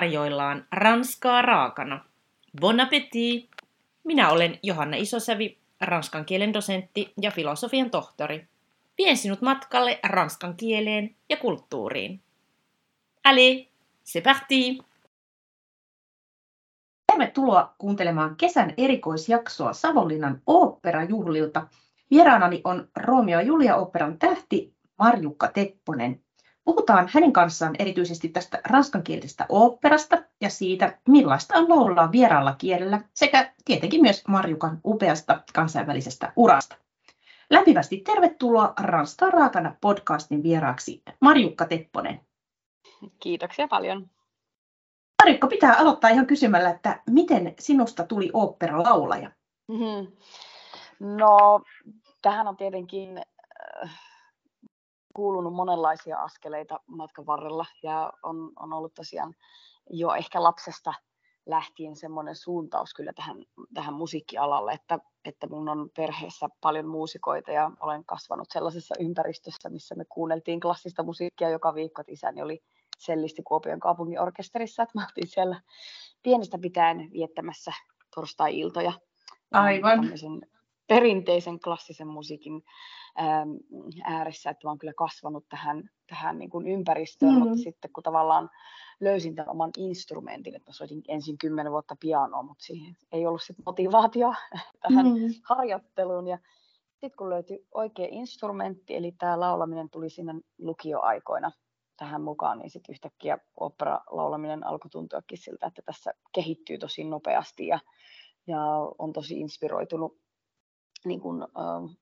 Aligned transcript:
tarjoillaan 0.00 0.66
ranskaa 0.72 1.42
raakana. 1.42 2.04
Bon 2.60 2.80
appétit! 2.80 3.50
Minä 4.04 4.30
olen 4.30 4.58
Johanna 4.62 4.96
Isosävi, 4.96 5.58
ranskan 5.80 6.24
kielen 6.24 6.52
dosentti 6.52 7.12
ja 7.22 7.30
filosofian 7.30 7.90
tohtori. 7.90 8.46
Vien 8.98 9.16
sinut 9.16 9.42
matkalle 9.42 10.00
ranskan 10.02 10.56
kieleen 10.56 11.16
ja 11.28 11.36
kulttuuriin. 11.36 12.20
Allez, 13.24 13.66
c'est 14.04 14.22
parti! 14.24 14.78
Tervetuloa 17.06 17.74
kuuntelemaan 17.78 18.36
kesän 18.36 18.74
erikoisjaksoa 18.76 19.72
Savonlinnan 19.72 20.42
oopperajuhlilta. 20.46 21.66
Vieraanani 22.10 22.60
on 22.64 22.88
Romeo 22.96 23.40
Julia 23.40 23.76
oopperan 23.76 24.18
tähti 24.18 24.74
Marjukka 24.98 25.48
Tepponen. 25.48 26.20
Puhutaan 26.64 27.10
hänen 27.14 27.32
kanssaan 27.32 27.74
erityisesti 27.78 28.28
tästä 28.28 28.60
ranskankielisestä 28.64 29.46
oopperasta 29.48 30.16
ja 30.40 30.50
siitä, 30.50 30.98
millaista 31.08 31.58
on 31.58 31.68
laulaa 31.68 32.12
vieraalla 32.12 32.54
kielellä 32.58 33.00
sekä 33.14 33.52
tietenkin 33.64 34.02
myös 34.02 34.22
Marjukan 34.28 34.80
upeasta 34.84 35.42
kansainvälisestä 35.54 36.32
urasta. 36.36 36.76
Lämpimästi 37.50 37.96
tervetuloa 37.96 38.72
Ranskan 38.80 39.32
raakana 39.32 39.76
podcastin 39.80 40.42
vieraaksi 40.42 41.02
Marjukka 41.20 41.64
Tepponen. 41.64 42.20
Kiitoksia 43.20 43.68
paljon. 43.68 44.10
Marjukka, 45.22 45.46
pitää 45.46 45.74
aloittaa 45.78 46.10
ihan 46.10 46.26
kysymällä, 46.26 46.70
että 46.70 47.02
miten 47.10 47.54
sinusta 47.58 48.04
tuli 48.04 48.30
oopperalaulaja? 48.32 49.30
Mm-hmm. 49.68 50.12
No, 51.00 51.60
tähän 52.22 52.48
on 52.48 52.56
tietenkin 52.56 53.18
äh, 53.82 54.00
kuulunut 55.14 55.54
monenlaisia 55.54 56.18
askeleita 56.18 56.80
matkan 56.86 57.26
varrella 57.26 57.66
ja 57.82 58.12
on, 58.22 58.52
on 58.56 58.72
ollut 58.72 58.94
tosiaan 58.94 59.34
jo 59.90 60.14
ehkä 60.14 60.42
lapsesta 60.42 60.94
lähtien 61.46 61.96
semmoinen 61.96 62.36
suuntaus 62.36 62.94
kyllä 62.94 63.12
tähän, 63.12 63.36
tähän 63.74 63.94
musiikkialalle, 63.94 64.72
että, 64.72 64.98
että 65.24 65.46
mun 65.46 65.68
on 65.68 65.90
perheessä 65.96 66.48
paljon 66.60 66.86
muusikoita 66.86 67.52
ja 67.52 67.70
olen 67.80 68.04
kasvanut 68.04 68.48
sellaisessa 68.50 68.94
ympäristössä, 69.00 69.68
missä 69.68 69.94
me 69.94 70.04
kuunneltiin 70.04 70.60
klassista 70.60 71.02
musiikkia 71.02 71.50
joka 71.50 71.74
viikko. 71.74 72.02
Isäni 72.06 72.42
oli 72.42 72.62
sellisti 72.98 73.42
Kuopion 73.42 73.80
kaupungin 73.80 74.20
orkesterissa, 74.20 74.82
että 74.82 74.98
mä 74.98 75.06
oltiin 75.06 75.28
siellä 75.28 75.60
pienestä 76.22 76.58
pitäen 76.58 77.10
viettämässä 77.12 77.72
torstai-iltoja. 78.14 78.92
Aivan. 79.52 80.10
Perinteisen 80.90 81.60
klassisen 81.60 82.06
musiikin 82.06 82.62
Ähm, 83.18 83.50
ääressä, 84.04 84.50
että 84.50 84.66
mä 84.66 84.70
oon 84.70 84.78
kyllä 84.78 84.92
kasvanut 84.96 85.48
tähän, 85.48 85.90
tähän 86.06 86.38
niin 86.38 86.50
kuin 86.50 86.66
ympäristöön, 86.66 87.32
mm-hmm. 87.32 87.48
mutta 87.48 87.62
sitten 87.62 87.92
kun 87.92 88.02
tavallaan 88.02 88.50
löysin 89.00 89.34
tämän 89.34 89.50
oman 89.50 89.70
instrumentin, 89.76 90.54
että 90.56 90.70
mä 90.70 90.72
soitin 90.72 91.02
ensin 91.08 91.38
kymmenen 91.38 91.72
vuotta 91.72 91.96
pianoa, 92.00 92.42
mutta 92.42 92.64
siihen 92.64 92.96
ei 93.12 93.26
ollut 93.26 93.42
sit 93.42 93.56
motivaatio 93.66 94.34
tähän 94.82 95.06
mm-hmm. 95.06 95.28
harjoitteluun 95.42 96.28
ja 96.28 96.38
sitten 96.90 97.16
kun 97.18 97.30
löytyi 97.30 97.66
oikea 97.74 98.06
instrumentti, 98.10 98.96
eli 98.96 99.12
tämä 99.12 99.40
laulaminen 99.40 99.90
tuli 99.90 100.10
sinne 100.10 100.34
lukioaikoina 100.58 101.52
tähän 101.96 102.22
mukaan, 102.22 102.58
niin 102.58 102.70
sitten 102.70 102.92
yhtäkkiä 102.92 103.38
opera-laulaminen 103.56 104.66
alkoi 104.66 104.90
tuntuakin 104.90 105.38
siltä, 105.38 105.66
että 105.66 105.82
tässä 105.82 106.14
kehittyy 106.32 106.78
tosi 106.78 107.04
nopeasti 107.04 107.66
ja, 107.66 107.80
ja 108.46 108.60
on 108.98 109.12
tosi 109.12 109.40
inspiroitunut 109.40 110.20
niin 111.04 111.20
kun, 111.20 111.42
äh, 111.42 111.98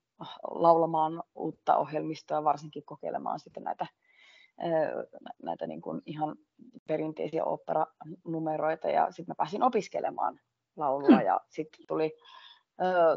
laulamaan 0.50 1.22
uutta 1.34 1.76
ohjelmistoa, 1.76 2.44
varsinkin 2.44 2.84
kokeilemaan 2.84 3.40
sitten 3.40 3.62
näitä, 3.62 3.86
näitä 5.42 5.66
niin 5.66 5.80
kuin 5.80 6.02
ihan 6.06 6.36
perinteisiä 6.86 7.44
operanumeroita 7.44 8.88
ja 8.88 9.06
sitten 9.06 9.24
mä 9.28 9.34
pääsin 9.34 9.62
opiskelemaan 9.62 10.40
laulua 10.76 11.16
hmm. 11.16 11.26
ja 11.26 11.40
sitten 11.48 11.86
tuli 11.88 12.12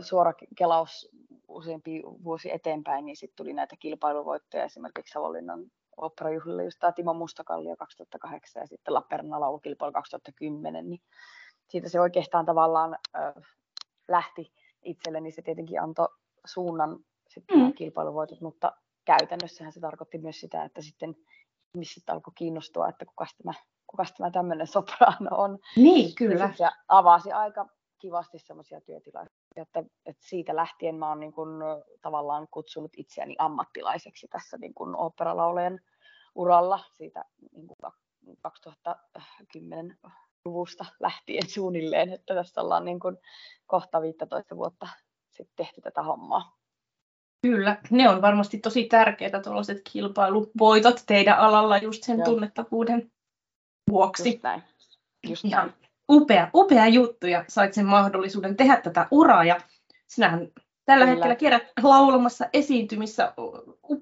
suora 0.01 0.33
kelaus 0.57 1.09
useampi 1.47 2.03
vuosi 2.23 2.51
eteenpäin, 2.51 3.05
niin 3.05 3.15
sitten 3.17 3.35
tuli 3.35 3.53
näitä 3.53 3.75
kilpailuvoittoja 3.79 4.63
esimerkiksi 4.63 5.11
Savonlinnan 5.11 5.65
operajuhlille, 5.97 6.63
just 6.63 6.79
tämä 6.79 6.91
Timo 6.91 7.13
Mustakallio 7.13 7.75
2008 7.75 8.61
ja 8.61 8.67
sitten 8.67 8.93
Lappeenrannan 8.93 9.41
laulukilpailu 9.41 9.91
2010, 9.91 10.89
niin 10.89 11.01
siitä 11.69 11.89
se 11.89 11.99
oikeastaan 12.01 12.45
tavallaan 12.45 12.97
äh, 13.15 13.33
lähti 14.07 14.53
itselleni 14.83 15.31
se 15.31 15.41
tietenkin 15.41 15.81
antoi 15.81 16.07
suunnan 16.45 16.99
sitten 17.27 17.59
mm. 17.59 17.73
kilpailuvoitot, 17.73 18.41
mutta 18.41 18.71
käytännössähän 19.05 19.73
se 19.73 19.79
tarkoitti 19.79 20.17
myös 20.17 20.39
sitä, 20.39 20.63
että 20.63 20.81
sitten 20.81 21.15
ihmiset 21.75 22.09
alkoi 22.09 22.33
kiinnostua, 22.35 22.89
että 22.89 23.05
kuka 23.05 23.25
tämä, 23.43 23.53
kukas 23.87 24.13
tämä 24.13 24.31
tämmöinen 24.31 24.67
sopraano 24.77 25.37
on. 25.37 25.59
Niin, 25.75 26.15
kyllä. 26.15 26.53
Ja 26.59 26.71
avasi 26.87 27.31
aika 27.31 27.67
kivasti 27.99 28.39
semmoisia 28.39 28.81
työtilaisuuksia, 28.81 29.61
että, 29.61 29.79
että 30.05 30.23
siitä 30.27 30.55
lähtien 30.55 30.95
mä 30.95 31.09
oon 31.09 31.19
niin 31.19 31.33
kun, 31.33 31.59
tavallaan 32.01 32.47
kutsunut 32.51 32.91
itseäni 32.97 33.35
ammattilaiseksi 33.39 34.27
tässä 34.27 34.57
niin 34.57 34.73
kun 34.73 34.95
uralla 36.35 36.79
siitä 36.97 37.25
niin 37.51 37.67
kun 37.67 37.91
2010 38.41 39.97
luvusta 40.45 40.85
lähtien 40.99 41.49
suunnilleen, 41.49 42.13
että 42.13 42.35
tässä 42.35 42.61
ollaan 42.61 42.85
niin 42.85 42.99
kuin 42.99 43.17
kohta 43.65 44.01
15 44.01 44.55
vuotta 44.55 44.87
sitten 45.29 45.65
tehty 45.65 45.81
tätä 45.81 46.03
hommaa. 46.03 46.57
Kyllä, 47.47 47.77
ne 47.89 48.09
on 48.09 48.21
varmasti 48.21 48.57
tosi 48.57 48.83
tärkeitä 48.83 49.41
tuollaiset 49.41 49.81
kilpailuvoitot 49.93 51.03
teidän 51.05 51.37
alalla 51.37 51.77
just 51.77 52.03
sen 52.03 52.17
Joo. 52.17 52.25
tunnettavuuden 52.25 53.11
vuoksi. 53.89 54.29
Just 54.29 54.43
näin. 54.43 54.63
Just 55.29 55.43
näin. 55.43 55.73
Upea, 56.11 56.49
upea 56.55 56.87
juttu 56.87 57.27
ja 57.27 57.45
sait 57.47 57.73
sen 57.73 57.85
mahdollisuuden 57.85 58.57
tehdä 58.57 58.81
tätä 58.81 59.07
uraa 59.11 59.43
ja 59.43 59.61
sinähän 60.07 60.47
tällä 60.85 61.05
Kyllä. 61.05 61.15
hetkellä 61.15 61.35
kierrät 61.35 61.63
laulamassa 61.83 62.45
esiintymissä 62.53 63.33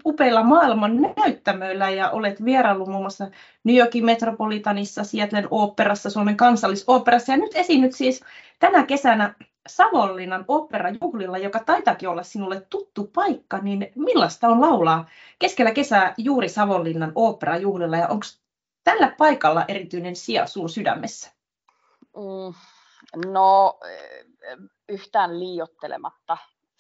upeilla 0.06 0.44
maailman 0.44 1.02
näyttämöillä 1.18 1.90
ja 1.90 2.10
olet 2.10 2.46
vieraillut 2.46 2.88
muun 2.88 3.04
muassa 3.04 3.28
New 3.64 3.76
Yorkin 3.76 4.06
Metropolitanissa, 4.06 5.04
Seattlen 5.04 5.48
oopperassa, 5.52 6.10
Suomen 6.10 6.38
kansallisoopperassa 6.38 7.32
ja 7.32 7.38
nyt 7.38 7.52
esiinnyt 7.56 7.94
siis 7.94 8.24
tänä 8.60 8.84
kesänä 8.84 9.36
Savonlinnan 9.68 10.46
operajuhlilla, 10.48 11.38
joka 11.38 11.60
taitaakin 11.60 12.10
olla 12.10 12.24
sinulle 12.24 12.62
tuttu 12.70 13.04
paikka, 13.16 13.58
niin 13.58 13.92
millaista 13.96 14.48
on 14.48 14.62
laulaa 14.62 15.08
keskellä 15.40 15.72
kesää 15.72 16.14
juuri 16.18 16.50
Savonlinnan 16.50 17.12
operajuhlilla 17.16 17.98
ja 17.98 18.08
onko 18.08 18.26
tällä 18.84 19.16
paikalla 19.18 19.66
erityinen 19.68 20.16
sija 20.16 20.48
sun 20.48 20.70
sydämessä? 20.70 21.32
Mm, 22.18 22.54
no 23.32 23.80
yhtään 24.90 25.40
liiottelematta 25.40 26.38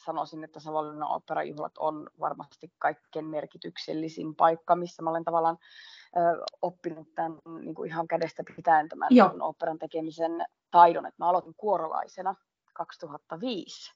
sanoisin, 0.09 0.43
että 0.43 0.59
Savonlinnan 0.59 1.11
operajuhlat 1.11 1.77
on 1.77 2.09
varmasti 2.19 2.71
kaikkein 2.77 3.25
merkityksellisin 3.25 4.35
paikka, 4.35 4.75
missä 4.75 5.03
mä 5.03 5.09
olen 5.09 5.23
tavallaan 5.23 5.57
ö, 6.17 6.45
oppinut 6.61 7.07
tämän 7.15 7.37
niin 7.61 7.75
kuin 7.75 7.89
ihan 7.89 8.07
kädestä 8.07 8.43
pitäen 8.55 8.89
tämän 8.89 9.07
Joo. 9.11 9.31
operan 9.39 9.79
tekemisen 9.79 10.45
taidon. 10.71 11.05
että 11.05 11.23
mä 11.23 11.29
aloitin 11.29 11.53
kuorolaisena 11.57 12.35
2005. 12.73 13.93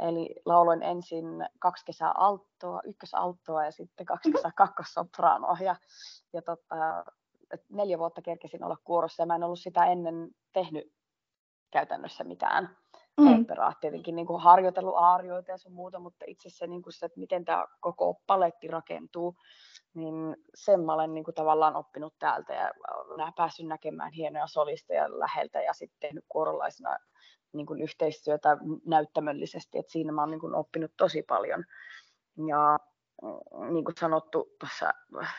Eli 0.00 0.34
lauloin 0.44 0.82
ensin 0.82 1.26
kaksi 1.58 1.84
kesää 1.84 2.12
alttoa, 2.16 2.80
ykkösalttoa 2.84 3.64
ja 3.64 3.70
sitten 3.70 4.06
kaksi 4.06 4.28
mm-hmm. 4.28 4.36
kesää 4.36 4.52
kakkossopraanoa. 4.56 5.56
Ja, 5.60 5.76
ja 6.32 6.42
tota, 6.42 7.04
neljä 7.68 7.98
vuotta 7.98 8.22
kerkesin 8.22 8.64
olla 8.64 8.76
kuorossa 8.84 9.22
ja 9.22 9.26
mä 9.26 9.34
en 9.34 9.44
ollut 9.44 9.58
sitä 9.58 9.84
ennen 9.84 10.30
tehnyt 10.52 10.92
käytännössä 11.70 12.24
mitään 12.24 12.76
mm. 13.22 13.40
operaa. 13.40 13.72
Tietenkin 13.80 14.16
niin 14.16 14.26
kuin 14.26 14.42
harjoitellut 14.42 14.96
aarioita 14.96 15.50
ja 15.50 15.58
sun 15.58 15.72
muuta, 15.72 15.98
mutta 15.98 16.24
itse 16.28 16.50
se, 16.50 16.66
niin 16.66 16.82
kuin 16.82 16.92
se, 16.92 17.06
että 17.06 17.20
miten 17.20 17.44
tämä 17.44 17.66
koko 17.80 18.20
paletti 18.26 18.68
rakentuu, 18.68 19.36
niin 19.94 20.36
sen 20.54 20.80
mä 20.80 20.94
olen 20.94 21.14
niin 21.14 21.24
kuin 21.24 21.34
tavallaan 21.34 21.76
oppinut 21.76 22.14
täältä 22.18 22.54
ja 22.54 22.70
päässyt 23.36 23.66
näkemään 23.66 24.12
hienoja 24.12 24.46
solisteja 24.46 25.18
läheltä 25.18 25.62
ja 25.62 25.72
sitten 25.72 26.22
kuorolaisena 26.28 26.96
niin 27.52 27.66
kuin 27.66 27.82
yhteistyötä 27.82 28.56
näyttämöllisesti, 28.86 29.78
että 29.78 29.92
siinä 29.92 30.12
mä 30.12 30.22
oon 30.22 30.30
niin 30.30 30.40
kuin 30.40 30.54
oppinut 30.54 30.90
tosi 30.96 31.22
paljon. 31.22 31.64
Ja 32.48 32.78
mm, 32.78 32.89
niin 33.70 33.84
kuin 33.84 33.94
sanottu 34.00 34.56
tuossa 34.60 34.92
äh, 35.22 35.34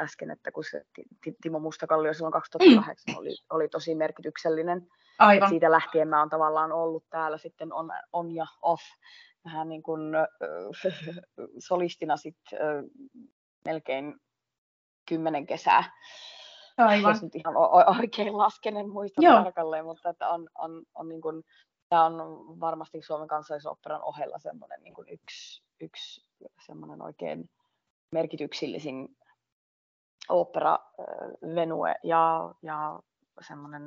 äsken, 0.00 0.30
että 0.30 0.52
kun 0.52 0.64
se 0.64 0.86
Timo 1.42 1.58
Mustakallio 1.58 2.14
silloin 2.14 2.32
2008 2.32 3.16
oli, 3.16 3.36
oli 3.50 3.68
tosi 3.68 3.94
merkityksellinen. 3.94 4.88
Aivan. 5.18 5.48
Siitä 5.48 5.70
lähtien 5.70 6.08
mä 6.08 6.18
oon 6.18 6.30
tavallaan 6.30 6.72
ollut 6.72 7.04
täällä 7.10 7.38
sitten 7.38 7.72
on, 7.72 7.90
on 8.12 8.34
ja 8.34 8.46
off 8.62 8.82
vähän 9.44 9.68
niin 9.68 9.82
kuin 9.82 10.14
äh, 10.14 10.26
solistina 11.58 12.16
sitten 12.16 12.58
äh, 12.60 12.84
melkein 13.64 14.14
kymmenen 15.08 15.46
kesää. 15.46 15.84
Aivan. 16.78 17.10
Jos 17.10 17.22
nyt 17.22 17.34
ihan 17.34 17.54
oikein 18.02 18.38
lasken, 18.38 18.76
en 18.76 18.88
muista 18.88 19.22
Joo. 19.24 19.42
tarkalleen, 19.42 19.84
mutta 19.84 20.10
että 20.10 20.28
on, 20.28 20.48
on, 20.54 20.82
on 20.94 21.08
niin 21.08 21.20
kuin, 21.20 21.42
tämä 21.88 22.04
on 22.04 22.14
varmasti 22.60 23.02
Suomen 23.02 23.28
kansallisoperan 23.28 24.02
ohella 24.02 24.38
semmoinen 24.38 24.82
niin 24.82 24.94
kuin 24.94 25.08
yksi, 25.08 25.62
yksi 25.80 26.31
semmoinen 26.66 27.02
oikein 27.02 27.50
merkityksellisin 28.12 29.08
opera 30.28 30.78
venue 31.54 31.94
ja, 32.02 32.54
ja 32.62 33.00
semmoinen 33.48 33.82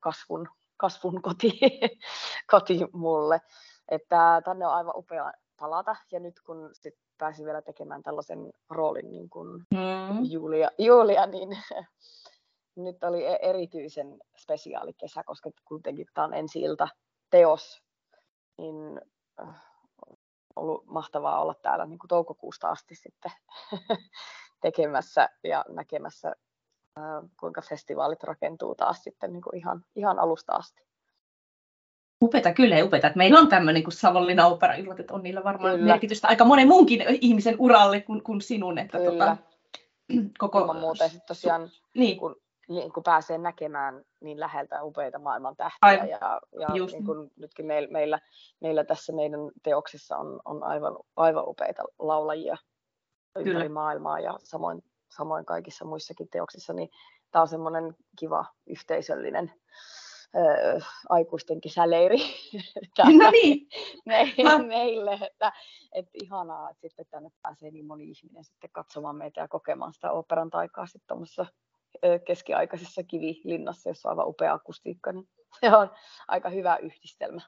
kasvun, 0.00 0.48
kasvun 0.76 1.22
koti, 1.22 1.60
koti 2.52 2.78
mulle. 2.92 3.40
Että 3.88 4.42
tänne 4.44 4.66
on 4.66 4.74
aivan 4.74 4.96
upea 4.96 5.32
palata 5.60 5.96
ja 6.12 6.20
nyt 6.20 6.40
kun 6.46 6.70
sit 6.72 6.94
pääsin 7.18 7.44
vielä 7.44 7.62
tekemään 7.62 8.02
tällaisen 8.02 8.52
roolin 8.70 9.10
niin 9.10 9.30
kuin 9.30 9.62
mm. 9.74 10.24
Julia, 10.30 10.70
Julia, 10.78 11.26
niin 11.26 11.48
nyt 12.84 13.04
oli 13.04 13.26
e- 13.26 13.38
erityisen 13.42 14.18
spesiaali 14.38 14.92
kesä, 14.92 15.22
koska 15.26 15.50
kuitenkin 15.64 16.06
tämä 16.14 16.24
on 16.24 16.34
ensi 16.34 16.60
ilta 16.60 16.88
teos, 17.30 17.82
niin 18.58 19.00
äh, 19.40 19.67
ollut 20.58 20.86
mahtavaa 20.86 21.42
olla 21.42 21.54
täällä 21.54 21.86
niin 21.86 21.98
kuin 21.98 22.08
toukokuusta 22.08 22.68
asti 22.68 22.94
sitten 22.94 23.32
tekemässä 24.62 25.28
ja 25.44 25.64
näkemässä, 25.68 26.28
äh, 26.98 27.30
kuinka 27.40 27.62
festivaalit 27.62 28.22
rakentuu 28.22 28.74
taas 28.74 29.02
sitten 29.02 29.32
niin 29.32 29.42
kuin 29.42 29.56
ihan, 29.56 29.84
ihan 29.96 30.18
alusta 30.18 30.52
asti. 30.52 30.88
Upeta 32.22 32.52
kyllä 32.52 32.76
ja 32.76 32.84
upeta, 32.84 33.06
että 33.06 33.18
meillä 33.18 33.40
on 33.40 33.48
tämmöinen 33.48 33.82
kuin 33.82 33.92
Savonlinna 33.92 34.46
opera 34.46 34.74
että 34.74 35.14
on 35.14 35.22
niillä 35.22 35.44
varmaan 35.44 35.74
kyllä. 35.74 35.92
merkitystä 35.92 36.28
aika 36.28 36.44
monen 36.44 36.68
muunkin 36.68 37.04
ihmisen 37.20 37.56
uralle 37.58 38.00
kuin, 38.00 38.22
kuin 38.22 38.40
sinun. 38.40 38.78
Että 38.78 38.98
kyllä. 38.98 39.10
Tota, 39.10 39.36
koko... 40.38 40.58
Ilman 40.58 40.80
muuta. 40.80 41.04
Ja 41.04 41.10
tosiaan, 41.26 41.70
niin. 41.94 42.18
kun, 42.18 42.36
niin 42.68 42.92
kun 42.92 43.02
pääsee 43.02 43.38
näkemään 43.38 44.02
niin 44.20 44.40
läheltä 44.40 44.82
upeita 44.82 45.18
maailman 45.18 45.56
tähtiä. 45.56 45.78
Aivan. 45.82 46.08
Ja, 46.08 46.40
ja 46.60 46.68
niin 46.68 47.04
kun 47.04 47.30
nytkin 47.36 47.66
meillä, 47.66 47.88
meillä, 47.90 48.18
meillä, 48.60 48.84
tässä 48.84 49.12
meidän 49.12 49.40
teoksessa 49.62 50.16
on, 50.16 50.40
on 50.44 50.62
aivan, 50.62 50.96
aivan 51.16 51.48
upeita 51.48 51.82
laulajia 51.98 52.56
ympäri 53.36 53.54
Kyllä. 53.54 53.68
maailmaa 53.68 54.20
ja 54.20 54.38
samoin, 54.44 54.82
samoin 55.16 55.44
kaikissa 55.44 55.84
muissakin 55.84 56.28
teoksissa, 56.28 56.72
niin 56.72 56.88
tämä 57.30 57.42
on 57.42 57.48
semmoinen 57.48 57.96
kiva 58.18 58.44
yhteisöllinen 58.66 59.52
ö, 60.36 60.80
aikuisten 61.08 61.60
kesäleiri 61.60 62.18
no 63.18 63.30
niin. 63.30 63.68
meille, 64.06 64.58
meille 64.66 65.12
että, 65.12 65.52
että 65.92 66.10
ihanaa, 66.22 66.70
että 66.70 66.88
sitten 66.88 67.06
tänne 67.10 67.30
pääsee 67.42 67.70
niin 67.70 67.86
moni 67.86 68.10
ihminen 68.10 68.44
sitten 68.44 68.70
katsomaan 68.72 69.16
meitä 69.16 69.40
ja 69.40 69.48
kokemaan 69.48 69.94
sitä 69.94 70.12
operan 70.12 70.50
taikaa 70.50 70.86
sitten 70.86 71.06
tuommoisessa 71.08 71.46
keskiaikaisessa 72.26 73.02
kivilinnassa, 73.02 73.88
jossa 73.88 74.08
on 74.08 74.12
aivan 74.12 74.28
upea 74.28 74.52
akustiikka, 74.52 75.12
niin 75.12 75.28
se 75.60 75.76
on 75.76 75.90
aika 76.28 76.48
hyvä 76.48 76.76
yhdistelmä. 76.76 77.40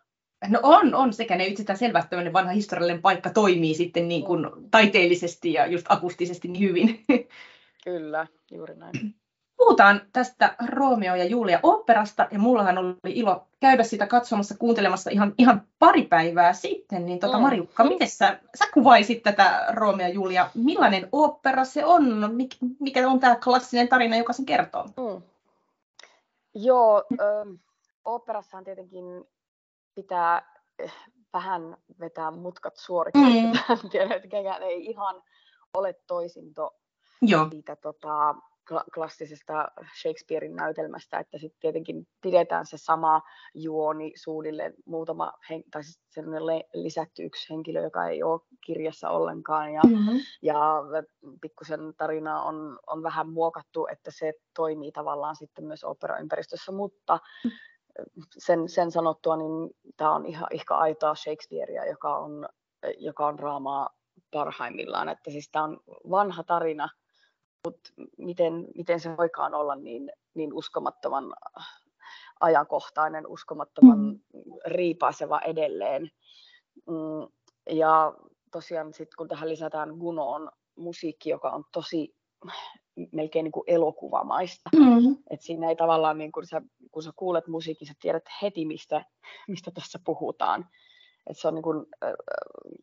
No 0.48 0.60
on, 0.62 0.94
on 0.94 1.12
sekä 1.12 1.36
ne 1.36 1.46
itsestään 1.46 1.78
selvä, 1.78 1.98
että 1.98 2.32
vanha 2.32 2.52
historiallinen 2.52 3.02
paikka 3.02 3.30
toimii 3.30 3.74
sitten 3.74 4.08
niin 4.08 4.24
kuin 4.24 4.46
taiteellisesti 4.70 5.52
ja 5.52 5.66
just 5.66 5.86
akustisesti 5.88 6.48
niin 6.48 6.68
hyvin. 6.68 7.04
Kyllä, 7.84 8.26
juuri 8.50 8.76
näin. 8.76 9.14
Puhutaan 9.60 10.00
tästä 10.12 10.54
Romeo 10.66 11.14
ja 11.14 11.24
Julia 11.24 11.60
operasta, 11.62 12.28
ja 12.30 12.38
mullahan 12.38 12.78
oli 12.78 12.94
ilo 13.04 13.46
käydä 13.60 13.82
sitä 13.82 14.06
katsomassa, 14.06 14.56
kuuntelemassa 14.58 15.10
ihan, 15.10 15.34
ihan 15.38 15.66
pari 15.78 16.02
päivää 16.02 16.52
sitten. 16.52 17.06
Niin 17.06 17.18
tota, 17.18 17.36
mm. 17.36 17.42
Marjukka, 17.42 17.84
miten 17.84 18.08
sä, 18.08 18.40
sä 18.58 18.64
kuvaisit 18.74 19.22
tätä 19.22 19.66
Romeo 19.70 20.06
ja 20.06 20.12
Julia? 20.12 20.50
Millainen 20.54 21.08
opera 21.12 21.64
se 21.64 21.84
on? 21.84 22.34
Mik, 22.34 22.56
mikä 22.78 23.08
on 23.08 23.20
tämä 23.20 23.36
klassinen 23.44 23.88
tarina, 23.88 24.16
joka 24.16 24.32
sen 24.32 24.46
kertoo? 24.46 24.84
Mm. 24.84 25.22
Joo, 26.54 27.04
ö, 27.20 27.46
operassahan 28.04 28.64
tietenkin 28.64 29.04
pitää 29.94 30.42
eh, 30.78 30.92
vähän 31.32 31.76
vetää 32.00 32.30
mutkat 32.30 32.76
suoriksi. 32.76 33.42
Mm. 33.42 33.52
Tiedän, 33.90 34.12
että 34.12 34.64
ei 34.66 34.84
ihan 34.86 35.22
ole 35.74 35.92
toisinto 36.06 36.76
Joo. 37.22 37.48
siitä 37.50 37.76
tota, 37.76 38.34
klassisesta 38.94 39.68
Shakespearein 40.02 40.56
näytelmästä, 40.56 41.18
että 41.18 41.38
sitten 41.38 41.60
tietenkin 41.60 42.06
pidetään 42.20 42.66
se 42.66 42.76
sama 42.78 43.22
juoni 43.54 44.12
suunnilleen 44.16 44.74
muutama, 44.86 45.32
hen, 45.50 45.62
tai 45.70 45.84
siis 45.84 46.00
lisätty 46.74 47.22
yksi 47.22 47.50
henkilö, 47.50 47.80
joka 47.82 48.06
ei 48.06 48.22
ole 48.22 48.40
kirjassa 48.66 49.10
ollenkaan, 49.10 49.72
ja, 49.72 49.82
mm-hmm. 49.86 50.20
ja 50.42 50.56
pikkusen 51.40 51.80
tarina 51.96 52.42
on, 52.42 52.78
on 52.86 53.02
vähän 53.02 53.28
muokattu, 53.28 53.86
että 53.92 54.10
se 54.10 54.32
toimii 54.56 54.92
tavallaan 54.92 55.36
sitten 55.36 55.64
myös 55.64 55.84
operaympäristössä, 55.84 56.72
mutta 56.72 57.18
sen, 58.38 58.68
sen 58.68 58.90
sanottua, 58.90 59.36
niin 59.36 59.70
tämä 59.96 60.14
on 60.14 60.26
ihan 60.26 60.46
ehkä 60.50 60.74
aitoa 60.74 61.14
Shakespearea, 61.14 61.86
joka 61.86 62.18
on, 62.18 62.48
joka 62.98 63.26
on 63.26 63.38
raamaa 63.38 63.90
parhaimmillaan, 64.30 65.08
että 65.08 65.30
siis 65.30 65.48
tämä 65.52 65.64
on 65.64 65.80
vanha 66.10 66.42
tarina, 66.42 66.88
mutta 67.64 67.90
miten, 68.18 68.68
miten 68.74 69.00
se 69.00 69.16
voikaan 69.16 69.54
olla 69.54 69.76
niin, 69.76 70.12
niin 70.34 70.52
uskomattoman 70.52 71.24
ajankohtainen, 72.40 73.26
uskomattoman 73.26 73.98
mm. 73.98 74.20
riipaiseva 74.66 75.40
edelleen. 75.40 76.10
Mm, 76.86 77.28
ja 77.70 78.14
tosiaan 78.52 78.94
sitten 78.94 79.16
kun 79.16 79.28
tähän 79.28 79.48
lisätään 79.48 79.88
Gunoon 79.88 80.50
musiikki, 80.76 81.30
joka 81.30 81.50
on 81.50 81.64
tosi 81.72 82.14
melkein 83.12 83.44
niin 83.44 83.52
kuin 83.52 83.64
elokuvamaista. 83.66 84.70
Mm. 84.76 85.16
Et 85.30 85.40
siinä 85.40 85.68
ei 85.68 85.76
tavallaan, 85.76 86.18
niin 86.18 86.32
kun, 86.32 86.46
sä, 86.46 86.62
kun 86.90 87.02
sä 87.02 87.10
kuulet 87.16 87.46
musiikin, 87.48 87.88
sä 87.88 87.94
tiedät 88.00 88.24
heti, 88.42 88.66
mistä, 88.66 89.04
mistä 89.48 89.70
tässä 89.70 89.98
puhutaan. 90.04 90.68
Et 91.26 91.38
se 91.38 91.48
on 91.48 91.54
niin 91.54 91.62
kuin, 91.62 91.86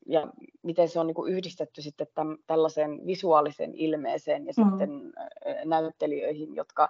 ja 0.05 0.27
miten 0.63 0.89
se 0.89 0.99
on 0.99 1.07
niin 1.07 1.15
kuin 1.15 1.33
yhdistetty 1.33 1.81
sitten 1.81 2.07
tämän, 2.15 2.37
tällaiseen 2.47 3.05
visuaaliseen 3.05 3.75
ilmeeseen 3.75 4.45
ja 4.45 4.53
mm. 4.57 4.69
sitten 4.69 5.13
näyttelijöihin, 5.65 6.55
jotka, 6.55 6.89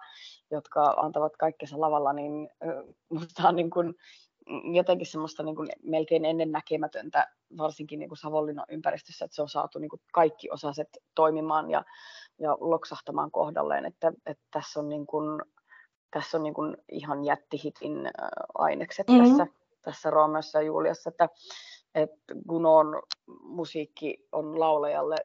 jotka 0.52 0.84
antavat 0.84 1.38
kaikkensa 1.38 1.82
lavalla, 1.82 2.14
niin 2.14 2.50
minusta 3.10 3.48
on 3.48 3.56
niin 3.56 3.70
kuin, 3.70 3.96
jotenkin 4.74 5.08
semmoista 5.08 5.44
niin 5.44 5.56
kuin 5.56 5.70
melkein 5.84 6.26
ennennäkemätöntä, 6.26 7.28
varsinkin 7.58 8.00
niin 8.00 8.10
kuin 8.10 8.18
Savonlinnan 8.18 8.66
ympäristössä, 8.70 9.26
että 9.26 9.36
se 9.36 9.42
on 9.42 9.50
saatu 9.50 9.80
niin 9.80 9.90
kuin 9.90 10.02
kaikki 10.14 10.50
osaset 10.52 10.90
toimimaan 11.16 11.70
ja, 11.70 11.84
ja 12.40 12.58
loksahtamaan 12.60 13.32
kohdalleen, 13.32 13.86
että, 13.86 14.14
että 14.26 14.44
tässä 14.52 14.80
on, 14.80 14.90
niin 14.90 15.08
kuin, 15.08 15.42
tässä 16.12 16.38
on 16.38 16.44
niin 16.44 16.54
kuin 16.54 16.78
ihan 16.92 17.26
jättihitin 17.26 18.10
ainekset 18.54 19.08
mm-hmm. 19.08 19.24
tässä 19.24 19.48
tässä 19.88 20.10
Romeossa 20.10 20.58
ja 20.58 20.66
Juliassa, 20.66 21.10
että, 21.10 21.30
että 21.96 22.34
Gunon 22.48 23.02
musiikki 23.42 24.28
on 24.32 24.60
laulajalle 24.60 25.16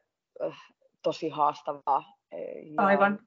äh, 0.43 0.57
tosi 1.01 1.29
haastavaa. 1.29 2.03
Ja 2.75 2.85
Aivan. 2.85 3.19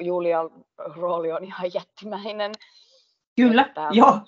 Julian 0.00 0.50
rooli 0.78 1.32
on 1.32 1.44
ihan 1.44 1.70
jättimäinen. 1.74 2.52
Kyllä, 3.36 3.62
että, 3.62 3.88
joo. 3.90 4.18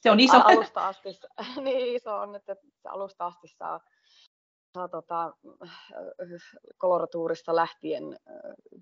Se 0.00 0.10
on 0.10 0.20
iso. 0.20 0.36
Alusta 0.44 0.88
asti, 0.88 1.08
niin 1.64 1.96
iso 1.96 2.16
on, 2.16 2.34
että 2.34 2.56
alusta 2.84 3.26
asti 3.26 3.48
saa 3.48 3.80
tota, 4.90 5.32
koloratuurista 6.78 7.56
lähtien 7.56 8.18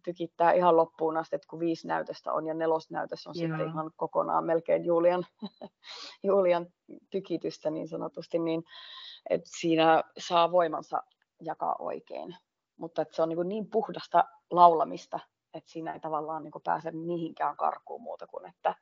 tykittää 0.05 0.53
ihan 0.53 0.77
loppuun 0.77 1.17
asti, 1.17 1.37
että 1.37 1.49
kun 1.49 1.61
viisi 1.61 1.87
näytöstä 1.87 2.33
on 2.33 2.47
ja 2.47 2.55
nelosnäytös 2.55 3.27
on 3.27 3.35
Joo. 3.37 3.49
sitten 3.49 3.69
ihan 3.69 3.91
kokonaan 3.97 4.45
melkein 4.45 4.85
Julian, 4.85 5.25
Julian 6.29 6.67
tykitystä 7.11 7.71
niin 7.71 7.89
sanotusti, 7.89 8.39
niin 8.39 8.65
että 9.31 9.51
siinä 9.59 10.03
saa 10.19 10.53
voimansa 10.53 11.03
jakaa 11.41 11.77
oikein. 11.79 12.37
Mutta 12.77 13.03
että 13.03 13.17
se 13.17 13.23
on 13.23 13.29
niin, 13.29 13.49
niin 13.49 13.71
puhdasta 13.71 14.25
laulamista, 14.51 15.21
että 15.55 15.71
siinä 15.71 15.93
ei 15.93 16.01
tavallaan 16.01 16.43
niin 16.43 16.53
pääse 16.65 16.91
mihinkään 16.91 17.57
karkuun 17.57 18.03
muuta 18.03 18.27
kuin, 18.27 18.49
että 18.49 18.75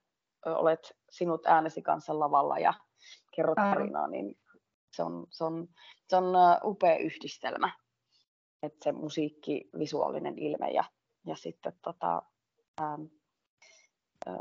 olet 0.46 0.96
sinut 1.10 1.46
äänesi 1.46 1.82
kanssa 1.82 2.18
lavalla 2.18 2.58
ja 2.58 2.74
kerrot 3.36 3.56
tarinaa, 3.56 4.06
niin 4.06 4.38
se 4.90 5.02
on, 5.02 5.26
se 5.30 5.44
on, 5.44 5.68
se 6.08 6.16
on 6.16 6.24
upea 6.64 6.96
yhdistelmä. 6.96 7.72
Että 8.62 8.78
se 8.84 8.92
musiikki, 8.92 9.70
visuaalinen 9.78 10.38
ilme 10.38 10.70
ja, 10.70 10.84
ja 11.26 11.36
sitten 11.36 11.72
tota, 11.82 12.22
ähm, 12.80 13.02
äh, 14.28 14.34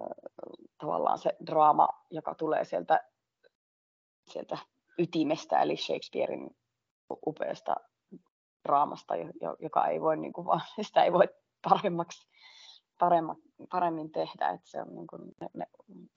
tavallaan 0.77 1.17
se 1.17 1.35
draama, 1.45 1.87
joka 2.11 2.35
tulee 2.35 2.65
sieltä, 2.65 3.03
sieltä 4.29 4.57
ytimestä, 4.99 5.61
eli 5.61 5.77
Shakespearein 5.77 6.49
upeasta 7.27 7.75
draamasta, 8.67 9.13
joka 9.59 9.87
ei 9.87 10.01
voi, 10.01 10.17
niin 10.17 10.33
kuin, 10.33 10.45
vaan, 10.47 10.61
sitä 10.81 11.03
ei 11.03 11.13
voi 11.13 11.27
paremmaksi, 11.69 12.27
paremma, 12.99 13.35
paremmin 13.71 14.11
tehdä. 14.11 14.49
Että 14.49 14.69
se 14.69 14.81
on 14.81 14.95
niin 14.95 15.07
kuin 15.07 15.21
ne, 15.41 15.47
ne 15.53 15.65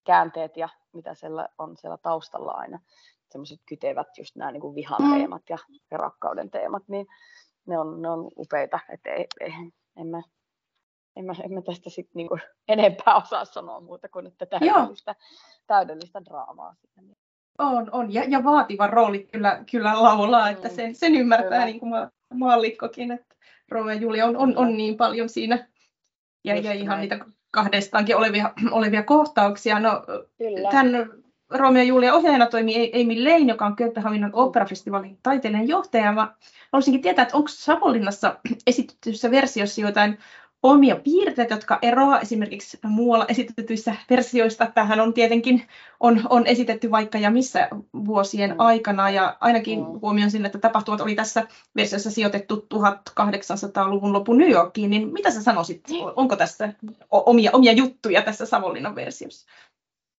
käänteet 0.04 0.56
ja 0.56 0.68
mitä 0.92 1.14
siellä 1.14 1.48
on 1.58 1.76
siellä 1.76 1.96
taustalla 1.96 2.52
aina 2.52 2.80
semmoiset 3.32 3.60
kytevät 3.68 4.18
just 4.18 4.36
nämä 4.36 4.52
niin 4.52 4.60
kuin 4.60 4.74
vihan 4.74 5.02
mm. 5.02 5.14
teemat 5.14 5.42
ja, 5.50 5.58
ja 5.90 5.98
rakkauden 5.98 6.50
teemat, 6.50 6.82
niin 6.88 7.06
ne 7.66 7.78
on, 7.78 8.02
ne 8.02 8.10
on 8.10 8.30
upeita, 8.36 8.78
että 8.88 9.10
ei, 9.10 9.26
ei, 9.40 9.52
en, 9.96 10.06
mä, 10.06 10.22
en, 11.16 11.24
mä, 11.24 11.32
en 11.44 11.52
mä 11.54 11.62
tästä 11.62 11.90
sit 11.90 12.14
niin 12.14 12.28
kuin 12.28 12.40
enempää 12.68 13.16
osaa 13.16 13.44
sanoa 13.44 13.80
muuta 13.80 14.08
kuin, 14.08 14.26
että 14.26 14.46
täydellistä, 14.46 15.14
täydellistä 15.66 16.24
draamaa. 16.24 16.74
On, 17.58 17.90
on. 17.92 18.14
Ja, 18.14 18.24
ja 18.28 18.44
vaativa 18.44 18.86
rooli 18.86 19.28
kyllä, 19.32 19.64
kyllä 19.70 20.02
laulaa, 20.02 20.46
mm. 20.46 20.52
että 20.52 20.68
sen, 20.68 20.94
sen 20.94 21.14
ymmärtää 21.14 21.48
kyllä. 21.48 21.64
niin 21.64 21.80
kuin 21.80 21.90
ma, 21.90 22.10
maallikkokin, 22.34 23.12
että 23.12 23.34
Romeo 23.68 23.94
ja 23.94 24.00
Julia 24.00 24.26
on, 24.26 24.36
on, 24.36 24.56
on 24.56 24.76
niin 24.76 24.96
paljon 24.96 25.28
siinä 25.28 25.68
ja, 26.44 26.56
ja 26.56 26.72
ihan 26.72 27.00
niitä 27.00 27.24
kahdestaankin 27.50 28.16
olevia, 28.16 28.52
olevia 28.70 29.02
kohtauksia. 29.02 29.80
No, 29.80 30.02
Kyllä. 30.38 30.70
Tämän 30.70 31.21
Romeo 31.54 31.82
Julia 31.82 32.14
ohjaajana 32.14 32.46
toimii 32.46 32.92
Amy 32.94 33.24
Lane, 33.24 33.38
joka 33.38 33.66
on 33.66 33.76
Kööpenhaminan 33.76 34.30
operafestivaalin 34.34 35.18
taiteilijan 35.22 35.68
johtaja. 35.68 36.12
Mä 36.12 36.34
haluaisinkin 36.72 37.02
tietää, 37.02 37.22
että 37.22 37.36
onko 37.36 37.48
Savonlinnassa 37.48 38.38
esitetyssä 38.66 39.30
versiossa 39.30 39.80
jotain 39.80 40.18
omia 40.62 40.96
piirteitä, 40.96 41.54
jotka 41.54 41.78
eroaa 41.82 42.20
esimerkiksi 42.20 42.78
muualla 42.84 43.26
esitetyissä 43.28 43.96
versioista. 44.10 44.66
Tähän 44.66 45.00
on 45.00 45.14
tietenkin 45.14 45.62
on, 46.00 46.22
on 46.28 46.46
esitetty 46.46 46.90
vaikka 46.90 47.18
ja 47.18 47.30
missä 47.30 47.68
vuosien 48.06 48.50
mm. 48.50 48.56
aikana, 48.58 49.10
ja 49.10 49.36
ainakin 49.40 49.78
mm. 49.78 50.00
huomioon 50.02 50.30
sinne, 50.30 50.46
että 50.46 50.58
tapahtumat 50.58 51.00
oli 51.00 51.14
tässä 51.14 51.46
versiossa 51.76 52.10
sijoitettu 52.10 52.66
1800-luvun 52.74 54.12
lopun 54.12 54.38
New 54.38 54.50
Yorkiin, 54.50 54.90
niin 54.90 55.12
mitä 55.12 55.30
sä 55.30 55.42
sanoisit? 55.42 55.88
Niin. 55.88 56.04
Onko 56.16 56.36
tässä 56.36 56.72
omia, 57.10 57.50
omia 57.52 57.72
juttuja 57.72 58.22
tässä 58.22 58.46
Savonlinnan 58.46 58.94
versiossa? 58.94 59.46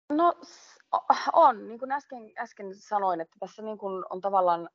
No 0.09 0.33
on, 1.33 1.67
niin 1.67 1.79
kuin 1.79 1.91
äsken, 1.91 2.31
äsken 2.37 2.75
sanoin, 2.75 3.21
että 3.21 3.37
tässä 3.39 3.61
niin 3.61 3.77
kuin 3.77 4.03
on 4.09 4.21
tavallaan 4.21 4.69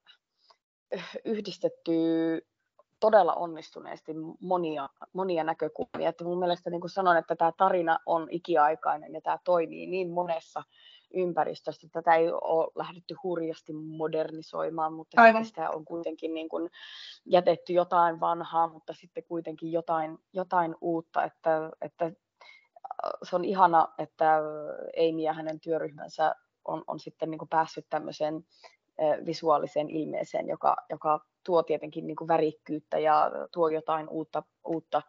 yhdistetty 1.24 1.92
todella 3.00 3.34
onnistuneesti 3.34 4.12
monia, 4.40 4.88
monia 5.12 5.44
näkökulmia. 5.44 6.08
Että 6.08 6.24
mun 6.24 6.38
mielestä 6.38 6.70
niin 6.70 6.80
kuin 6.80 6.90
sanoin, 6.90 7.18
että 7.18 7.36
tämä 7.36 7.52
tarina 7.56 7.98
on 8.06 8.28
ikiaikainen 8.30 9.14
ja 9.14 9.20
tämä 9.20 9.38
toimii 9.44 9.86
niin 9.86 10.10
monessa 10.10 10.62
ympäristössä. 11.14 11.88
Tätä 11.92 12.14
ei 12.14 12.32
ole 12.32 12.72
lähdetty 12.74 13.14
hurjasti 13.22 13.72
modernisoimaan, 13.72 14.92
mutta 14.92 15.22
Aivan. 15.22 15.44
sitä 15.44 15.70
on 15.70 15.84
kuitenkin 15.84 16.34
niin 16.34 16.48
kuin 16.48 16.70
jätetty 17.24 17.72
jotain 17.72 18.20
vanhaa, 18.20 18.68
mutta 18.68 18.92
sitten 18.92 19.24
kuitenkin 19.24 19.72
jotain, 19.72 20.18
jotain 20.32 20.76
uutta. 20.80 21.24
Että, 21.24 21.70
että 21.80 22.12
se 23.22 23.36
on 23.36 23.44
ihana, 23.44 23.88
että 23.98 24.36
Amy 24.96 25.20
ja 25.22 25.32
hänen 25.32 25.60
työryhmänsä 25.60 26.34
on, 26.64 26.84
on 26.86 27.00
sitten 27.00 27.30
niin 27.30 27.38
kuin 27.38 27.48
päässyt 27.48 27.86
tämmöiseen 27.90 28.44
visuaaliseen 29.26 29.90
ilmeeseen, 29.90 30.48
joka, 30.48 30.76
joka 30.90 31.24
tuo 31.44 31.62
tietenkin 31.62 32.06
niin 32.06 32.16
kuin 32.16 32.28
värikkyyttä 32.28 32.98
ja 32.98 33.30
tuo 33.52 33.68
jotain 33.68 34.08
uutta, 34.08 34.42
uutta 34.64 35.02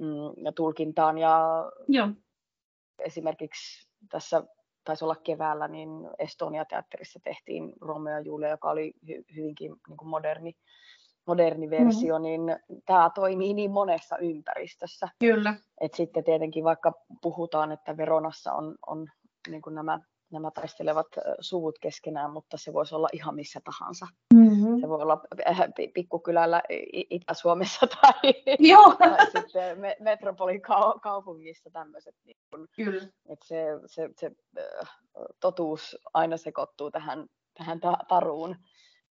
mm, 0.00 0.44
ja 0.44 0.52
tulkintaan. 0.52 1.18
Ja 1.18 1.64
Joo. 1.88 2.08
Esimerkiksi 2.98 3.88
tässä 4.10 4.42
taisi 4.84 5.04
olla 5.04 5.16
keväällä, 5.16 5.68
niin 5.68 5.90
Estonia-teatterissa 6.18 7.20
tehtiin 7.24 7.72
Romeo 7.80 8.14
ja 8.14 8.20
Julia, 8.20 8.48
joka 8.48 8.70
oli 8.70 8.92
hy, 9.08 9.24
hyvinkin 9.36 9.76
niin 9.88 9.96
kuin 9.96 10.08
moderni, 10.08 10.56
moderni 11.28 11.70
versio, 11.70 12.14
mm-hmm. 12.14 12.22
niin 12.22 12.56
tämä 12.86 13.10
toimii 13.14 13.54
niin 13.54 13.70
monessa 13.70 14.18
ympäristössä. 14.18 15.08
Kyllä. 15.18 15.54
Et 15.80 15.94
sitten 15.94 16.24
tietenkin 16.24 16.64
vaikka 16.64 16.92
puhutaan, 17.22 17.72
että 17.72 17.96
Veronassa 17.96 18.52
on, 18.52 18.74
on 18.86 19.06
niin 19.50 19.62
kuin 19.62 19.74
nämä 19.74 20.00
nämä 20.32 20.50
taistelevat 20.50 21.06
suvut 21.40 21.78
keskenään, 21.80 22.32
mutta 22.32 22.56
se 22.56 22.72
voisi 22.72 22.94
olla 22.94 23.08
ihan 23.12 23.34
missä 23.34 23.60
tahansa. 23.64 24.06
Mm-hmm. 24.34 24.80
Se 24.80 24.88
voi 24.88 25.02
olla 25.02 25.20
äh, 25.48 25.58
pikkukylällä 25.94 26.62
Itä-Suomessa 27.10 27.86
tai, 28.00 28.34
Joo. 28.58 28.94
tai 28.98 29.26
sitten 29.26 29.78
metropolikaupungissa 30.00 31.70
tämmöiset. 31.72 32.14
Niin 32.24 32.36
kun, 32.50 32.66
Kyllä. 32.76 33.02
Että 33.28 33.46
se, 33.46 33.64
se, 33.86 34.10
se 34.16 34.30
totuus 35.40 35.96
aina 36.14 36.36
sekoittuu 36.36 36.90
tähän, 36.90 37.26
tähän 37.54 37.80
taruun 38.08 38.56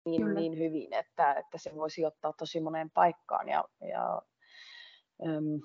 niin, 0.06 0.34
niin 0.34 0.58
hyvin, 0.58 0.94
että, 0.94 1.34
että 1.34 1.58
se 1.58 1.76
voisi 1.76 2.06
ottaa 2.06 2.34
tosi 2.38 2.60
moneen 2.60 2.90
paikkaan. 2.90 3.50
Ja, 3.50 3.64
ja 3.90 4.22
äm, 5.28 5.62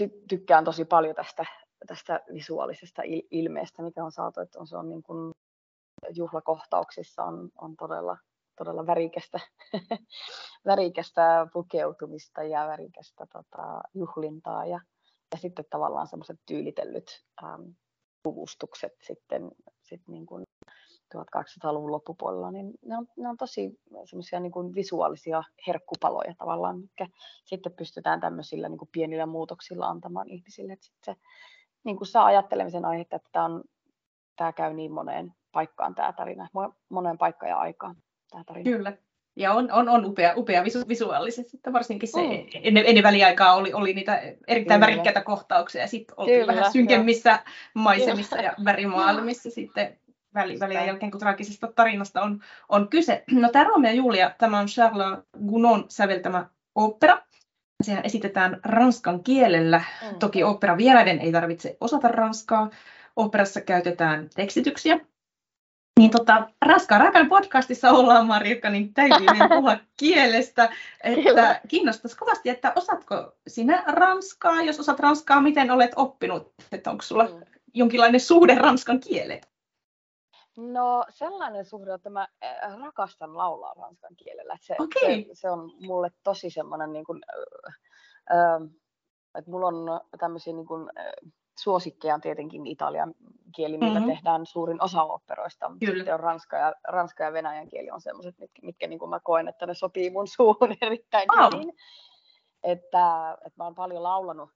ty- 0.00 0.24
tykkään 0.28 0.64
tosi 0.64 0.84
paljon 0.84 1.14
tästä 1.14 1.46
tästä 1.86 2.20
visuaalisesta 2.32 3.02
ilmeestä, 3.30 3.82
mikä 3.82 4.04
on 4.04 4.12
saatu, 4.12 4.40
että 4.40 4.58
on, 4.60 4.66
se 4.66 4.76
on 4.76 4.88
niin 4.88 5.02
kuin 5.02 5.32
juhlakohtauksissa 6.14 7.24
on, 7.24 7.50
on 7.58 7.76
todella, 7.76 8.18
todella 8.58 8.86
värikästä, 8.86 9.40
värikästä 10.66 11.46
pukeutumista 11.52 12.42
ja 12.42 12.66
värikästä 12.66 13.26
tota, 13.32 13.80
juhlintaa 13.94 14.66
ja, 14.66 14.80
ja 15.32 15.38
sitten 15.38 15.64
tavallaan 15.70 16.06
semmoiset 16.06 16.40
tyylitellyt 16.46 17.24
ähm, 17.42 17.62
puvustukset 18.22 18.92
sitten 19.06 19.50
sit 19.82 20.02
niin 20.08 20.26
kuin 20.26 20.44
1800-luvun 21.14 21.92
loppupuolella, 21.92 22.50
niin 22.50 22.72
ne 22.86 22.96
on, 22.96 23.06
ne 23.16 23.28
on 23.28 23.36
tosi 23.36 23.80
semmoisia 24.04 24.40
niin 24.40 24.52
kuin 24.52 24.74
visuaalisia 24.74 25.42
herkkupaloja 25.66 26.34
tavallaan, 26.38 26.80
mikä 26.80 27.06
sitten 27.44 27.72
pystytään 27.72 28.20
tämmöisillä 28.20 28.68
niin 28.68 28.78
kuin 28.78 28.88
pienillä 28.92 29.26
muutoksilla 29.26 29.86
antamaan 29.86 30.28
ihmisille. 30.28 30.72
Että 30.72 30.86
sit 30.86 30.96
se 31.04 31.16
niin 31.84 31.96
kuin 31.96 32.08
saa 32.08 32.24
ajattelemisen 32.24 32.84
aihetta, 32.84 33.16
että 33.16 33.28
tämä, 33.32 33.44
on, 33.44 33.64
tämä 34.36 34.52
käy 34.52 34.74
niin 34.74 34.92
moneen 34.92 35.32
paikkaan 35.52 35.94
tämä 35.94 36.12
tarina, 36.12 36.48
moneen 36.88 37.18
paikkaan 37.18 37.50
ja 37.50 37.58
aikaan 37.58 37.96
tämä 38.30 38.44
tarina. 38.44 38.70
Kyllä. 38.70 38.96
Ja 39.36 39.52
on, 39.52 39.72
on, 39.72 39.88
on 39.88 40.04
upea, 40.04 40.34
upea 40.36 40.64
visu, 40.64 40.78
visuaalisesti, 40.88 41.56
että 41.56 41.72
varsinkin 41.72 42.08
se 42.08 42.22
mm. 42.22 42.46
ennen, 42.62 42.86
ennen 42.86 43.04
väliaikaa 43.04 43.54
oli, 43.54 43.72
oli 43.72 43.94
niitä 43.94 44.18
erittäin 44.48 44.80
Kyllä. 44.80 44.80
värikkäitä 44.80 45.20
kohtauksia 45.20 45.80
ja 45.80 45.88
sitten 45.88 46.14
oltiin 46.16 46.40
Kyllä, 46.40 46.54
vähän 46.54 46.72
synkemmissä 46.72 47.30
jo. 47.30 47.52
maisemissa 47.74 48.36
Kyllä. 48.36 48.48
ja 48.48 48.64
värimaailmissa 48.64 49.50
sitten 49.50 49.98
välien 50.34 50.86
jälkeen, 50.86 51.10
kun 51.10 51.20
traagisesta 51.20 51.66
tarinasta 51.66 52.22
on, 52.22 52.40
on 52.68 52.88
kyse. 52.88 53.24
No 53.30 53.48
tämä 53.48 53.64
Romeo 53.64 53.90
ja 53.90 53.96
Julia, 53.96 54.30
tämä 54.38 54.58
on 54.58 54.66
Charles 54.66 55.18
Gounon 55.48 55.84
säveltämä 55.88 56.46
opera, 56.74 57.22
Sehän 57.82 58.04
esitetään 58.04 58.60
ranskan 58.64 59.24
kielellä. 59.24 59.82
Mm. 60.02 60.18
Toki 60.18 60.40
vieraiden 60.76 61.18
ei 61.18 61.32
tarvitse 61.32 61.76
osata 61.80 62.08
ranskaa. 62.08 62.70
Operassa 63.16 63.60
käytetään 63.60 64.30
tekstityksiä. 64.34 65.00
Niin 65.98 66.10
tota, 66.10 66.48
Ranskaa 66.66 66.98
Rakan 66.98 67.28
podcastissa 67.28 67.90
ollaan, 67.90 68.26
Marjukka, 68.26 68.70
niin 68.70 68.94
täytyy 68.94 69.26
puhua 69.56 69.76
kielestä. 69.96 70.68
Että 71.04 71.60
kiinnostaisi 71.68 72.16
kovasti, 72.16 72.48
että 72.48 72.72
osaatko 72.76 73.32
sinä 73.48 73.84
ranskaa? 73.86 74.62
Jos 74.62 74.80
osaat 74.80 75.00
ranskaa, 75.00 75.40
miten 75.40 75.70
olet 75.70 75.90
oppinut? 75.96 76.52
Että 76.72 76.90
onko 76.90 77.02
sulla 77.02 77.24
mm. 77.24 77.40
jonkinlainen 77.74 78.20
suhde 78.20 78.54
ranskan 78.54 79.00
kieleen? 79.00 79.40
No 80.56 81.04
sellainen 81.08 81.64
suhde, 81.64 81.94
että 81.94 82.10
mä 82.10 82.28
eh, 82.42 82.56
rakastan 82.84 83.36
laulaa 83.36 83.74
ranskan 83.74 84.16
kielellä. 84.16 84.56
Se, 84.60 84.76
okay. 84.78 85.24
se, 85.24 85.26
se 85.32 85.50
on 85.50 85.70
mulle 85.80 86.10
tosi 86.22 86.50
semmoinen, 86.50 86.92
niin 86.92 87.04
kuin, 87.04 87.20
äh, 88.30 88.62
että 89.38 89.50
mulla 89.50 89.66
on 89.66 90.00
tämmöisiä 90.18 90.52
niin 90.52 90.66
kuin, 90.66 90.90
äh, 90.98 91.32
suosikkeja 91.58 92.14
on 92.14 92.20
tietenkin 92.20 92.66
italian 92.66 93.14
kieli, 93.56 93.78
millä 93.78 94.00
mm-hmm. 94.00 94.14
tehdään 94.14 94.46
suurin 94.46 94.82
osa 94.82 95.02
operoista. 95.02 95.70
Kyllä. 95.80 95.94
Sitten 95.94 96.14
on 96.14 96.20
ranska 96.20 96.56
ja, 96.56 96.74
ranska 96.88 97.24
ja 97.24 97.32
venäjän 97.32 97.68
kieli 97.68 97.90
on 97.90 98.00
sellaiset, 98.00 98.38
mitkä, 98.38 98.60
mitkä 98.62 98.86
niin 98.86 98.98
kuin 98.98 99.10
mä 99.10 99.20
koen, 99.20 99.48
että 99.48 99.66
ne 99.66 99.74
sopii 99.74 100.10
mun 100.10 100.28
suuhun 100.36 100.74
erittäin 100.80 101.28
oh. 101.32 101.52
hyvin. 101.52 101.72
Että, 102.62 103.36
että 103.46 103.56
mä 103.56 103.64
oon 103.64 103.74
paljon 103.74 104.02
laulanut 104.02 104.50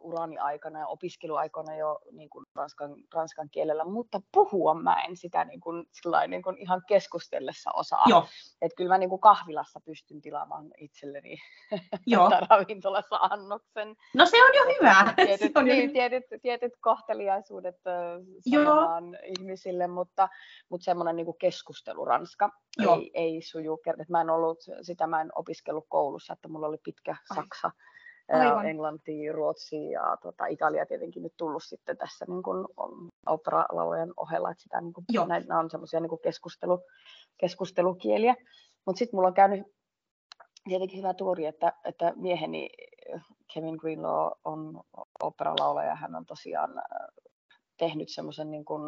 urani 0.00 0.38
aikana 0.38 0.78
ja 0.78 0.86
opiskeluaikana 0.86 1.76
jo 1.76 2.00
niin 2.12 2.30
kuin 2.30 2.46
ranskan, 2.54 2.94
ranskan 3.14 3.50
kielellä, 3.50 3.84
mutta 3.84 4.20
puhua 4.32 4.74
mä 4.74 5.02
en 5.02 5.16
sitä 5.16 5.44
niin 5.44 5.60
kuin, 5.60 5.86
niin 6.28 6.42
kuin 6.42 6.58
ihan 6.58 6.82
keskustellessa 6.88 7.70
osaa. 7.74 8.04
Joo. 8.06 8.26
Et 8.62 8.72
kyllä 8.76 8.94
mä 8.94 8.98
niin 8.98 9.10
kuin 9.10 9.20
kahvilassa 9.20 9.80
pystyn 9.84 10.20
tilaamaan 10.20 10.70
itselleni 10.78 11.36
Joo. 12.06 12.30
ravintolassa 12.50 13.16
annoksen. 13.16 13.96
No 14.14 14.26
se 14.26 14.44
on 14.44 14.50
jo 14.54 14.74
hyvä. 14.74 15.14
Tietyt, 15.16 15.56
on 15.56 15.68
jo 15.68 15.74
niin, 15.74 15.92
tietyt, 15.92 16.24
tietyt 16.42 16.72
kohteliaisuudet 16.80 17.76
sanomaan 18.50 19.18
ihmisille, 19.24 19.86
mutta, 19.86 20.28
mutta 20.68 20.84
semmoinen 20.84 21.16
niin 21.16 21.38
keskustelu 21.40 22.04
ranska 22.04 22.50
Joo. 22.78 22.96
ei, 22.96 23.10
ei 23.14 23.42
suju. 23.42 23.78
Mä 24.08 24.20
en 24.20 24.30
ollut, 24.30 24.58
sitä 24.82 25.06
mä 25.06 25.20
en 25.20 25.30
opiskellut 25.34 25.86
koulussa, 25.88 26.32
että 26.32 26.48
mulla 26.48 26.66
oli 26.66 26.78
pitkä 26.84 27.16
saksa. 27.34 27.66
Ai 27.68 27.89
Aivan. 28.32 28.66
Englanti, 28.66 29.32
Ruotsi 29.32 29.90
ja 29.90 30.16
tota, 30.22 30.46
Italia 30.46 30.86
tietenkin 30.86 31.22
nyt 31.22 31.32
tullut 31.36 31.62
sitten 31.62 31.96
tässä 31.96 32.24
niin 32.28 32.42
kuin 32.42 32.66
operalaujen 33.26 34.12
ohella, 34.16 34.50
että 34.50 34.62
sitä, 34.62 34.80
niin 34.80 34.92
kuin, 34.92 35.04
nämä 35.28 35.60
on 35.60 35.70
semmoisia 35.70 36.00
niin 36.00 36.20
keskustelu, 36.22 36.80
keskustelukieliä. 37.40 38.34
Mutta 38.86 38.98
sitten 38.98 39.16
mulla 39.16 39.28
on 39.28 39.34
käynyt 39.34 39.62
tietenkin 40.68 40.98
hyvä 40.98 41.14
tuuri, 41.14 41.46
että, 41.46 41.72
että 41.84 42.12
mieheni 42.16 42.68
Kevin 43.54 43.76
Greenlaw 43.76 44.30
on 44.44 44.80
operalaulaja, 45.22 45.94
hän 45.94 46.14
on 46.14 46.26
tosiaan 46.26 46.70
tehnyt 47.78 48.08
semmoisen 48.08 48.50
niin 48.50 48.64
kuin, 48.64 48.82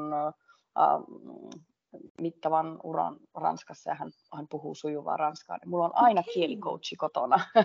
uh, 1.92 2.00
mittavan 2.20 2.80
uran 2.82 3.16
Ranskassa 3.34 3.90
ja 3.90 3.94
hän, 3.94 4.10
hän 4.34 4.48
puhuu 4.48 4.74
sujuvaa 4.74 5.16
ranskaa, 5.16 5.56
niin 5.56 5.70
mulla 5.70 5.84
on 5.84 5.96
aina 5.96 6.22
kielikoutsi 6.34 6.96
kotona. 6.96 7.40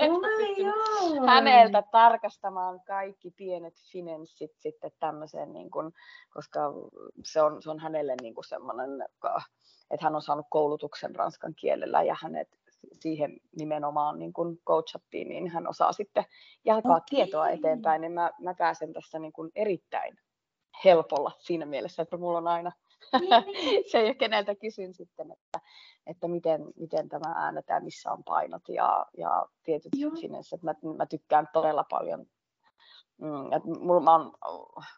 Oh 0.00 1.26
Häneltä 1.26 1.82
tarkastamaan 1.92 2.80
kaikki 2.86 3.30
pienet 3.30 3.74
finenssit 3.92 4.50
sitten 4.58 4.90
tämmöiseen, 5.00 5.52
niin 5.52 5.70
kuin, 5.70 5.92
koska 6.30 6.60
se 7.24 7.42
on, 7.42 7.62
se 7.62 7.70
on 7.70 7.78
hänelle 7.78 8.14
niin 8.22 8.34
kuin 8.34 8.44
semmoinen, 8.44 8.90
että 9.90 10.04
hän 10.04 10.14
on 10.14 10.22
saanut 10.22 10.46
koulutuksen 10.50 11.16
ranskan 11.16 11.54
kielellä 11.54 12.02
ja 12.02 12.16
hänet 12.22 12.48
siihen 13.00 13.40
nimenomaan 13.58 14.18
niin 14.18 14.32
kuin 14.32 14.58
coachattiin, 14.66 15.28
niin 15.28 15.48
hän 15.50 15.68
osaa 15.68 15.92
sitten 15.92 16.24
jakaa 16.64 16.96
okay. 16.96 17.06
tietoa 17.10 17.48
eteenpäin, 17.48 18.00
niin 18.00 18.12
mä, 18.12 18.30
mä 18.40 18.54
pääsen 18.54 18.92
tässä 18.92 19.18
niin 19.18 19.32
kuin 19.32 19.50
erittäin 19.54 20.18
helpolla 20.84 21.32
siinä 21.38 21.66
mielessä, 21.66 22.02
että 22.02 22.16
mulla 22.16 22.38
on 22.38 22.48
aina. 22.48 22.72
se, 23.90 23.98
ei 23.98 24.14
keneltä 24.14 24.54
kysyn 24.54 24.94
sitten, 24.94 25.32
että, 25.32 25.60
että 26.06 26.28
miten, 26.28 26.60
miten 26.76 27.08
tämä 27.08 27.32
äänetään, 27.36 27.84
missä 27.84 28.12
on 28.12 28.24
painot 28.24 28.68
ja, 28.68 29.06
ja 29.18 29.46
tietyt 29.62 29.92
sinne, 30.20 30.38
että 30.38 30.66
mä, 30.66 30.94
mä 30.96 31.06
tykkään 31.06 31.48
todella 31.52 31.84
paljon. 31.90 32.26
Mm, 33.18 33.52
että 33.52 33.68
mulla, 33.80 34.00
mä 34.00 34.14
oon 34.14 34.32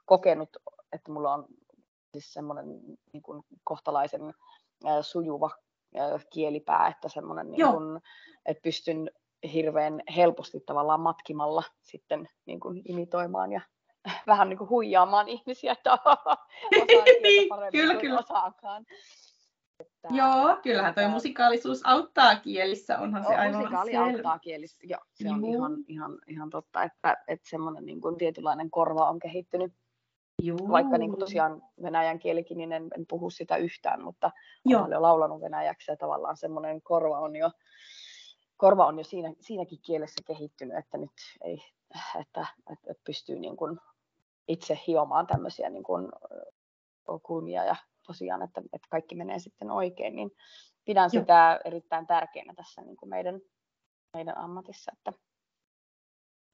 kokenut, 0.06 0.56
että 0.92 1.12
mulla 1.12 1.34
on 1.34 1.46
siis 2.12 2.32
semmoinen 2.32 2.66
niin 3.12 3.22
kuin 3.22 3.42
kohtalaisen 3.64 4.22
äh, 4.86 4.98
sujuva 5.00 5.50
äh, 5.98 6.26
kielipää, 6.32 6.88
että 6.88 7.08
semmoinen, 7.08 7.50
niin 7.50 7.66
kuin, 7.66 8.00
että 8.46 8.62
pystyn 8.62 9.10
hirveän 9.52 10.02
helposti 10.16 10.60
tavallaan 10.60 11.00
matkimalla 11.00 11.62
sitten 11.82 12.28
niin 12.46 12.60
kuin 12.60 12.82
imitoimaan 12.84 13.52
ja 13.52 13.60
vähän 14.26 14.48
niin 14.48 14.58
kuin 14.58 14.70
huijaamaan 14.70 15.28
ihmisiä, 15.28 15.72
että 15.72 15.92
osaan 16.04 16.38
niin, 17.22 17.48
kyllä, 17.72 17.94
kyllä. 17.94 18.18
osaakaan. 18.18 18.86
Että, 19.80 20.08
Joo, 20.10 20.56
kyllähän 20.62 20.94
tuo 20.94 21.08
musikaalisuus 21.08 21.80
auttaa 21.84 22.36
kielissä, 22.36 22.98
onhan 22.98 23.24
se 23.24 23.34
aivan 23.34 23.60
Musikaali 23.60 23.90
selvä. 23.90 24.06
auttaa 24.06 24.38
kielissä, 24.38 24.86
joo, 24.86 25.00
se 25.14 25.30
on 25.30 25.44
ihan, 25.44 25.72
ihan, 25.88 26.18
ihan 26.26 26.50
totta, 26.50 26.82
että, 26.82 27.16
että 27.28 27.48
semmoinen 27.50 27.86
niin 27.86 28.00
kuin 28.00 28.16
tietynlainen 28.16 28.70
korva 28.70 29.08
on 29.08 29.18
kehittynyt. 29.18 29.72
Juu. 30.42 30.68
Vaikka 30.68 30.98
niin 30.98 31.10
kuin 31.10 31.20
tosiaan 31.20 31.62
venäjän 31.82 32.18
kielikin, 32.18 32.58
niin 32.58 32.72
en, 32.72 32.88
en 32.96 33.04
puhu 33.08 33.30
sitä 33.30 33.56
yhtään, 33.56 34.04
mutta 34.04 34.30
Joo. 34.64 34.80
olen 34.80 34.92
jo 34.92 35.02
laulanut 35.02 35.40
venäjäksi 35.40 35.90
ja 35.90 35.96
tavallaan 35.96 36.36
semmoinen 36.36 36.82
korva 36.82 37.18
on 37.18 37.36
jo, 37.36 37.50
korva 38.56 38.86
on 38.86 38.98
jo 38.98 39.04
siinä, 39.04 39.32
siinäkin 39.40 39.78
kielessä 39.82 40.22
kehittynyt, 40.26 40.76
että 40.76 40.98
nyt 40.98 41.10
ei, 41.44 41.58
että, 42.20 42.46
että, 42.72 42.90
että 42.90 43.02
pystyy 43.06 43.38
niin 43.38 43.56
kuin 43.56 43.78
itse 44.48 44.80
hiomaan 44.86 45.26
tämmöisiä 45.26 45.70
niin 45.70 45.82
kuin 45.82 46.08
kulmia 47.22 47.64
ja 47.64 47.76
tosiaan, 48.06 48.42
että, 48.42 48.60
että 48.72 48.88
kaikki 48.90 49.14
menee 49.14 49.38
sitten 49.38 49.70
oikein, 49.70 50.16
niin 50.16 50.30
pidän 50.84 51.10
Joo. 51.12 51.22
sitä 51.22 51.60
erittäin 51.64 52.06
tärkeänä 52.06 52.54
tässä 52.54 52.82
niin 52.82 52.96
kuin 52.96 53.10
meidän, 53.10 53.40
meidän 54.14 54.38
ammatissa, 54.38 54.92
että 54.96 55.12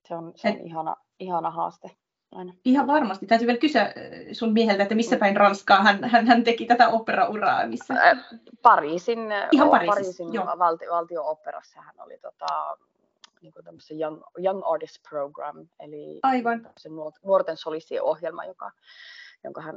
se 0.07 0.15
on, 0.15 0.33
se 0.35 0.47
on 0.47 0.55
Et... 0.55 0.65
ihana, 0.65 0.95
ihana 1.19 1.51
haaste. 1.51 1.91
Aina. 2.31 2.53
Ihan 2.65 2.87
varmasti. 2.87 3.25
Täytyy 3.25 3.47
vielä 3.47 3.59
kysyä 3.59 3.93
sun 4.31 4.53
mieheltä, 4.53 4.83
että 4.83 4.95
missä 4.95 5.15
mm. 5.15 5.19
päin 5.19 5.37
Ranskaa 5.37 5.83
hän, 5.83 6.03
hän, 6.03 6.27
hän 6.27 6.43
teki 6.43 6.65
tätä 6.65 6.89
operauraa? 6.89 7.67
Missä? 7.67 7.93
Pariisin, 8.61 9.19
Ihan 9.51 9.69
Pariisin 9.69 10.27
valti, 10.59 10.85
valtio-operassa 10.91 11.81
hän 11.81 11.95
oli 11.99 12.17
tota, 12.17 12.77
niin 13.45 13.53
kuin 13.53 13.99
young, 13.99 14.23
young 14.43 14.61
Artist 14.65 14.97
Program, 15.09 15.67
eli 15.79 16.19
Aivan. 16.23 16.69
se 16.77 16.89
nuorten 17.23 17.57
solistien 17.57 18.03
ohjelma, 18.03 18.45
joka, 18.45 18.71
jonka 19.43 19.61
hän, 19.61 19.75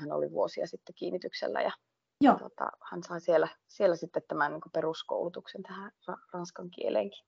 hän 0.00 0.12
oli 0.12 0.30
vuosia 0.30 0.66
sitten 0.66 0.94
kiinnityksellä 0.94 1.62
ja 1.62 1.72
Joo. 2.20 2.38
Tota, 2.38 2.70
hän 2.90 3.02
sai 3.02 3.20
siellä, 3.20 3.48
siellä 3.68 3.96
sitten 3.96 4.22
tämän 4.28 4.52
niin 4.52 4.62
peruskoulutuksen 4.72 5.62
tähän 5.62 5.92
ranskan 6.32 6.70
kieleenkin. 6.70 7.24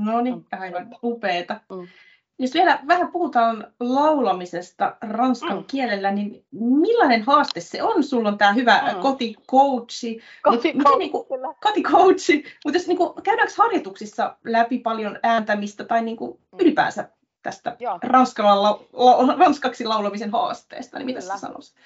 No 0.00 0.20
niin, 0.20 0.46
aivan 0.52 0.96
upeeta. 1.02 1.60
Mm. 1.70 1.88
Jos 2.38 2.54
vielä 2.54 2.78
vähän 2.88 3.12
puhutaan 3.12 3.72
laulamisesta 3.80 4.96
ranskan 5.00 5.56
mm. 5.56 5.64
kielellä, 5.64 6.10
niin 6.10 6.44
millainen 6.52 7.22
haaste 7.22 7.60
se 7.60 7.82
on? 7.82 8.04
Sulla 8.04 8.28
on 8.28 8.38
tämä 8.38 8.52
hyvä 8.52 8.92
mm. 8.94 9.00
koticoachi. 9.00 10.20
Koticoachi, 10.42 10.98
niin 10.98 11.10
kuin. 11.10 11.26
Mutta 12.64 12.78
jos 12.78 12.86
niin 12.86 12.98
kuin, 12.98 13.22
käydäänkö 13.22 13.54
harjoituksissa 13.58 14.36
läpi 14.44 14.78
paljon 14.78 15.18
ääntämistä 15.22 15.84
tai 15.84 16.02
niin 16.02 16.16
kuin, 16.16 16.40
mm. 16.52 16.58
ylipäänsä 16.60 17.08
tästä 17.42 17.76
ranskalla, 18.02 18.62
la, 18.92 19.36
ranskaksi 19.36 19.84
laulamisen 19.84 20.30
haasteesta, 20.30 20.98
niin 20.98 21.06
mitä 21.06 21.20
sä 21.20 21.38
sanoisit? 21.38 21.76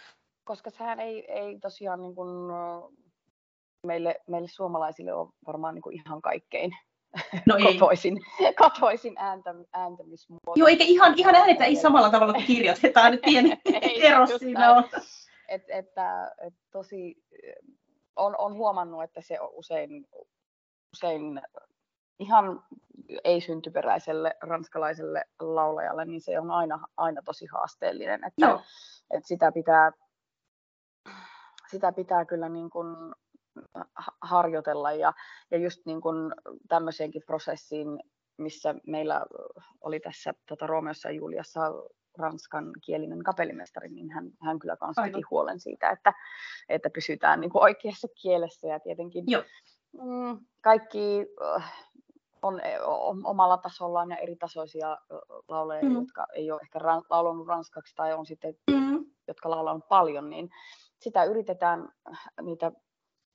Koska 0.44 0.70
sehän 0.70 1.00
ei, 1.00 1.32
ei 1.32 1.58
tosiaan 1.58 2.02
niin 2.02 2.14
kuin, 2.14 2.28
meille, 3.86 4.20
meille 4.26 4.48
suomalaisille 4.48 5.12
ole 5.12 5.28
varmaan 5.46 5.74
niin 5.74 5.82
kuin 5.82 5.96
ihan 5.96 6.22
kaikkein 6.22 6.70
no 7.46 7.56
ei. 7.56 7.64
kotoisin, 7.64 8.20
kotoisin 8.62 9.14
ääntä, 9.18 9.54
ääntämismuoto. 9.72 10.52
Joo, 10.56 10.68
eikä 10.68 10.84
ihan, 10.84 11.14
ihan 11.16 11.34
äänetä 11.34 11.64
ei 11.64 11.76
samalla 11.76 12.10
tavalla 12.10 12.32
kuin 12.32 12.46
kirjoitetaan, 12.46 13.14
että 13.14 13.24
pieni 13.24 13.60
ero 14.06 14.26
siinä 14.38 14.72
on. 14.72 14.84
Et, 15.48 15.62
että, 15.68 16.34
et 16.46 16.54
tosi, 16.70 17.16
on, 18.16 18.34
on 18.38 18.54
huomannut, 18.54 19.02
että 19.02 19.20
se 19.20 19.40
on 19.40 19.50
usein, 19.52 20.06
usein 20.96 21.40
ihan 22.18 22.64
ei-syntyperäiselle 23.24 24.36
ranskalaiselle 24.42 25.24
laulajalle, 25.40 26.04
niin 26.04 26.20
se 26.20 26.40
on 26.40 26.50
aina, 26.50 26.86
aina 26.96 27.22
tosi 27.24 27.46
haasteellinen. 27.46 28.24
Että, 28.24 28.46
Joo. 28.46 28.62
että 29.10 29.28
sitä, 29.28 29.52
pitää, 29.52 29.92
sitä 31.70 31.92
pitää 31.92 32.24
kyllä 32.24 32.48
niin 32.48 32.70
kuin 32.70 32.96
harjoitella 34.22 34.92
ja, 34.92 35.12
ja 35.50 35.58
just 35.58 35.80
niin 35.86 36.00
kuin 36.00 36.32
tämmöiseenkin 36.68 37.22
prosessiin, 37.26 38.00
missä 38.36 38.74
meillä 38.86 39.26
oli 39.80 40.00
tässä 40.00 40.34
tota, 40.48 40.66
Roomeossa 40.66 41.08
ja 41.08 41.14
Juliassa 41.14 41.60
ranskan 42.18 42.70
kielinen 42.84 43.22
kapellimestari, 43.22 43.88
niin 43.88 44.10
hän, 44.10 44.30
hän 44.42 44.58
kyllä 44.58 44.76
myös 44.84 45.12
teki 45.12 45.22
huolen 45.30 45.60
siitä, 45.60 45.90
että, 45.90 46.12
että 46.68 46.90
pysytään 46.94 47.40
niin 47.40 47.50
kuin 47.50 47.62
oikeassa 47.62 48.08
kielessä 48.22 48.66
ja 48.66 48.80
tietenkin 48.80 49.24
Joo. 49.26 49.42
Mm, 49.92 50.38
kaikki 50.60 51.26
äh, 51.56 51.72
on, 52.42 52.60
omalla 53.24 53.56
tasollaan 53.56 54.10
ja 54.10 54.16
eri 54.16 54.36
tasoisia 54.36 54.98
laulajia, 55.48 55.88
mm. 55.88 55.94
jotka 55.94 56.26
ei 56.34 56.50
ole 56.50 56.60
ehkä 56.62 56.78
ra- 56.78 57.06
laulanut 57.10 57.46
ranskaksi 57.46 57.94
tai 57.96 58.12
on 58.12 58.26
sitten, 58.26 58.54
mm. 58.70 59.04
jotka 59.28 59.50
laulanut 59.50 59.88
paljon, 59.88 60.30
niin 60.30 60.50
sitä 60.98 61.24
yritetään 61.24 61.88
niitä 62.42 62.72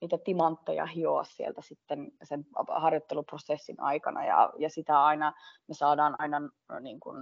niitä 0.05 0.23
timantteja 0.23 0.85
hioa 0.85 1.23
sieltä 1.23 1.61
sitten 1.61 2.11
sen 2.23 2.45
harjoitteluprosessin 2.67 3.81
aikana 3.81 4.25
ja, 4.25 4.53
ja 4.57 4.69
sitä 4.69 5.03
aina, 5.03 5.33
me 5.67 5.73
saadaan 5.73 6.15
aina 6.19 6.41
niin 6.81 6.99
kuin, 6.99 7.17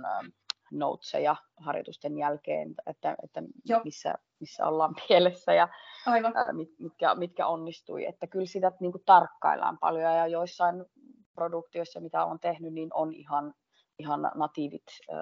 noteseja 0.72 1.36
harjoitusten 1.58 2.17
jälkeen, 2.17 2.76
että, 2.86 3.15
että 3.24 3.43
missä, 3.84 4.15
missä 4.39 4.67
ollaan 4.67 4.96
mielessä 5.10 5.54
ja 5.54 5.67
Aivan. 6.06 6.34
Mitkä, 6.80 7.15
mitkä 7.15 7.48
onnistui. 7.48 8.06
Että 8.06 8.28
kyllä 8.28 8.46
sitä 8.46 8.72
niin 8.80 8.91
kuin 8.91 9.04
tarkkaillaan 9.06 9.78
paljon 9.78 10.15
ja 10.15 10.28
joissain 10.28 10.86
produktioissa, 11.36 12.00
mitä 12.00 12.26
on 12.26 12.39
tehnyt, 12.39 12.74
niin 12.74 12.89
on 12.93 13.13
ihan, 13.13 13.54
ihan 14.00 14.32
natiivit 14.36 14.84
äh, 15.12 15.17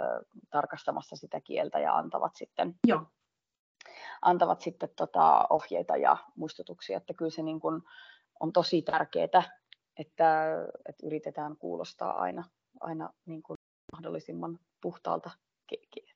tarkastamassa 0.49 1.15
sitä 1.15 1.41
kieltä 1.41 1.79
ja 1.79 1.97
antavat 1.97 2.35
sitten 2.35 2.75
Joo 2.87 3.01
antavat 4.21 4.61
sitten 4.61 4.89
tota 4.95 5.47
ohjeita 5.49 5.97
ja 5.97 6.17
muistutuksia, 6.35 6.97
että 6.97 7.13
kyllä 7.13 7.31
se 7.31 7.43
niin 7.43 7.59
kuin 7.59 7.81
on 8.39 8.53
tosi 8.53 8.81
tärkeää, 8.81 9.25
että, 9.25 9.43
että 9.97 11.07
yritetään 11.07 11.57
kuulostaa 11.57 12.21
aina, 12.21 12.43
aina 12.79 13.13
niin 13.25 13.43
kuin 13.43 13.55
mahdollisimman 13.91 14.59
puhtaalta 14.81 15.31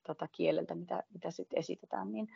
tota 0.06 0.28
kieleltä, 0.32 0.74
mitä, 0.74 1.02
mitä 1.14 1.30
sitten 1.30 1.58
esitetään. 1.58 2.12
Niin, 2.12 2.28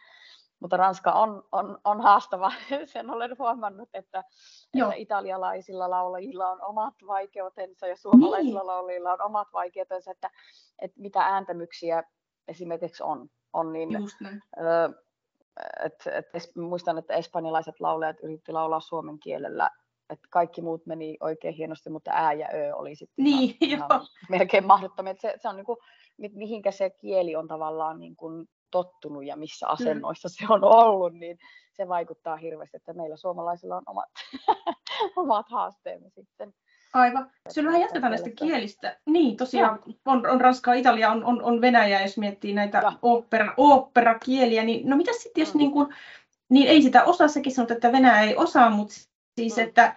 mutta 0.60 0.76
Ranska 0.76 1.12
on, 1.12 1.42
on, 1.52 1.78
on 1.84 2.00
haastava, 2.00 2.52
sen 2.92 3.10
olen 3.10 3.38
huomannut, 3.38 3.88
että, 3.94 4.24
että 4.74 4.94
italialaisilla 4.96 5.90
laulajilla 5.90 6.48
on 6.48 6.62
omat 6.62 6.94
vaikeutensa 7.06 7.86
ja 7.86 7.96
suomalaisilla 7.96 8.60
niin. 8.60 8.66
laulajilla 8.66 9.12
on 9.12 9.22
omat 9.22 9.48
vaikeutensa, 9.52 10.10
että, 10.10 10.30
että 10.82 11.00
mitä 11.00 11.20
ääntämyksiä 11.20 12.02
esimerkiksi 12.48 13.02
on. 13.02 13.28
on 13.52 13.72
niin, 13.72 13.88
ö, 14.58 15.02
et, 15.84 16.06
et, 16.34 16.56
muistan, 16.56 16.98
että 16.98 17.14
espanjalaiset 17.14 17.80
laulajat 17.80 18.16
yritti 18.22 18.52
laulaa 18.52 18.80
suomen 18.80 19.18
kielellä, 19.18 19.70
että 20.10 20.28
kaikki 20.30 20.62
muut 20.62 20.86
meni 20.86 21.16
oikein 21.20 21.54
hienosti, 21.54 21.90
mutta 21.90 22.10
ää 22.14 22.32
ja 22.32 22.48
ö 22.54 22.76
oli 22.76 22.94
sitten 22.94 23.24
niin, 23.24 23.56
ihan, 23.60 23.88
ihan 23.90 24.06
melkein 24.28 24.66
mahdottomia. 24.66 25.14
Se, 25.18 25.34
se 25.42 25.48
on 25.48 25.56
niin 25.56 25.66
kuin, 25.66 25.78
mihinkä 26.32 26.70
se 26.70 26.90
kieli 26.90 27.36
on 27.36 27.48
tavallaan 27.48 27.98
niin 27.98 28.16
kuin 28.16 28.46
tottunut 28.70 29.24
ja 29.24 29.36
missä 29.36 29.68
asennoissa 29.68 30.28
mm. 30.28 30.32
se 30.32 30.52
on 30.52 30.64
ollut, 30.64 31.12
niin 31.12 31.38
se 31.72 31.88
vaikuttaa 31.88 32.36
hirveästi, 32.36 32.76
että 32.76 32.92
meillä 32.92 33.16
suomalaisilla 33.16 33.76
on 33.76 33.82
omat, 33.86 34.08
omat 35.16 35.46
haasteemme 35.50 36.10
sitten. 36.10 36.54
Aivan. 36.92 37.30
Sitten 37.48 37.66
vähän 37.66 37.80
jatketaan 37.80 38.10
näistä 38.10 38.30
kielistä. 38.30 38.96
Niin, 39.06 39.36
tosiaan 39.36 39.78
on, 40.04 40.26
on 40.26 40.40
Ranskaa, 40.40 40.74
Italia, 40.74 41.10
on, 41.10 41.24
on, 41.24 41.42
on 41.42 41.60
Venäjä, 41.60 42.02
jos 42.02 42.18
miettii 42.18 42.52
näitä 42.52 42.92
opera, 43.02 43.54
operakieliä. 43.56 44.62
Niin, 44.62 44.88
no 44.88 44.96
mitä 44.96 45.12
sitten, 45.12 45.42
jos 45.42 45.54
mm. 45.54 45.58
niin, 45.58 45.70
kuin, 45.70 45.94
niin 46.48 46.68
ei 46.68 46.82
sitä 46.82 47.04
osaa, 47.04 47.28
sekin 47.28 47.54
sanot, 47.54 47.70
että 47.70 47.92
Venäjä 47.92 48.20
ei 48.20 48.36
osaa, 48.36 48.70
mutta 48.70 48.94
siis, 49.38 49.56
mm. 49.56 49.62
että 49.62 49.96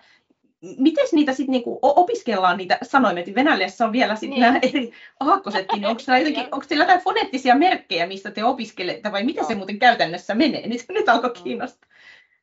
miten 0.77 1.08
niitä 1.12 1.34
sitten 1.34 1.51
niinku 1.51 1.79
opiskellaan 1.82 2.58
niitä 2.58 2.79
että 2.82 3.36
Venäjässä 3.36 3.86
on 3.86 3.91
vielä 3.91 4.15
sitten 4.15 4.29
niin. 4.29 4.41
nämä 4.41 4.60
eri 4.62 4.91
aakkosetkin, 5.19 5.82
niin 5.82 5.89
onko, 5.89 6.01
jotenkin, 6.17 6.43
onko 6.51 6.65
teillä 6.67 6.84
jotain 6.84 7.01
foneettisia 7.01 7.56
merkkejä, 7.56 8.08
mistä 8.08 8.32
te 8.32 8.43
opiskelette, 8.43 9.12
vai 9.12 9.23
miten 9.23 9.41
Joo. 9.41 9.47
se 9.47 9.56
muuten 9.56 9.79
käytännössä 9.79 10.36
menee? 10.36 10.67
Nyt, 10.67 10.86
nyt 10.89 11.10
alkoi 11.10 11.29
mm. 11.29 11.43
kiinnostaa. 11.43 11.89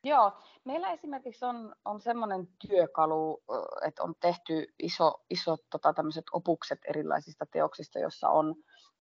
Joo, 0.03 0.33
meillä 0.65 0.91
esimerkiksi 0.91 1.45
on, 1.45 1.75
on 1.85 2.01
semmoinen 2.01 2.47
työkalu, 2.67 3.43
että 3.87 4.03
on 4.03 4.13
tehty 4.19 4.73
iso, 4.79 5.23
isot 5.29 5.59
tota, 5.69 5.93
opukset 6.31 6.79
erilaisista 6.87 7.45
teoksista, 7.45 7.99
jossa 7.99 8.29
on, 8.29 8.55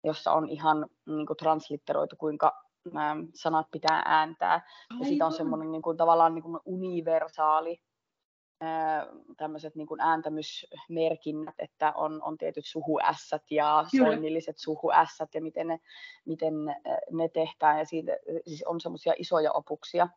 jossa 0.03 0.31
on 0.31 0.49
ihan 0.49 0.87
niin 1.05 1.27
kuin 1.27 1.37
translitteroitu, 1.37 2.15
kuinka 2.15 2.63
nämä 2.93 3.15
sanat 3.33 3.67
pitää 3.71 4.03
ääntää. 4.05 4.69
Ja 4.99 5.05
siitä 5.05 5.25
on 5.25 5.33
semmoinen 5.33 5.71
niin 5.71 5.81
kuin, 5.81 5.97
tavallaan 5.97 6.35
niin 6.35 6.43
kuin 6.43 6.59
universaali 6.65 7.81
tämmöiset 9.37 9.75
niin 9.75 9.87
kuin 9.87 10.01
ääntämysmerkinnät, 10.01 11.55
että 11.59 11.93
on, 11.95 12.23
on 12.23 12.37
tietyt 12.37 12.65
suhuässät 12.65 13.43
ja 13.51 13.85
soinnilliset 13.97 14.57
suhuässät 14.57 15.29
ja 15.35 15.41
miten 15.41 15.67
ne, 15.67 15.79
miten 16.25 16.53
ne 17.11 17.29
tehdään. 17.29 17.79
Ja 17.79 17.85
siitä 17.85 18.11
siis 18.47 18.63
on 18.63 18.81
semmoisia 18.81 19.13
isoja 19.17 19.51
opuksia. 19.51 20.07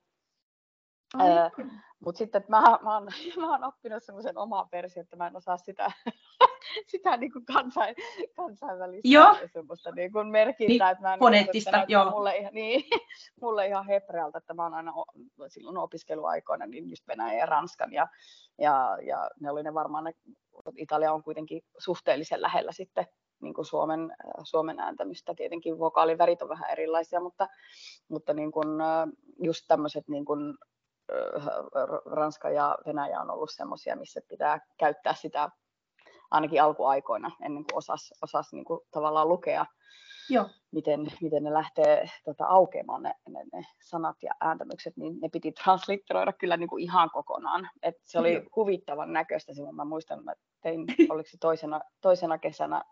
Mutta 2.05 2.19
sitten 2.19 2.39
että 2.39 2.51
mä, 2.51 2.61
mä, 2.61 2.95
oon, 2.95 3.09
mä 3.41 3.51
oon 3.51 3.65
oppinut 3.65 4.05
semmoisen 4.05 4.39
oman 4.39 4.69
version, 4.73 5.03
että 5.03 5.17
mä 5.17 5.27
en 5.27 5.37
osaa 5.37 5.57
sitä, 5.57 5.93
sitä 6.93 7.17
niin 7.17 7.33
kuin 7.33 7.45
kansain, 7.45 7.95
kansainvälistä 8.37 9.09
joo. 9.09 9.37
semmoista 9.53 9.91
niin 9.91 10.13
kuin 10.13 10.29
merkintää. 10.29 10.87
Niin, 10.87 10.93
että 10.93 11.03
mä 11.03 11.15
en 11.15 11.21
foneettista, 11.21 11.83
että 11.83 11.93
joo. 11.93 12.11
Mulle, 12.11 12.37
ihan, 12.37 12.55
niin, 12.61 12.85
mulle 13.41 13.67
ihan 13.67 13.87
hebrealta, 13.87 14.39
että 14.39 14.55
mä 14.55 14.63
oon 14.63 14.75
aina 14.75 14.93
silloin 15.49 15.79
opiskeluaikoina 15.79 16.67
niin 16.67 16.91
just 16.91 17.09
Venäjän 17.09 17.39
ja 17.39 17.47
Ranskan 17.47 17.93
ja, 17.93 18.09
ja, 18.59 18.99
ja 19.07 19.31
ne 19.41 19.51
oli 19.51 19.63
ne 19.63 19.75
varmaan, 19.75 20.05
ne, 20.05 20.13
Italia 20.77 21.13
on 21.13 21.23
kuitenkin 21.23 21.63
suhteellisen 21.79 22.43
lähellä 22.43 22.73
sitten 22.73 23.07
niin 23.43 23.55
kuin 23.55 23.65
Suomen, 23.65 24.13
Suomen 24.45 24.81
ääntämistä. 24.81 25.35
Tietenkin 25.35 25.79
vokaalivärit 25.79 26.43
on 26.43 26.49
vähän 26.49 26.71
erilaisia, 26.71 27.21
mutta, 27.21 27.49
mutta 28.09 28.35
niin 28.35 28.53
kuin, 28.53 28.69
just 29.43 29.65
tämmöiset 29.69 30.09
niin 30.09 30.25
kuin 30.25 30.55
Ranska 32.07 32.51
ja 32.51 32.79
Venäjä 32.87 33.21
on 33.21 33.31
ollut 33.31 33.51
semmoisia, 33.53 33.97
missä 33.97 34.21
pitää 34.29 34.61
käyttää 34.79 35.15
sitä 35.15 35.51
ainakin 36.31 36.63
alkuaikoina, 36.63 37.31
ennen 37.43 37.65
kuin 37.65 37.79
osas, 37.79 38.15
osas 38.23 38.53
niin 38.53 38.65
kuin 38.65 38.81
tavallaan 38.91 39.29
lukea, 39.29 39.67
Joo. 40.31 40.49
Miten, 40.71 41.07
miten 41.21 41.45
ne 41.45 41.53
lähtee 41.53 42.07
tota, 42.25 42.47
aukeamaan 42.47 43.03
ne, 43.03 43.15
ne, 43.29 43.45
ne 43.53 43.63
sanat 43.83 44.17
ja 44.23 44.33
ääntämykset, 44.41 44.97
niin 44.97 45.21
ne 45.21 45.29
piti 45.29 45.53
translitteroida 45.53 46.33
kyllä 46.33 46.57
niin 46.57 46.69
kuin 46.69 46.83
ihan 46.83 47.11
kokonaan. 47.11 47.71
Et 47.83 47.95
se 48.05 48.19
oli 48.19 48.35
Joo. 48.35 48.43
huvittavan 48.57 49.13
näköistä 49.13 49.55
silloin. 49.55 49.77
Mä 49.77 49.85
muistan, 49.85 50.19
että 50.19 50.45
tein, 50.61 50.85
oliko 51.13 51.29
se 51.31 51.39
toisena, 51.41 51.81
toisena 52.01 52.39
kesänä, 52.39 52.85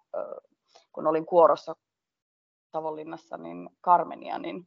kun 0.92 1.06
olin 1.06 1.26
kuorossa 1.26 1.76
Savonlinnassa, 2.72 3.36
niin 3.36 3.70
Karmenia, 3.80 4.38
niin 4.38 4.66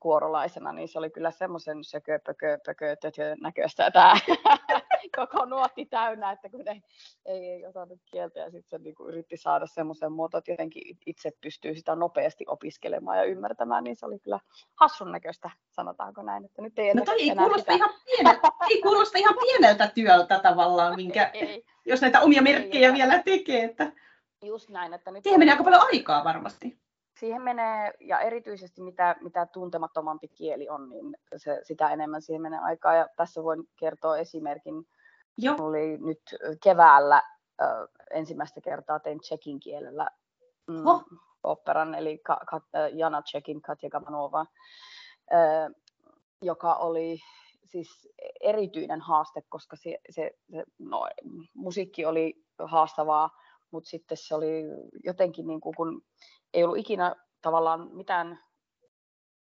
kuorolaisena, 0.00 0.72
niin 0.72 0.88
se 0.88 0.98
oli 0.98 1.10
kyllä 1.10 1.30
semmoisen 1.30 1.84
sökö, 1.84 2.18
pökö, 2.26 2.58
pökö, 2.66 2.96
tötö 2.96 3.36
näköistä 3.40 3.90
tämä 3.90 4.14
koko 5.16 5.44
nuotti 5.44 5.86
täynnä, 5.86 6.32
että 6.32 6.48
kun 6.50 6.68
ei, 6.68 6.82
ei, 7.26 7.50
ei 7.50 7.66
osannut 7.66 8.00
kieltä 8.10 8.40
ja 8.40 8.50
sitten 8.50 8.68
se 8.68 8.78
niinku 8.78 9.08
yritti 9.08 9.36
saada 9.36 9.66
semmoisen 9.66 10.12
muoto, 10.12 10.38
että 10.38 10.50
jotenkin 10.50 10.96
itse 11.06 11.30
pystyy 11.40 11.74
sitä 11.74 11.96
nopeasti 11.96 12.44
opiskelemaan 12.48 13.18
ja 13.18 13.24
ymmärtämään, 13.24 13.84
niin 13.84 13.96
se 13.96 14.06
oli 14.06 14.18
kyllä 14.18 14.40
hassun 14.74 15.12
näköistä, 15.12 15.50
sanotaanko 15.70 16.22
näin, 16.22 16.44
että 16.44 16.62
nyt 16.62 16.78
ei 16.78 16.94
No 16.94 17.04
toi 17.04 17.22
ei 17.22 17.36
kuulosta, 17.36 17.72
ihan 17.72 17.90
pieneltä, 18.04 18.52
ei 18.70 18.82
kuulosta 18.82 19.18
ihan 19.18 19.36
pieneltä 19.40 19.90
työltä 19.94 20.38
tavallaan, 20.38 20.96
minkä, 21.02 21.30
ei, 21.34 21.64
jos 21.84 22.00
näitä 22.00 22.20
omia 22.20 22.42
merkkejä 22.42 22.88
ei, 22.88 22.94
vielä 22.94 23.22
tekee, 23.22 23.64
että 23.64 23.92
Just 24.42 24.68
näin, 24.68 24.94
että 24.94 25.10
nyt... 25.10 25.22
Siihen 25.22 25.38
menee 25.38 25.52
aika 25.52 25.64
paljon 25.64 25.82
aikaa 25.82 26.24
varmasti 26.24 26.78
siihen 27.20 27.42
menee, 27.42 27.92
ja 28.00 28.20
erityisesti 28.20 28.82
mitä, 28.82 29.16
mitä 29.20 29.46
tuntemattomampi 29.46 30.28
kieli 30.28 30.68
on, 30.68 30.88
niin 30.88 31.16
se, 31.36 31.60
sitä 31.62 31.90
enemmän 31.90 32.22
siihen 32.22 32.42
menee 32.42 32.60
aikaa. 32.60 32.94
Ja 32.94 33.08
tässä 33.16 33.42
voin 33.42 33.64
kertoa 33.76 34.16
esimerkin. 34.16 34.74
Joo. 35.38 35.56
Oli 35.58 35.96
nyt 35.96 36.22
keväällä 36.62 37.22
ö, 37.62 37.64
ensimmäistä 38.10 38.60
kertaa 38.60 39.00
tein 39.00 39.20
tsekin 39.20 39.60
kielellä 39.60 40.10
mm, 40.66 40.86
oh. 40.86 41.04
operan, 41.42 41.94
eli 41.94 42.18
ka, 42.18 42.40
ka, 42.46 42.60
Jana 42.92 43.22
Tsekin 43.22 43.62
Katja 43.62 43.90
Gamanova, 43.90 44.46
ö, 45.32 45.36
joka 46.42 46.74
oli 46.74 47.18
siis 47.64 48.08
erityinen 48.40 49.00
haaste, 49.00 49.42
koska 49.48 49.76
se, 49.76 49.98
se, 50.10 50.30
se 50.50 50.64
no, 50.78 51.08
musiikki 51.54 52.06
oli 52.06 52.44
haastavaa, 52.64 53.30
mutta 53.70 53.90
sitten 53.90 54.16
se 54.16 54.34
oli 54.34 54.64
jotenkin 55.04 55.46
niin 55.46 55.60
kuin, 55.60 55.74
kun 55.76 56.02
ei 56.54 56.64
ollut 56.64 56.78
ikinä 56.78 57.16
tavallaan 57.42 57.90
mitään 57.92 58.38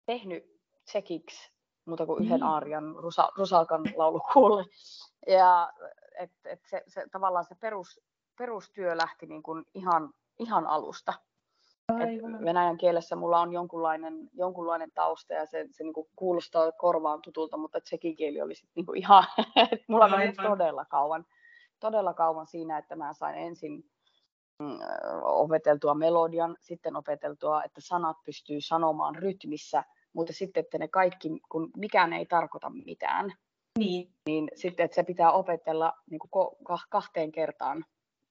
tehnyt 0.07 0.45
tsekiksi 0.85 1.53
muuta 1.85 2.07
kuin 2.07 2.25
yhden 2.25 2.41
mm. 2.41 2.47
aarian 2.47 2.95
Rusa, 2.97 3.29
Rusalkan 3.37 3.83
laulukuulle. 3.97 4.65
Ja 5.27 5.73
et, 6.19 6.31
et 6.45 6.61
se, 6.71 6.83
se, 6.87 7.07
tavallaan 7.13 7.45
se 7.45 7.55
perus, 7.55 8.01
perustyö 8.39 8.97
lähti 8.97 9.27
niin 9.27 9.43
kuin 9.43 9.65
ihan, 9.75 10.11
ihan 10.39 10.67
alusta. 10.67 11.13
Et 11.89 12.45
venäjän 12.45 12.79
kielessä 12.79 13.17
mulla 13.17 13.41
on 13.41 13.53
jonkunlainen, 13.53 14.31
jonkunlainen 14.33 14.91
tausta 14.95 15.35
ja 15.35 15.47
se, 15.47 15.69
se 15.71 15.85
niinku 15.85 16.09
kuulostaa 16.17 16.73
korvaan 16.73 17.23
tutulta, 17.23 17.57
mutta 17.57 17.81
tsekin 17.81 18.17
kieli 18.17 18.41
oli 18.41 18.55
sit 18.55 18.71
niinku 18.75 18.93
ihan, 18.93 19.25
mulla 19.89 20.09
meni 20.09 20.33
todella 20.33 20.85
kauan, 20.85 21.27
todella 21.81 22.15
kauan 22.15 22.47
siinä, 22.47 22.79
että 22.79 22.97
mä 22.97 23.13
sain 23.13 23.35
ensin 23.35 23.85
opeteltua 25.23 25.95
melodian, 25.95 26.57
sitten 26.61 26.97
opeteltua, 26.97 27.65
että 27.65 27.81
sanat 27.81 28.17
pystyy 28.25 28.61
sanomaan 28.61 29.15
rytmissä, 29.15 29.85
mutta 30.13 30.33
sitten, 30.33 30.61
että 30.61 30.79
ne 30.79 30.89
kaikki, 30.89 31.29
kun 31.49 31.71
mikään 31.77 32.13
ei 32.13 32.27
tarkoita 32.27 32.71
mitään, 32.85 33.33
niin, 33.79 34.13
niin 34.27 34.49
sitten, 34.55 34.85
että 34.85 34.95
se 34.95 35.03
pitää 35.03 35.33
opetella 35.33 35.93
niin 36.11 36.19
kuin 36.19 36.57
kahteen 36.91 37.33
kertaan. 37.33 37.85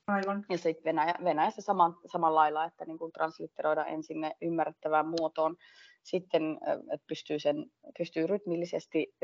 Aivan. 0.07 0.45
Ja 0.49 0.57
sitten 0.57 0.83
Venäjä, 0.83 1.15
Venäjässä 1.23 1.61
saman, 1.61 1.97
samalla 2.05 2.39
lailla, 2.39 2.65
että 2.65 2.85
niin 2.85 2.97
kuin 2.97 3.11
translitteroida 3.11 3.85
ensin 3.85 4.21
ne 4.21 4.35
ymmärrettävään 4.41 5.07
muotoon, 5.07 5.55
sitten 6.03 6.59
että 6.93 7.05
pystyy, 7.07 7.39
sen, 7.39 7.71
pystyy 7.97 8.27
rytmillisesti, 8.27 9.15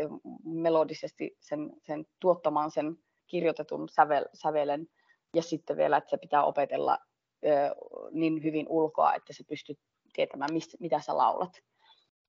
melodisesti 0.44 1.38
sen, 1.40 1.74
sen 1.82 2.06
tuottamaan 2.20 2.72
sen 2.72 2.98
kirjoitetun 3.28 3.90
sävel, 3.90 4.26
sävelen 4.34 4.88
ja 5.38 5.44
sitten 5.44 5.78
vielä, 5.78 5.98
että 5.98 6.10
se 6.10 6.18
pitää 6.18 6.44
opetella 6.44 6.98
niin 8.12 8.44
hyvin 8.44 8.66
ulkoa, 8.70 9.14
että 9.14 9.34
se 9.34 9.44
pystyy 9.44 9.76
tietämään, 10.14 10.54
mistä, 10.54 10.78
mitä 10.80 11.00
sä 11.00 11.18
laulat. 11.18 11.52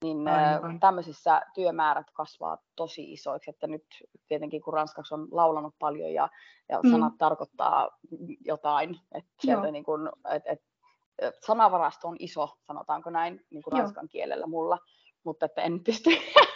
Niin 0.02 0.28
Aivan. 0.28 0.80
tämmöisissä 0.80 1.42
työmäärät 1.54 2.06
kasvaa 2.12 2.58
tosi 2.76 3.12
isoiksi, 3.12 3.50
että 3.50 3.66
nyt 3.66 3.84
tietenkin 4.28 4.62
kun 4.62 4.74
ranskaksi 4.74 5.14
on 5.14 5.28
laulanut 5.30 5.74
paljon 5.78 6.12
ja, 6.12 6.28
ja 6.68 6.80
mm. 6.82 6.90
sanat 6.90 7.12
tarkoittaa 7.18 7.98
jotain, 8.44 9.00
että 9.12 9.30
sieltä 9.40 9.70
niin 9.70 9.84
kun, 9.84 10.12
et, 10.30 10.42
et, 10.46 10.62
sanavarasto 11.46 12.08
on 12.08 12.16
iso, 12.18 12.48
sanotaanko 12.66 13.10
näin, 13.10 13.46
niin 13.50 13.62
kuin 13.62 13.72
ranskan 13.72 14.08
kielellä 14.08 14.46
mulla, 14.46 14.78
mutta 15.24 15.46
että 15.46 15.62
en 15.62 15.84
pysty, 15.84 16.10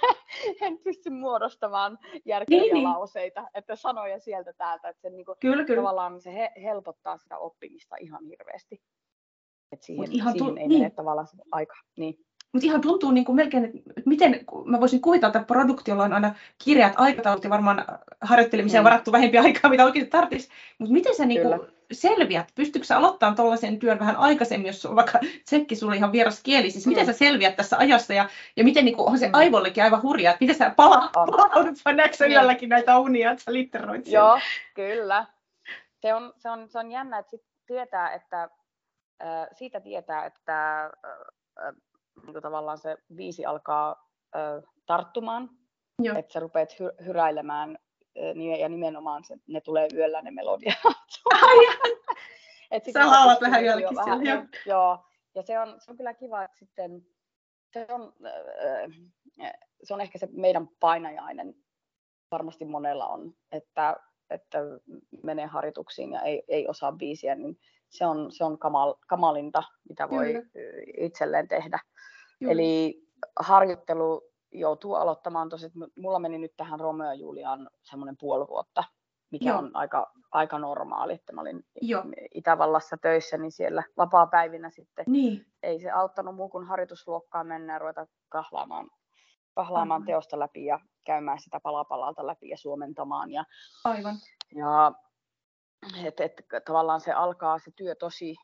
en 0.61 0.79
pysty 0.79 1.11
muodostamaan 1.11 1.99
järkeviä 2.25 2.61
niin, 2.63 2.75
niin. 2.75 2.85
lauseita, 2.85 3.41
niin. 3.41 3.51
että 3.55 3.77
sanoja 3.77 4.19
sieltä 4.19 4.53
täältä, 4.53 4.89
että 4.89 5.03
se 5.03 5.11
niinku, 5.11 5.37
kyllä, 5.41 5.65
kyllä. 5.65 5.83
tavallaan 5.83 6.21
se 6.21 6.35
he, 6.35 6.53
helpottaa 6.63 7.19
sitä 7.19 7.39
oppimista 7.39 7.97
ihan 8.01 8.25
hirveästi. 8.25 8.83
Että 9.73 9.87
siihen, 9.87 10.13
ihan 10.13 10.33
siihen 10.33 10.55
tu- 10.55 10.61
ei 10.61 10.69
niin. 10.69 10.81
mene 10.81 10.91
tavallaan 10.91 11.29
aika. 11.53 11.75
Niin. 11.97 12.19
Mutta 12.53 12.67
ihan 12.67 12.81
tuntuu 12.81 13.11
niin 13.11 13.25
kuin 13.25 13.37
melkein, 13.37 13.65
että 13.65 13.81
miten 14.07 14.45
mä 14.65 14.81
voisin 14.81 15.01
kuvitella, 15.01 15.29
että 15.29 15.47
produktiolla 15.47 16.05
on 16.05 16.13
aina 16.13 16.35
kirjat 16.65 16.93
aikataulut 16.97 17.45
ja 17.45 17.51
varmaan 17.51 17.85
harjoittelemiseen 18.21 18.83
mm. 18.83 18.85
varattu 18.85 19.13
vähempi 19.13 19.39
aikaa, 19.39 19.71
mitä 19.71 19.85
oikeasti 19.85 20.11
tarvitsisi. 20.11 20.53
Mutta 20.79 20.93
miten 20.93 21.17
sä 21.17 21.27
niin 21.27 21.43
kuin 21.43 21.61
selviät? 21.95 22.53
Pystytkö 22.55 22.87
sä 22.87 22.97
aloittamaan 22.97 23.37
tuollaisen 23.37 23.79
työn 23.79 23.99
vähän 23.99 24.17
aikaisemmin, 24.17 24.67
jos 24.67 24.87
on 24.87 24.97
vaikka 24.97 25.19
tsekki 25.45 25.77
sulle 25.77 25.97
ihan 25.97 26.13
vieras 26.13 26.43
kieli? 26.43 26.71
Siis 26.71 26.87
miten 26.87 27.07
mm. 27.07 27.13
sä 27.13 27.19
selviät 27.19 27.57
tässä 27.57 27.79
ajassa 27.79 28.15
ja, 28.15 28.29
ja 28.57 28.65
miten 28.65 28.85
niin 28.85 28.97
kuin, 28.97 29.09
on 29.09 29.19
se 29.19 29.27
mm. 29.27 29.35
aivollekin 29.35 29.85
aivan 29.85 30.03
hurjaa, 30.03 30.33
että 30.33 30.45
miten 30.45 30.57
sä 30.57 30.71
pala, 30.71 31.11
palaudut 31.13 31.79
vai 31.85 31.95
näetkö 31.95 32.17
sä 32.17 32.27
yölläkin 32.27 32.69
näitä 32.69 32.99
unia, 32.99 33.31
että 33.31 33.45
sä 33.45 33.53
litteroit 33.53 34.07
Joo, 34.07 34.41
kyllä. 34.75 35.27
Se 36.01 36.15
on, 36.15 36.33
se 36.37 36.51
on, 36.51 36.69
se 36.69 36.79
on 36.79 36.91
jännä, 36.91 37.19
että 37.19 37.31
sit 37.31 37.43
tietää, 37.67 38.13
että 38.13 38.43
äh, 39.23 39.49
siitä 39.53 39.81
tietää, 39.81 40.27
että 40.27 40.85
äh, 40.85 41.75
niin 42.23 42.33
kuin 42.33 42.43
tavallaan 42.43 42.79
se 42.79 42.97
viisi 43.17 43.45
alkaa 43.45 44.13
tarttumaan, 44.87 45.51
että 46.19 46.33
sä 46.33 46.41
rupeat 46.41 46.73
hy- 46.73 47.05
hyräilemään 47.05 47.69
niin, 47.69 47.79
ja 48.61 48.69
nimenomaan 48.69 49.25
se, 49.25 49.37
ne 49.47 49.61
tulee 49.61 49.89
yöllä 49.95 50.23
ne 50.23 50.31
melodiat. 50.31 50.79
Et 52.71 52.85
sä 52.93 53.07
laulat 53.07 53.41
vähän 53.41 53.65
yölläkin 53.65 53.97
vähän, 53.97 54.19
siellä. 54.19 54.33
Joo. 54.33 54.47
joo. 54.67 55.05
Ja 55.35 55.43
se 55.43 55.59
on, 55.59 55.81
se 55.81 55.91
on 55.91 55.97
kyllä 55.97 56.15
kiva, 56.15 56.43
että 56.45 56.59
sitten 56.59 57.07
se 57.73 57.87
on, 57.91 58.13
se 59.83 59.95
on 59.95 60.01
ehkä 60.01 60.19
se 60.19 60.29
meidän 60.33 60.69
painajainen, 60.81 61.55
varmasti 62.31 62.65
monella 62.65 63.07
on, 63.07 63.35
että, 63.53 63.97
että 64.31 64.59
menee 65.23 65.47
harjoituksiin 65.47 66.13
ja 66.13 66.21
ei, 66.23 66.43
ei 66.49 66.69
osaa 66.69 66.93
biisiä, 66.93 67.35
niin 67.35 67.59
se 67.89 68.07
on, 68.07 68.33
se 68.33 68.45
on 68.45 68.59
kamal, 68.59 68.95
kamalinta, 69.07 69.63
mitä 69.89 70.11
voi 70.11 70.27
Kyllä. 70.27 70.47
itselleen 70.97 71.49
tehdä. 71.49 71.79
Kyllä. 72.39 72.53
Eli 72.53 73.03
harjoittelu 73.41 74.32
joutuu 74.53 74.95
aloittamaan 74.95 75.49
tosi, 75.49 75.73
mulla 75.97 76.19
meni 76.19 76.39
nyt 76.39 76.53
tähän 76.57 76.81
Romeo 76.81 77.07
ja 77.07 77.15
Juliaan 77.15 77.71
semmoinen 77.83 78.17
puoli 78.17 78.47
vuotta, 78.49 78.85
mikä 79.31 79.49
Joo. 79.49 79.59
on 79.59 79.71
aika, 79.75 80.13
aika 80.33 80.59
normaali, 80.59 81.13
että 81.13 81.33
mä 81.33 81.41
olin 81.41 81.65
Joo. 81.81 82.05
Itävallassa 82.35 82.97
töissä, 82.97 83.39
niin 83.39 83.53
siellä 83.53 83.83
vapaa-päivinä 83.97 84.71
sitten 84.71 85.05
niin. 85.09 85.47
ei 85.63 85.81
se 85.81 85.91
auttanut 85.91 86.35
muu 86.35 86.49
kuin 86.49 86.67
harjoitusluokkaan 86.67 87.47
mennä 87.47 87.73
ja 87.73 87.79
ruveta 87.79 88.07
kahlaamaan, 88.29 88.91
kahlaamaan 89.55 90.05
teosta 90.05 90.39
läpi 90.39 90.65
ja 90.65 90.81
käymään 91.05 91.39
sitä 91.39 91.61
palapalalta 91.61 92.27
läpi 92.27 92.49
ja 92.49 92.57
suomentamaan. 92.57 93.31
Ja, 93.31 93.45
Aivan. 93.85 94.15
Ja 94.55 94.93
et, 96.05 96.21
et, 96.21 96.33
tavallaan 96.67 97.01
se 97.01 97.13
alkaa 97.13 97.59
se 97.59 97.71
työ 97.77 97.95
tosi, 97.95 98.35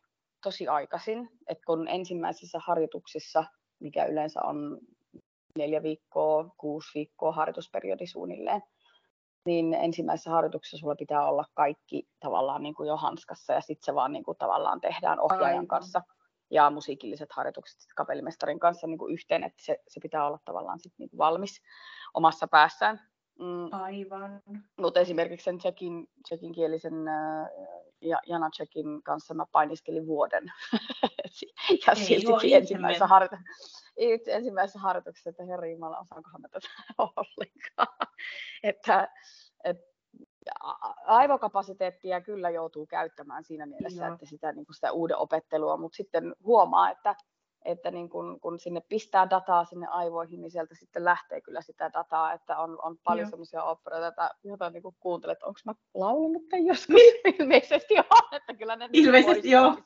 tosi 0.43 0.69
aikaisin, 0.69 1.31
että 1.49 1.65
kun 1.67 1.89
ensimmäisissä 1.89 2.59
harjoituksissa, 2.67 3.45
mikä 3.81 4.05
yleensä 4.05 4.43
on 4.43 4.79
neljä 5.59 5.83
viikkoa, 5.83 6.55
kuusi 6.57 6.91
viikkoa 6.95 7.33
harjoitusperiodi 7.33 8.07
suunnilleen, 8.07 8.63
niin 9.47 9.75
ensimmäisessä 9.75 10.31
harjoituksessa 10.31 10.79
sulla 10.79 10.95
pitää 10.95 11.29
olla 11.29 11.45
kaikki 11.55 12.09
tavallaan 12.21 12.63
niin 12.63 12.75
kuin 12.75 12.89
jo 12.89 12.97
hanskassa 12.97 13.53
ja 13.53 13.61
sitten 13.61 13.85
se 13.85 13.95
vaan 13.95 14.13
niin 14.13 14.25
kuin 14.25 14.39
tavallaan 14.39 14.81
tehdään 14.81 15.21
ohjaajan 15.21 15.49
Aivan. 15.49 15.67
kanssa 15.67 16.03
ja 16.51 16.71
musiikilliset 16.71 17.33
harjoitukset 17.33 17.79
kapellimestarin 17.97 18.59
kanssa 18.61 18.87
niin 18.87 18.99
kuin 18.99 19.15
yhteen, 19.15 19.45
että 19.45 19.63
se, 19.63 19.79
se 19.89 20.01
pitää 20.01 20.27
olla 20.27 20.39
tavallaan 20.45 20.81
sit 20.81 20.93
niin 20.99 21.11
kuin 21.11 21.19
valmis 21.19 21.63
omassa 22.15 22.49
päässään. 22.49 23.01
Mm. 23.39 23.69
Aivan. 23.73 24.43
Mutta 24.79 25.01
esimerkiksi 25.01 25.45
sen 25.45 25.59
tsekin, 25.59 26.07
tsekin 26.23 26.53
kielisen 26.53 27.09
äh, 27.09 27.49
ja 28.01 28.21
Jana 28.27 28.51
Tsekin 28.51 29.03
kanssa 29.03 29.35
mä 29.35 29.45
painiskelin 29.53 30.07
vuoden. 30.07 30.45
ja 31.71 31.93
Ei 31.97 32.05
silti 32.05 32.55
ensimmäisessä, 32.55 33.07
harjo- 33.07 33.39
ensimmäisessä 34.27 34.79
harjoituksessa, 34.79 35.31
että 35.31 35.45
herra 35.45 35.67
Jumala, 35.67 35.99
osaankohan 35.99 36.41
mä 36.41 36.49
tätä 36.49 36.69
ollenkaan. 36.99 38.09
että, 38.63 39.09
et, 39.65 39.77
aivokapasiteettia 41.07 42.21
kyllä 42.21 42.51
joutuu 42.51 42.87
käyttämään 42.87 43.45
siinä 43.45 43.67
mielessä, 43.67 44.05
Joo. 44.05 44.15
että 44.15 44.27
sitä, 44.27 44.53
niin 44.53 44.67
sitä 44.75 44.93
uuden 44.93 45.17
opettelua, 45.17 45.77
mutta 45.77 45.97
sitten 45.97 46.35
huomaa, 46.45 46.91
että 46.91 47.15
että 47.65 47.91
niin 47.91 48.09
kun, 48.09 48.41
kun 48.41 48.59
sinne 48.59 48.81
pistää 48.89 49.31
dataa 49.31 49.65
sinne 49.65 49.87
aivoihin, 49.87 50.41
niin 50.41 50.51
sieltä 50.51 50.75
sitten 50.75 51.05
lähtee 51.05 51.41
kyllä 51.41 51.63
sitä 51.63 51.91
dataa, 51.93 52.33
että 52.33 52.59
on, 52.59 52.79
on 52.83 52.97
paljon 53.05 53.31
semmoisia 53.31 53.65
operoita, 53.65 54.31
joita 54.45 54.71
niin 54.71 54.83
kuuntelet, 55.01 55.43
onko 55.43 55.61
mä 55.65 55.75
laulanut 55.95 56.49
tai 56.49 56.67
joskus, 56.67 56.89
niin. 56.89 57.15
ilmeisesti 57.41 57.95
on, 57.99 58.29
että 58.37 58.55
kyllä 58.55 58.77
ne 58.77 58.89
niinku 58.89 59.09
ilmeisesti 59.09 59.51
joo. 59.51 59.77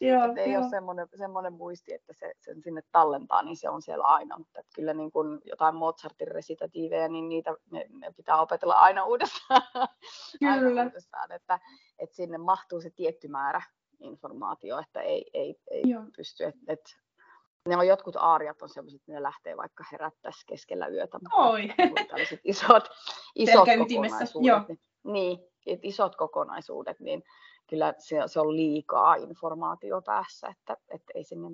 Joo, 0.00 0.24
että 0.24 0.40
ei 0.40 0.52
joo. 0.52 0.62
ole 0.62 0.70
semmoinen, 0.70 1.08
semmoinen 1.14 1.52
muisti, 1.52 1.94
että 1.94 2.12
se 2.12 2.32
sen 2.40 2.62
sinne 2.62 2.82
tallentaa, 2.92 3.42
niin 3.42 3.56
se 3.56 3.68
on 3.68 3.82
siellä 3.82 4.04
aina. 4.04 4.38
Mutta 4.38 4.60
että 4.60 4.72
kyllä 4.74 4.94
niin 4.94 5.10
kuin 5.10 5.40
jotain 5.44 5.74
Mozartin 5.74 6.28
resitatiiveja, 6.28 7.08
niin 7.08 7.28
niitä 7.28 7.54
ne, 7.70 7.86
ne 7.90 8.12
pitää 8.16 8.40
opetella 8.40 8.74
aina 8.74 9.04
uudestaan. 9.04 9.62
Kyllä. 10.38 10.52
aina 10.52 10.84
uudestaan 10.84 11.32
että, 11.32 11.60
että 11.98 12.16
sinne 12.16 12.38
mahtuu 12.38 12.80
se 12.80 12.90
tietty 12.90 13.28
määrä 13.28 13.62
informaatio, 14.00 14.78
että 14.78 15.00
ei, 15.00 15.30
ei, 15.34 15.56
ei 15.70 15.82
pysty. 16.16 16.44
Et, 16.44 16.54
et, 16.68 16.80
ne 17.68 17.76
on 17.76 17.86
jotkut 17.86 18.16
aariat 18.16 18.62
on 18.62 18.68
sellaiset, 18.68 19.00
että 19.00 19.12
ne 19.12 19.22
lähtee 19.22 19.56
vaikka 19.56 19.84
herättäisi 19.92 20.46
keskellä 20.46 20.86
yötä. 20.86 21.18
Oi. 21.32 21.68
Tällaiset 22.08 22.40
isot, 22.44 22.88
isot 23.34 23.68
kokonaisuudet. 23.78 24.46
Joo. 24.46 24.60
Niin, 24.68 24.80
niin, 25.04 25.38
että 25.66 25.86
isot 25.86 26.16
kokonaisuudet, 26.16 27.00
niin 27.00 27.22
kyllä 27.66 27.94
se, 27.98 28.16
se 28.26 28.40
on 28.40 28.56
liikaa 28.56 29.14
informaatio 29.14 30.02
päässä, 30.02 30.48
että, 30.48 30.76
että 30.88 31.12
ei 31.14 31.24
sinne 31.24 31.48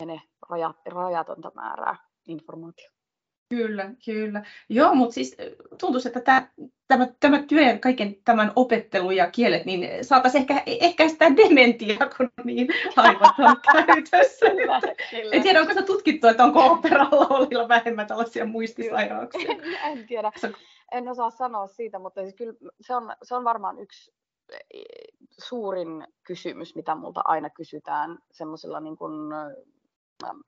mene 0.00 0.22
rajat, 0.48 0.76
rajatonta 0.86 1.52
määrää 1.54 1.96
informaatiota. 2.28 3.02
Kyllä, 3.48 3.90
kyllä. 4.04 4.44
Joo, 4.68 4.94
mutta 4.94 5.14
siis 5.14 5.36
tuntuisi, 5.80 6.08
että 6.08 6.20
tämä, 6.20 6.48
tämä, 6.88 7.08
tämä 7.20 7.42
työ 7.42 7.60
ja 7.60 7.78
kaiken 7.78 8.16
tämän 8.24 8.52
opettelu 8.56 9.10
ja 9.10 9.30
kielet, 9.30 9.64
niin 9.64 10.04
saataisiin 10.04 10.40
ehkä 10.40 10.62
ehkäistä 10.66 11.36
dementia, 11.36 11.96
kun 12.16 12.30
niin 12.44 12.68
aivot 12.96 13.38
on 13.38 13.56
käytössä. 13.72 14.46
kyllä, 14.50 14.80
kyllä. 15.10 15.32
En 15.32 15.42
tiedä, 15.42 15.60
onko 15.60 15.74
se 15.74 15.82
tutkittu, 15.82 16.26
että 16.26 16.44
onko 16.44 16.66
operalla 16.66 17.26
olilla 17.30 17.68
vähemmän 17.68 18.06
tällaisia 18.06 18.44
muistisairauksia? 18.44 19.50
En, 19.50 19.98
en 19.98 20.06
tiedä. 20.06 20.32
En 20.92 21.08
osaa 21.08 21.30
sanoa 21.30 21.66
siitä, 21.66 21.98
mutta 21.98 22.22
siis 22.22 22.34
kyllä 22.34 22.54
se 22.80 22.94
on, 22.94 23.16
se 23.22 23.34
on 23.34 23.44
varmaan 23.44 23.78
yksi 23.78 24.12
suurin 25.38 26.06
kysymys, 26.24 26.74
mitä 26.74 26.94
multa 26.94 27.22
aina 27.24 27.50
kysytään 27.50 28.18
semmoisilla 28.32 28.80
niin 28.80 28.96
kuin, 28.96 29.12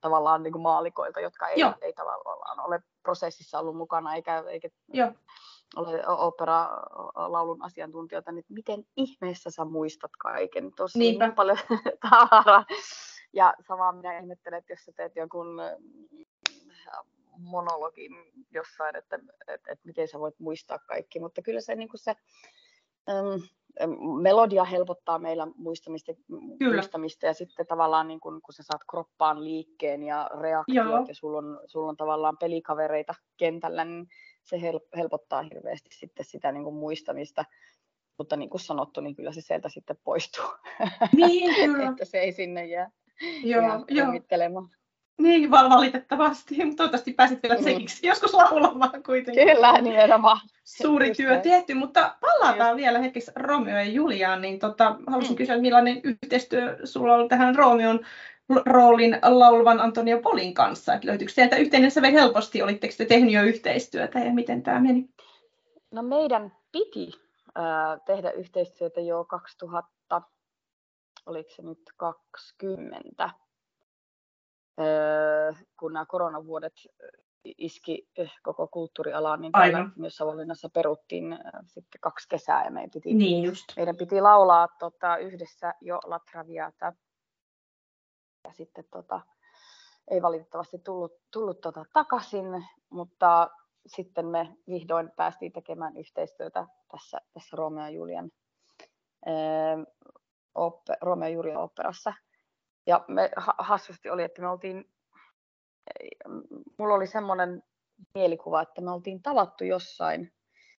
tavallaan 0.01 0.43
niin 0.43 0.53
kuin 0.53 0.61
maalikoilta, 0.61 1.19
jotka 1.19 1.47
ei, 1.47 1.57
ei 1.81 1.93
tavallaan 1.93 2.59
ole 2.59 2.83
prosessissa 3.03 3.59
ollut 3.59 3.77
mukana 3.77 4.15
eikä, 4.15 4.43
eikä 4.47 4.69
Joo. 4.93 5.11
ole 5.75 6.07
opera-laulun 6.07 7.63
asiantuntijoita, 7.63 8.31
niin 8.31 8.45
miten 8.49 8.83
ihmeessä 8.97 9.49
sä 9.49 9.65
muistat 9.65 10.11
kaiken? 10.19 10.71
Tosi 10.71 10.99
niin 10.99 11.35
paljon 11.35 11.57
tavaraa. 12.09 12.65
Ja 13.33 13.53
samaa 13.67 13.91
minä 13.91 14.19
ihmettelen, 14.19 14.57
että 14.59 14.73
jos 14.73 14.85
sä 14.85 14.91
teet 14.95 15.15
jonkun 15.15 15.61
monologin 17.37 18.11
jossain, 18.51 18.95
että, 18.95 19.19
että, 19.47 19.71
että 19.71 19.85
miten 19.85 20.07
sä 20.07 20.19
voit 20.19 20.39
muistaa 20.39 20.79
kaikki, 20.79 21.19
mutta 21.19 21.41
kyllä 21.41 21.61
se, 21.61 21.75
niin 21.75 21.89
kuin 21.89 21.99
se 21.99 22.15
melodia 24.21 24.63
helpottaa 24.63 25.19
meillä 25.19 25.47
muistamista, 25.55 26.11
muistamista 26.59 27.25
ja 27.25 27.33
sitten 27.33 27.67
tavallaan 27.67 28.07
niin 28.07 28.19
kun, 28.19 28.41
kun 28.41 28.53
sä 28.53 28.63
saat 28.63 28.81
kroppaan 28.89 29.43
liikkeen 29.43 30.03
ja 30.03 30.29
reaktiot 30.41 30.85
Joo. 30.87 31.05
ja 31.07 31.13
sulla 31.15 31.37
on, 31.37 31.59
sulla 31.65 31.89
on 31.89 31.97
tavallaan 31.97 32.37
pelikavereita 32.37 33.13
kentällä, 33.37 33.85
niin 33.85 34.07
se 34.43 34.61
helpottaa 34.97 35.41
hirveästi 35.41 35.89
sitten 35.93 36.25
sitä 36.25 36.51
niin 36.51 36.63
kuin 36.63 36.75
muistamista. 36.75 37.45
Mutta 38.17 38.37
niin 38.37 38.49
kuin 38.49 38.61
sanottu, 38.61 39.01
niin 39.01 39.15
kyllä 39.15 39.31
se 39.31 39.41
sieltä 39.41 39.69
sitten 39.69 39.97
poistuu. 40.03 40.45
Niin, 41.15 41.55
kyllä. 41.55 41.83
että 41.91 42.05
se 42.05 42.19
ei 42.19 42.31
sinne 42.31 42.65
jää, 42.65 42.91
Joo, 43.43 43.61
jää 43.61 44.11
niin, 45.17 45.51
valitettavasti, 45.51 46.55
mutta 46.65 46.77
toivottavasti 46.77 47.13
pääsit 47.13 47.43
vielä 47.43 47.55
tsekiksi 47.55 48.01
mm. 48.03 48.07
joskus 48.09 48.33
laulamaan 48.33 49.03
kuitenkin. 49.03 49.47
Kyllä, 49.47 49.81
nimenomaan. 49.81 50.39
Suuri 50.63 51.07
Just 51.07 51.17
työ 51.17 51.29
näin. 51.29 51.41
tehty, 51.41 51.73
mutta 51.73 52.15
palataan 52.19 52.69
Just. 52.69 52.77
vielä 52.77 52.99
hetkeksi 52.99 53.31
Romeo 53.35 53.75
ja 53.75 53.83
Juliaan, 53.83 54.41
niin 54.41 54.59
tota, 54.59 54.95
haluaisin 55.07 55.33
mm. 55.33 55.37
kysyä, 55.37 55.57
millainen 55.57 56.01
yhteistyö 56.03 56.77
sulla 56.83 57.15
on 57.15 57.27
tähän 57.27 57.55
Romeon 57.55 57.99
roolin 58.65 59.19
laulavan 59.23 59.79
Antonia 59.79 60.19
Polin 60.19 60.53
kanssa, 60.53 60.93
että 60.93 61.07
löytyykö 61.07 61.33
sieltä 61.33 61.55
yhteinen 61.55 61.91
sävel 61.91 62.11
helposti, 62.11 62.61
olitteko 62.61 62.93
te 62.97 63.05
tehnyt 63.05 63.33
jo 63.33 63.43
yhteistyötä 63.43 64.19
ja 64.19 64.33
miten 64.33 64.63
tämä 64.63 64.79
meni? 64.79 65.09
No 65.91 66.01
meidän 66.03 66.51
piti 66.71 67.11
äh, 67.57 68.01
tehdä 68.05 68.31
yhteistyötä 68.31 69.01
jo 69.01 69.23
2000, 69.23 70.21
oliko 71.25 71.49
se 71.49 71.61
nyt 71.61 71.79
20, 71.97 73.23
Öö, 73.23 73.44
kun 75.79 75.93
nämä 75.93 76.05
koronavuodet 76.05 76.73
iski 77.57 78.09
koko 78.43 78.67
kulttuurialaan, 78.67 79.41
niin 79.41 79.51
täällä 79.51 79.89
myös 79.95 80.15
Savonlinnassa 80.15 80.69
peruttiin 80.69 81.39
sitten 81.65 82.01
kaksi 82.01 82.29
kesää 82.29 82.65
ja 82.65 82.71
meidän 82.71 82.91
piti, 82.91 83.13
niin 83.13 83.43
just. 83.43 83.65
meidän 83.75 83.97
piti 83.97 84.21
laulaa 84.21 84.67
tota, 84.79 85.17
yhdessä 85.17 85.73
jo 85.81 85.99
La 86.05 86.19
Traviata. 86.31 86.93
Ja 88.43 88.53
sitten 88.53 88.85
tota, 88.91 89.21
ei 90.11 90.21
valitettavasti 90.21 90.79
tullut, 90.79 91.13
tullut 91.31 91.61
tota, 91.61 91.85
takaisin, 91.93 92.65
mutta 92.89 93.49
sitten 93.87 94.25
me 94.25 94.57
vihdoin 94.69 95.11
päästiin 95.15 95.51
tekemään 95.51 95.97
yhteistyötä 95.97 96.67
tässä, 96.91 97.17
tässä 97.33 97.57
Romeo 97.57 97.83
ja 97.83 97.89
Julian 97.89 98.31
ää, 99.25 99.33
oppe, 100.55 100.97
Romeo 101.01 101.29
ja 101.29 101.33
Julian 101.33 101.57
operassa 101.57 102.13
ja 102.87 103.05
me 103.07 103.31
hassusti 103.57 104.09
oli, 104.09 104.23
että 104.23 104.41
me 104.41 104.47
oltiin, 104.47 104.85
mulla 106.79 106.93
oli 106.93 107.07
semmoinen 107.07 107.63
mielikuva, 108.13 108.61
että 108.61 108.81
me 108.81 108.91
oltiin 108.91 109.21
tavattu 109.21 109.63
jossain. 109.63 110.31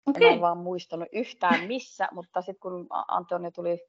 Okay. 0.05 0.27
En 0.27 0.41
vaan 0.41 0.57
muistanut 0.57 1.07
yhtään 1.11 1.67
missä, 1.67 2.07
mutta 2.15 2.41
sitten 2.41 2.59
kun 2.59 2.87
Antonio 3.07 3.51
tuli, 3.51 3.79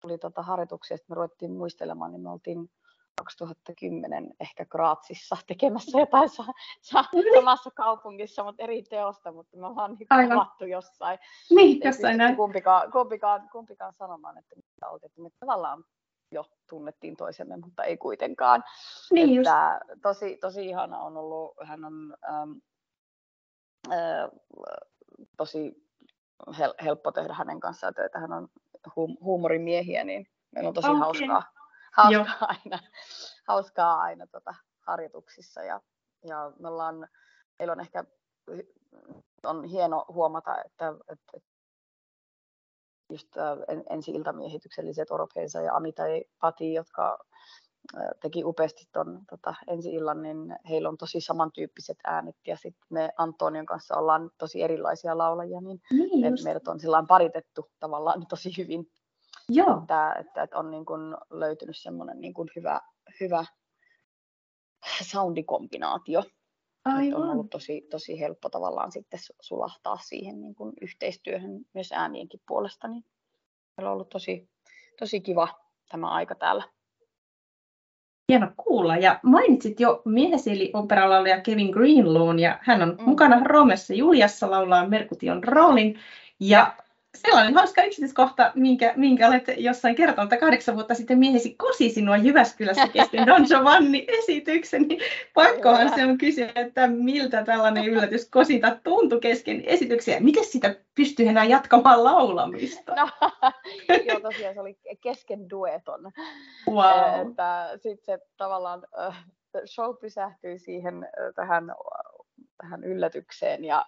tuli 0.00 0.18
tota 0.18 0.42
harjoituksia, 0.42 0.96
me 1.08 1.14
ruvettiin 1.14 1.52
muistelemaan, 1.52 2.12
niin 2.12 2.22
me 2.22 2.30
oltiin 2.30 2.70
2010 3.16 4.34
ehkä 4.40 4.64
Graatsissa 4.64 5.36
tekemässä 5.46 5.98
jotain 5.98 6.28
sa- 6.28 6.44
sa- 6.80 7.04
samassa 7.34 7.70
kaupungissa, 7.70 8.44
mutta 8.44 8.62
eri 8.62 8.82
teosta, 8.82 9.32
mutta 9.32 9.56
me 9.56 9.66
ollaan 9.66 9.96
niin 9.98 10.28
tavattu 10.28 10.64
jossain. 10.64 11.18
Niin, 11.50 11.80
jossain 11.84 12.16
näin. 12.16 12.36
Kumpikaan, 12.36 12.92
kumpikaan, 12.92 13.48
kumpikaan 13.52 13.92
sanomaan, 13.92 14.38
että 14.38 14.56
mitä 14.56 14.88
oltiin, 14.88 15.10
me 15.16 15.30
tavallaan 15.40 15.84
jo 16.34 16.44
tunnettiin 16.68 17.16
toisemme, 17.16 17.56
mutta 17.56 17.84
ei 17.84 17.96
kuitenkaan. 17.96 18.64
Niin 19.10 19.38
että 19.38 19.80
tosi, 20.02 20.36
tosi 20.36 20.66
ihana 20.66 21.00
on 21.00 21.16
ollut, 21.16 21.54
hän 21.62 21.84
on 21.84 22.16
ähm, 22.28 22.50
äh, 23.92 24.30
tosi 25.36 25.84
hel- 26.58 26.84
helppo 26.84 27.12
tehdä 27.12 27.34
hänen 27.34 27.60
kanssaan 27.60 27.94
töitä, 27.94 28.18
hän 28.18 28.32
on 28.32 28.48
hum- 28.88 29.24
huumorimiehiä, 29.24 30.04
niin 30.04 30.26
meillä 30.50 30.68
on 30.68 30.74
tosi 30.74 30.88
okay. 30.88 31.00
hauskaa, 31.00 31.42
hauskaa 31.92 32.36
aina, 32.40 32.78
hauskaa 33.48 34.00
aina 34.00 34.26
tota, 34.26 34.54
harjoituksissa 34.80 35.62
ja, 35.62 35.80
ja 36.28 36.52
me 36.58 36.68
ollaan 36.68 37.08
meillä 37.58 37.72
on 37.72 37.80
ehkä 37.80 38.04
on 39.44 39.64
hieno 39.64 40.04
huomata, 40.08 40.64
että, 40.64 40.94
että 41.08 41.38
just 43.10 43.28
ensi 43.90 44.10
iltamiehityksellliset 44.10 45.10
Oropheisa 45.10 45.60
ja 45.60 45.74
Amitai 45.74 46.24
Pati, 46.40 46.72
jotka 46.72 47.18
teki 48.20 48.44
upeasti 48.44 48.84
tuon 48.92 49.20
tota, 49.30 49.54
ensi 49.66 49.92
illan, 49.92 50.22
niin 50.22 50.56
heillä 50.68 50.88
on 50.88 50.98
tosi 50.98 51.20
samantyyppiset 51.20 51.98
äänet 52.04 52.36
ja 52.46 52.56
sitten 52.56 52.86
me 52.90 53.10
Antonion 53.16 53.66
kanssa 53.66 53.96
ollaan 53.96 54.30
tosi 54.38 54.62
erilaisia 54.62 55.18
laulajia, 55.18 55.60
niin, 55.60 55.80
niin 55.90 56.20
me, 56.20 56.30
meidät 56.44 56.68
on 56.68 56.80
sillä 56.80 57.04
paritettu 57.08 57.70
tavallaan 57.80 58.26
tosi 58.26 58.56
hyvin. 58.58 58.86
Joo. 59.48 59.78
Että, 59.80 60.12
että, 60.12 60.42
että 60.42 60.58
on 60.58 60.70
niin 60.70 60.86
kun 60.86 61.16
löytynyt 61.30 61.76
semmoinen 61.78 62.20
niin 62.20 62.34
kun 62.34 62.48
hyvä, 62.56 62.80
hyvä 63.20 63.44
soundikombinaatio. 65.02 66.22
Aivan. 66.84 67.22
on 67.22 67.30
ollut 67.30 67.50
tosi, 67.50 67.86
tosi 67.90 68.20
helppo 68.20 68.48
tavallaan 68.48 68.92
sitten 68.92 69.20
sulahtaa 69.40 69.96
siihen 69.96 70.40
niin 70.40 70.54
kun 70.54 70.72
yhteistyöhön 70.80 71.60
myös 71.74 71.92
äänienkin 71.92 72.40
puolesta. 72.46 72.88
Niin 72.88 73.04
meillä 73.76 73.90
on 73.90 73.94
ollut 73.94 74.08
tosi, 74.08 74.48
tosi 74.98 75.20
kiva 75.20 75.48
tämä 75.88 76.10
aika 76.10 76.34
täällä. 76.34 76.64
Hieno 78.32 78.52
kuulla. 78.56 78.96
Ja 78.96 79.20
mainitsit 79.22 79.80
jo 79.80 80.02
miehesi 80.04 80.50
eli 80.50 80.70
operalaulaja 80.74 81.40
Kevin 81.40 81.70
Greenlawn, 81.70 82.38
ja 82.38 82.58
hän 82.62 82.82
on 82.82 82.96
mm. 82.98 83.04
mukana 83.04 83.40
Romessa 83.44 83.94
Juliassa 83.94 84.50
laulaa 84.50 84.88
Merkution 84.88 85.44
roolin. 85.44 85.98
Ja 86.40 86.76
sellainen 87.14 87.54
hauska 87.54 87.82
yksityiskohta, 87.82 88.52
minkä, 88.54 88.92
minkä 88.96 89.28
olet 89.28 89.44
jossain 89.56 89.94
kertonut, 89.94 90.32
että 90.32 90.40
kahdeksan 90.40 90.74
vuotta 90.74 90.94
sitten 90.94 91.18
miehesi 91.18 91.54
kosi 91.54 91.90
sinua 91.90 92.16
Jyväskylässä 92.16 92.88
kesken 92.88 93.26
Don 93.26 93.42
Giovanni-esityksen, 93.42 94.82
niin 94.88 95.00
pakkohan 95.34 95.94
se 95.94 96.04
on 96.04 96.18
kysyä, 96.18 96.52
että 96.54 96.86
miltä 96.86 97.44
tällainen 97.44 97.84
yllätys 97.84 98.28
kosinta 98.30 98.76
tuntui 98.84 99.20
kesken 99.20 99.62
esityksiä. 99.66 100.20
Miten 100.20 100.44
sitä 100.44 100.76
pystyy 100.94 101.28
enää 101.28 101.44
jatkamaan 101.44 102.04
laulamista? 102.04 102.94
No, 102.94 103.08
joo, 104.08 104.20
tosiaan 104.20 104.54
se 104.54 104.60
oli 104.60 104.78
kesken 105.00 105.50
dueton. 105.50 106.12
Wow. 106.68 107.28
Että 107.28 107.70
sitten 107.76 108.04
se 108.04 108.26
tavallaan 108.36 108.82
show 109.66 109.96
pysähtyi 110.00 110.58
siihen 110.58 111.08
tähän, 111.34 111.64
tähän 112.56 112.84
yllätykseen 112.84 113.64
ja 113.64 113.84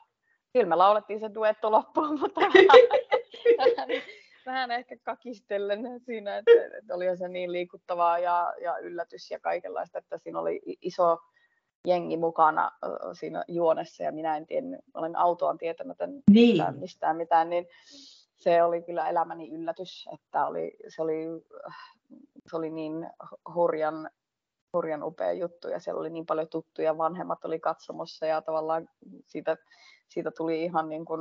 kyllä 0.52 0.66
me 0.66 0.76
laulettiin 0.76 1.20
se 1.20 1.30
duetto 1.34 1.70
loppuun, 1.70 2.20
mutta 2.20 2.40
vähän, 3.58 3.88
vähän 4.46 4.70
ehkä 4.70 4.96
kakistellen 5.02 6.00
siinä, 6.00 6.38
että, 6.38 6.78
että 6.78 6.94
oli 6.94 7.16
se 7.16 7.28
niin 7.28 7.52
liikuttavaa 7.52 8.18
ja, 8.18 8.54
ja 8.62 8.78
yllätys 8.78 9.30
ja 9.30 9.40
kaikenlaista, 9.40 9.98
että 9.98 10.18
siinä 10.18 10.40
oli 10.40 10.60
iso 10.82 11.18
jengi 11.86 12.16
mukana 12.16 12.70
siinä 13.12 13.44
juonessa 13.48 14.02
ja 14.02 14.12
minä 14.12 14.36
en 14.36 14.46
tiennyt, 14.46 14.80
olen 14.94 15.16
autoon 15.16 15.58
tietämätön 15.58 16.10
niin. 16.30 16.48
mistään, 16.48 16.78
mistään 16.78 17.16
mitään, 17.16 17.50
niin 17.50 17.66
se 18.36 18.62
oli 18.62 18.82
kyllä 18.82 19.08
elämäni 19.08 19.50
yllätys, 19.50 20.08
että 20.14 20.46
oli, 20.46 20.76
se, 20.88 21.02
oli, 21.02 21.24
se 22.50 22.56
oli 22.56 22.70
niin 22.70 23.10
hurjan, 23.54 24.10
hurjan 24.76 25.02
upea 25.02 25.32
juttu 25.32 25.68
ja 25.68 25.80
siellä 25.80 26.00
oli 26.00 26.10
niin 26.10 26.26
paljon 26.26 26.48
tuttuja, 26.48 26.98
vanhemmat 26.98 27.44
oli 27.44 27.60
katsomossa 27.60 28.26
ja 28.26 28.42
tavallaan 28.42 28.88
siitä 29.26 29.56
siitä 30.08 30.30
tuli 30.30 30.62
ihan 30.62 30.88
niin 30.88 31.04
kuin, 31.04 31.20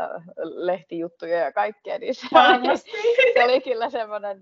äh, 0.00 0.22
lehtijuttuja 0.44 1.38
ja 1.38 1.52
kaikkea, 1.52 1.98
niin 1.98 2.14
se, 2.14 2.26
oli, 2.32 2.78
se 3.34 3.44
oli 3.44 3.60
kyllä 3.60 3.90
semmoinen 3.90 4.40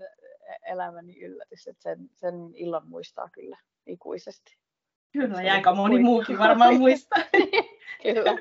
elämäni 0.68 1.20
yllätys, 1.20 1.66
että 1.66 1.82
sen, 1.82 2.10
sen 2.14 2.34
illan 2.54 2.88
muistaa 2.88 3.28
kyllä 3.32 3.58
ikuisesti. 3.86 4.56
Kyllä, 5.12 5.42
ja 5.42 5.54
aika 5.54 5.74
moni 5.74 5.98
muukin 5.98 6.38
varmaan 6.38 6.74
muistaa. 6.82 7.24
kyllä, 8.02 8.36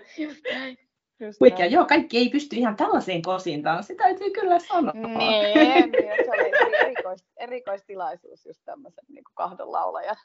just 1.26 1.40
Huikea, 1.40 1.66
joo, 1.66 1.86
kaikki 1.86 2.18
ei 2.18 2.30
pysty 2.30 2.56
ihan 2.56 2.76
tällaiseen 2.76 3.22
kosintaan, 3.22 3.84
sitä 3.84 4.04
täytyy 4.04 4.30
kyllä 4.30 4.60
sanoa. 4.60 4.94
Niin, 4.94 5.92
niin 5.92 6.26
se 6.26 6.32
oli, 6.32 6.52
se 6.58 6.66
oli 6.66 6.78
erikois, 6.80 7.26
erikoistilaisuus 7.38 8.46
just 8.46 8.62
tämmöisen 8.66 9.06
niin 9.08 9.24
kuin 9.24 9.36
kahden 9.36 9.72
laulajan, 9.72 10.16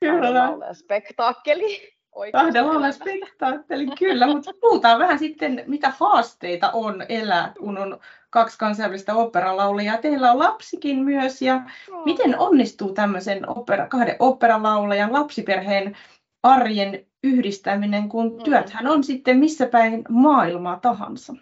kyllä. 0.00 0.12
kahden 0.14 0.34
laulajan 0.34 0.74
spektaakkeli. 0.74 1.98
Kahdella 2.32 2.70
on 2.70 2.92
spektaakkeli, 2.92 3.86
kyllä, 3.98 4.26
mutta 4.26 4.50
puhutaan 4.60 4.98
vähän 4.98 5.18
sitten, 5.18 5.64
mitä 5.66 5.92
haasteita 5.98 6.70
on 6.70 7.04
elää, 7.08 7.52
kun 7.58 7.78
on 7.78 8.00
kaksi 8.30 8.58
kansainvälistä 8.58 9.14
operalaulijaa. 9.14 9.98
Teillä 9.98 10.32
on 10.32 10.38
lapsikin 10.38 10.98
myös, 10.98 11.42
ja 11.42 11.60
miten 12.04 12.38
onnistuu 12.38 12.92
tämmöisen 12.92 13.48
opera, 13.48 13.86
kahden 13.86 14.16
operalaulajan 14.18 15.12
lapsiperheen 15.12 15.96
arjen 16.42 17.06
yhdistäminen, 17.24 18.08
kun 18.08 18.32
mm. 18.32 18.42
työthän 18.42 18.86
on 18.86 19.04
sitten 19.04 19.38
missä 19.38 19.66
päin 19.66 20.04
maailmaa 20.08 20.80
tahansa? 20.80 21.32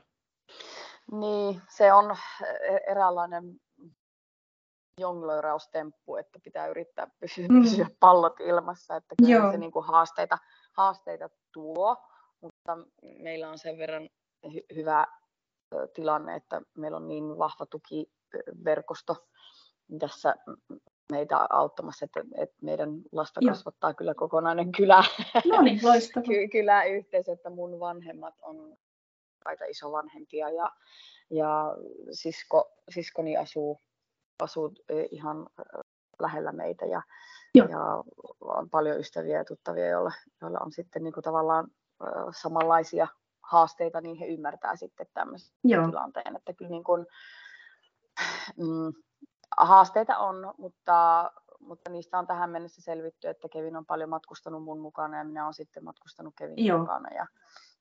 Niin, 1.12 1.62
se 1.68 1.92
on 1.92 2.16
e-, 2.62 2.92
eräänlainen 2.92 3.60
jonglööraustemppu, 5.00 6.16
että 6.16 6.38
pitää 6.44 6.66
yrittää 6.66 7.06
pysyä, 7.20 7.46
mm. 7.48 7.62
pysyä 7.62 7.86
pallot 8.00 8.40
ilmassa, 8.40 8.96
että 8.96 9.14
kyllä 9.18 9.32
Joo. 9.32 9.52
se 9.52 9.58
niin 9.58 9.72
kuin 9.72 9.84
haasteita, 9.84 10.38
haasteita 10.72 11.28
tuo, 11.52 11.96
mutta 12.40 12.78
meillä 13.22 13.50
on 13.50 13.58
sen 13.58 13.78
verran 13.78 14.08
hy- 14.46 14.74
hyvä 14.74 15.06
tilanne, 15.94 16.36
että 16.36 16.60
meillä 16.76 16.96
on 16.96 17.08
niin 17.08 17.38
vahva 17.38 17.66
tukiverkosto 17.66 19.26
tässä 19.98 20.34
meitä 21.12 21.46
auttamassa, 21.50 22.04
että, 22.04 22.20
että 22.36 22.56
meidän 22.62 22.90
lasta 23.12 23.40
Joo. 23.42 23.50
kasvattaa 23.50 23.94
kyllä 23.94 24.14
kokonainen 24.14 24.72
kylä, 24.72 25.04
no 25.44 25.62
niin, 25.62 25.80
Ky- 26.26 26.48
kyläyhteisö, 26.48 27.32
että 27.32 27.50
mun 27.50 27.80
vanhemmat 27.80 28.34
on 28.42 28.76
aika 29.44 29.64
isovanhempia 29.64 30.50
ja, 30.50 30.70
ja 31.30 31.76
sisko, 32.10 32.72
siskoni 32.90 33.36
asuu 33.36 33.80
asuu 34.42 34.72
ihan 35.10 35.46
lähellä 36.20 36.52
meitä 36.52 36.86
ja, 36.86 37.02
ja 37.54 38.04
on 38.40 38.70
paljon 38.70 39.00
ystäviä 39.00 39.38
ja 39.38 39.44
tuttavia, 39.44 39.86
joilla, 39.86 40.12
joilla 40.40 40.58
on 40.58 40.72
sitten 40.72 41.04
niin 41.04 41.12
kuin 41.12 41.24
tavallaan 41.24 41.68
samanlaisia 42.30 43.08
haasteita, 43.42 44.00
niin 44.00 44.16
he 44.16 44.26
ymmärtää 44.26 44.76
sitten 44.76 45.06
tämmöisen 45.14 45.56
Joo. 45.64 45.86
tilanteen, 45.86 46.36
että 46.36 46.52
kyllä 46.52 46.70
niin 46.70 46.84
kuin, 46.84 47.06
mm, 48.56 48.92
haasteita 49.56 50.18
on, 50.18 50.54
mutta, 50.58 51.30
mutta 51.60 51.90
niistä 51.90 52.18
on 52.18 52.26
tähän 52.26 52.50
mennessä 52.50 52.82
selvitty, 52.82 53.28
että 53.28 53.48
Kevin 53.48 53.76
on 53.76 53.86
paljon 53.86 54.10
matkustanut 54.10 54.62
mun 54.62 54.80
mukana 54.80 55.18
ja 55.18 55.24
minä 55.24 55.44
olen 55.44 55.54
sitten 55.54 55.84
matkustanut 55.84 56.34
Kevin 56.38 56.66
Joo. 56.66 56.78
mukana. 56.78 57.14
Ja, 57.14 57.26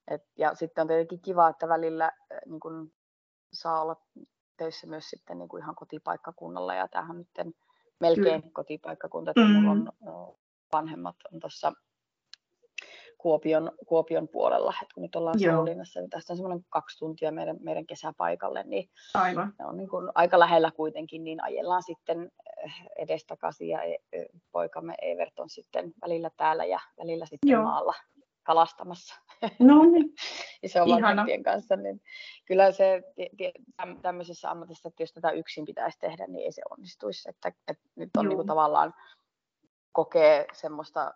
et, 0.07 0.23
ja 0.37 0.55
sitten 0.55 0.81
on 0.81 0.87
tietenkin 0.87 1.21
kiva, 1.21 1.49
että 1.49 1.67
välillä 1.67 2.11
niin 2.45 2.59
kun 2.59 2.91
saa 3.53 3.81
olla 3.81 3.95
töissä 4.57 4.87
myös 4.87 5.09
sitten 5.09 5.37
niin 5.37 5.49
kuin 5.49 5.63
ihan 5.63 5.75
kotipaikkakunnalla 5.75 6.73
ja 6.75 6.87
tämähän 6.87 7.17
nyt 7.17 7.55
melkein 7.99 8.41
mm. 8.41 8.51
kotipaikkakunta, 8.51 9.31
että 9.31 9.41
mm. 9.41 9.51
mulla 9.51 9.71
on 9.71 9.91
vanhemmat 10.73 11.15
on 11.33 11.39
tuossa 11.39 11.73
Kuopion, 13.25 13.71
Kuopion 13.87 14.27
puolella, 14.27 14.73
että 14.81 14.93
kun 14.93 15.03
nyt 15.03 15.15
ollaan 15.15 15.39
Savonlinnassa, 15.39 15.99
niin 15.99 16.09
tästä 16.09 16.33
on 16.33 16.37
semmoinen 16.37 16.65
kaksi 16.69 16.99
tuntia 16.99 17.31
meidän, 17.31 17.57
meidän 17.59 17.85
kesäpaikalle, 17.85 18.63
niin 18.63 18.89
Aivan. 19.13 19.53
ne 19.59 19.65
on 19.65 19.77
niin 19.77 19.89
kuin 19.89 20.11
aika 20.15 20.39
lähellä 20.39 20.71
kuitenkin, 20.71 21.23
niin 21.23 21.43
ajellaan 21.43 21.83
sitten 21.83 22.31
edestakaisin 22.97 23.67
ja 23.67 23.83
e, 23.83 23.95
e, 24.13 24.25
poikamme 24.51 24.95
Evert 25.01 25.39
on 25.39 25.49
sitten 25.49 25.93
välillä 26.01 26.29
täällä 26.37 26.65
ja 26.65 26.79
välillä 26.97 27.25
sitten 27.25 27.51
Joo. 27.51 27.63
maalla 27.63 27.93
kalastamassa. 28.43 29.15
No 29.59 29.83
niin. 29.83 30.13
Iso 30.63 30.79
vanhempien 30.79 31.43
kanssa, 31.43 31.75
niin 31.75 32.01
kyllä 32.45 32.71
se 32.71 33.03
tämmöisessä 34.01 34.51
ammatissa, 34.51 34.89
että 34.89 35.03
jos 35.03 35.13
tätä 35.13 35.31
yksin 35.31 35.65
pitäisi 35.65 35.99
tehdä, 35.99 36.27
niin 36.27 36.45
ei 36.45 36.51
se 36.51 36.61
onnistuisi. 36.69 37.29
Että, 37.29 37.51
että 37.67 37.83
nyt 37.95 38.09
on 38.17 38.29
niin 38.29 38.37
kuin 38.37 38.47
tavallaan 38.47 38.93
kokee 39.91 40.45
semmoista 40.53 41.13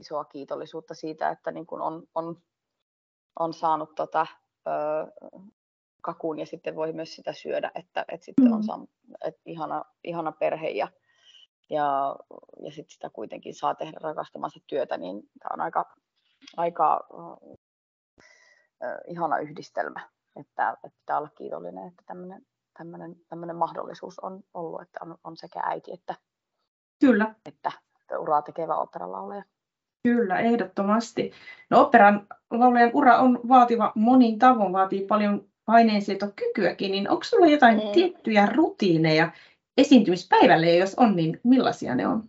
isoa 0.00 0.24
kiitollisuutta 0.24 0.94
siitä, 0.94 1.28
että 1.28 1.50
niin 1.50 1.66
kuin 1.66 1.82
on, 1.82 2.02
on, 2.14 2.42
on 3.38 3.54
saanut 3.54 3.94
tota, 3.94 4.26
ö, 4.66 4.70
kakun 6.02 6.38
ja 6.38 6.46
sitten 6.46 6.76
voi 6.76 6.92
myös 6.92 7.14
sitä 7.14 7.32
syödä, 7.32 7.70
että, 7.74 8.04
että 8.12 8.24
sitten 8.24 8.46
mm. 8.46 8.52
on 8.52 8.64
saanut, 8.64 8.90
että 9.24 9.40
ihana, 9.46 9.84
ihana 10.04 10.32
perhe 10.32 10.68
ja, 10.68 10.88
ja, 11.70 12.16
ja 12.62 12.70
sitten 12.70 12.92
sitä 12.92 13.10
kuitenkin 13.10 13.54
saa 13.54 13.74
tehdä 13.74 13.98
rakastamansa 14.00 14.60
työtä, 14.66 14.96
niin 14.96 15.22
tämä 15.38 15.48
on 15.52 15.60
aika, 15.60 15.94
aika 16.56 17.08
äh, 18.84 18.98
ihana 19.08 19.38
yhdistelmä, 19.38 20.10
että, 20.40 20.76
että 20.84 20.98
pitää 20.98 21.18
olla 21.18 21.28
kiitollinen, 21.28 21.88
että 21.88 22.02
tämmöinen, 22.06 22.46
tämmöinen, 22.78 23.16
tämmöinen 23.28 23.56
mahdollisuus 23.56 24.18
on 24.18 24.42
ollut, 24.54 24.82
että 24.82 24.98
on, 25.02 25.18
on 25.24 25.36
sekä 25.36 25.60
äiti 25.64 25.92
että, 25.92 26.14
Kyllä. 27.00 27.34
että 27.46 27.72
uraa 28.18 28.42
tekevä 28.42 28.76
operalaulaja. 28.76 29.44
Kyllä, 30.06 30.38
ehdottomasti. 30.38 31.32
No 31.70 31.80
operan 31.80 32.26
laulajan 32.50 32.90
ura 32.94 33.18
on 33.18 33.40
vaativa 33.48 33.92
monin 33.94 34.38
tavoin, 34.38 34.72
vaatii 34.72 35.06
paljon 35.06 35.48
paineensietokykyäkin, 35.64 36.92
niin 36.92 37.10
onko 37.10 37.24
sulla 37.24 37.46
jotain 37.46 37.76
mm. 37.76 37.92
tiettyjä 37.92 38.46
rutiineja 38.46 39.32
esiintymispäivälle, 39.76 40.70
ja 40.70 40.78
jos 40.78 40.94
on, 40.94 41.16
niin 41.16 41.40
millaisia 41.44 41.94
ne 41.94 42.06
on? 42.06 42.24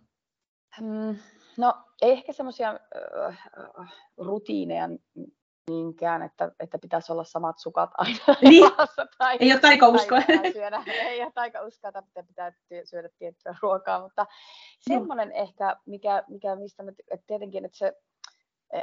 Mm, 0.80 1.16
No 1.58 1.74
ehkä 2.02 2.32
semmoisia 2.32 2.78
äh, 3.28 3.92
rutiineja 4.16 4.88
niinkään, 5.68 6.22
että, 6.22 6.52
että 6.60 6.78
pitäisi 6.78 7.12
olla 7.12 7.24
samat 7.24 7.58
sukat 7.58 7.90
aina 7.96 8.18
niin. 8.42 8.70
tai, 9.18 9.36
ei 9.40 9.52
ole 9.52 9.60
taikauskoa. 9.60 10.20
Tai 10.26 10.52
syödä, 10.52 10.82
ei 10.86 11.22
ole 11.22 11.32
taikauskoa, 11.34 11.88
että 11.88 12.22
pitää 12.28 12.52
syödä 12.84 13.08
tiettyä 13.18 13.54
ruokaa, 13.62 14.00
mutta 14.02 14.26
semmoinen 14.80 15.32
ehkä, 15.32 15.76
mikä, 15.86 16.22
mikä 16.28 16.56
mistä 16.56 16.82
me, 16.82 16.92
että 17.10 17.26
tietenkin, 17.26 17.64
että 17.64 17.78
se, 17.78 17.92
e, 18.72 18.80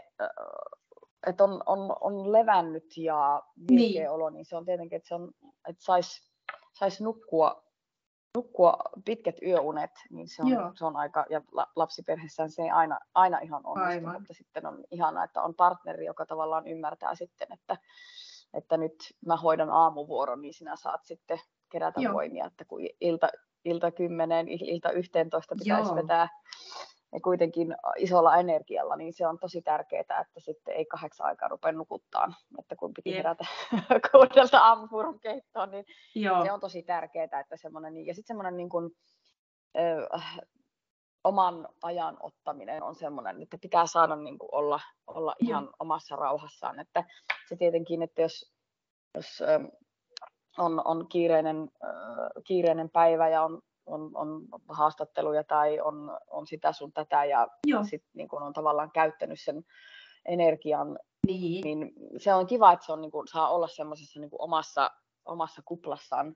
että 1.27 1.43
on, 1.43 1.63
on, 1.65 1.95
on 2.01 2.31
levännyt 2.31 2.97
ja 2.97 3.43
virkeä 3.71 4.01
niin. 4.01 4.09
olo, 4.09 4.29
niin 4.29 4.45
se 4.45 4.55
on 4.55 4.65
tietenkin, 4.65 4.97
että, 4.97 5.07
se 5.07 5.15
on, 5.15 5.31
että 5.69 5.83
saisi 5.83 6.21
sais 6.79 7.01
nukkua 7.01 7.64
nukkua 8.35 8.77
pitkät 9.05 9.35
yöunet, 9.41 9.91
niin 10.09 10.27
se 10.27 10.41
on, 10.43 10.77
se 10.77 10.85
on 10.85 10.95
aika, 10.95 11.25
ja 11.29 11.41
lapsiperheessään 11.75 12.51
se 12.51 12.61
ei 12.61 12.69
aina, 12.69 12.99
aina 13.13 13.39
ihan 13.39 13.61
onnistu, 13.63 13.89
Aivan. 13.89 14.13
mutta 14.13 14.33
sitten 14.33 14.65
on 14.65 14.83
ihanaa, 14.91 15.23
että 15.23 15.41
on 15.41 15.55
partneri, 15.55 16.05
joka 16.05 16.25
tavallaan 16.25 16.67
ymmärtää 16.67 17.15
sitten, 17.15 17.47
että, 17.53 17.77
että 18.53 18.77
nyt 18.77 18.95
mä 19.25 19.35
hoidan 19.35 19.69
aamuvuoron, 19.69 20.41
niin 20.41 20.53
sinä 20.53 20.75
saat 20.75 21.03
sitten 21.03 21.39
kerätä 21.69 22.01
Joo. 22.01 22.13
voimia, 22.13 22.45
että 22.45 22.65
kun 22.65 22.79
ilta, 23.01 23.29
ilta 23.65 23.91
10, 23.91 24.47
ilta 24.47 24.91
11 24.91 25.55
pitäisi 25.55 25.89
Joo. 25.89 25.95
vetää 25.95 26.27
ja 27.15 27.21
kuitenkin 27.21 27.75
isolla 27.97 28.37
energialla, 28.37 28.95
niin 28.95 29.13
se 29.13 29.27
on 29.27 29.39
tosi 29.39 29.61
tärkeää, 29.61 30.01
että 30.01 30.39
sitten 30.39 30.75
ei 30.75 30.85
kahdeksan 30.85 31.27
aikaa 31.27 31.47
rupea 31.47 31.71
nukuttaa. 31.71 32.33
Että 32.59 32.75
kun 32.75 32.93
piti 32.93 33.15
herätä 33.15 33.45
kuudelta 34.11 34.59
aamupuuron 34.59 35.19
keittoon, 35.19 35.71
niin 35.71 35.85
Joo. 36.15 36.43
se 36.43 36.51
on 36.51 36.59
tosi 36.59 36.83
tärkeää, 36.83 37.39
että 37.39 37.57
semmoinen, 37.57 37.93
niin, 37.93 38.05
ja 38.05 38.13
sitten 38.13 38.27
semmoinen 38.27 38.57
niin 38.57 38.69
kuin, 38.69 38.91
ö, 39.77 40.07
oman 41.23 41.67
ajan 41.81 42.17
ottaminen 42.19 42.83
on 42.83 42.95
semmoinen, 42.95 43.41
että 43.41 43.57
pitää 43.61 43.85
saada 43.85 44.15
niin 44.15 44.39
kuin 44.39 44.49
olla, 44.51 44.79
olla 45.07 45.35
ihan 45.39 45.63
mm. 45.63 45.71
omassa 45.79 46.15
rauhassaan. 46.15 46.79
Että 46.79 47.03
se 47.49 47.55
tietenkin, 47.55 48.01
että 48.01 48.21
jos, 48.21 48.53
jos 49.13 49.43
on, 50.57 50.81
on 50.85 51.07
kiireinen, 51.07 51.69
kiireinen 52.47 52.89
päivä 52.89 53.29
ja 53.29 53.43
on 53.43 53.61
on, 53.85 54.11
on 54.13 54.47
haastatteluja 54.69 55.43
tai 55.43 55.79
on, 55.79 56.17
on 56.27 56.47
sitä 56.47 56.71
sun 56.73 56.93
tätä 56.93 57.25
ja 57.25 57.47
sitten 57.89 58.11
niin 58.13 58.27
on 58.31 58.53
tavallaan 58.53 58.91
käyttänyt 58.91 59.39
sen 59.39 59.65
energian, 60.25 60.99
niin, 61.27 61.63
niin 61.63 61.93
se 62.17 62.33
on 62.33 62.47
kiva, 62.47 62.73
että 62.73 62.85
se 62.85 62.91
on, 62.91 63.01
niin 63.01 63.11
kuin, 63.11 63.27
saa 63.27 63.49
olla 63.49 63.67
semmoisessa 63.67 64.19
niin 64.19 64.29
omassa, 64.39 64.91
omassa 65.25 65.61
kuplassaan 65.65 66.35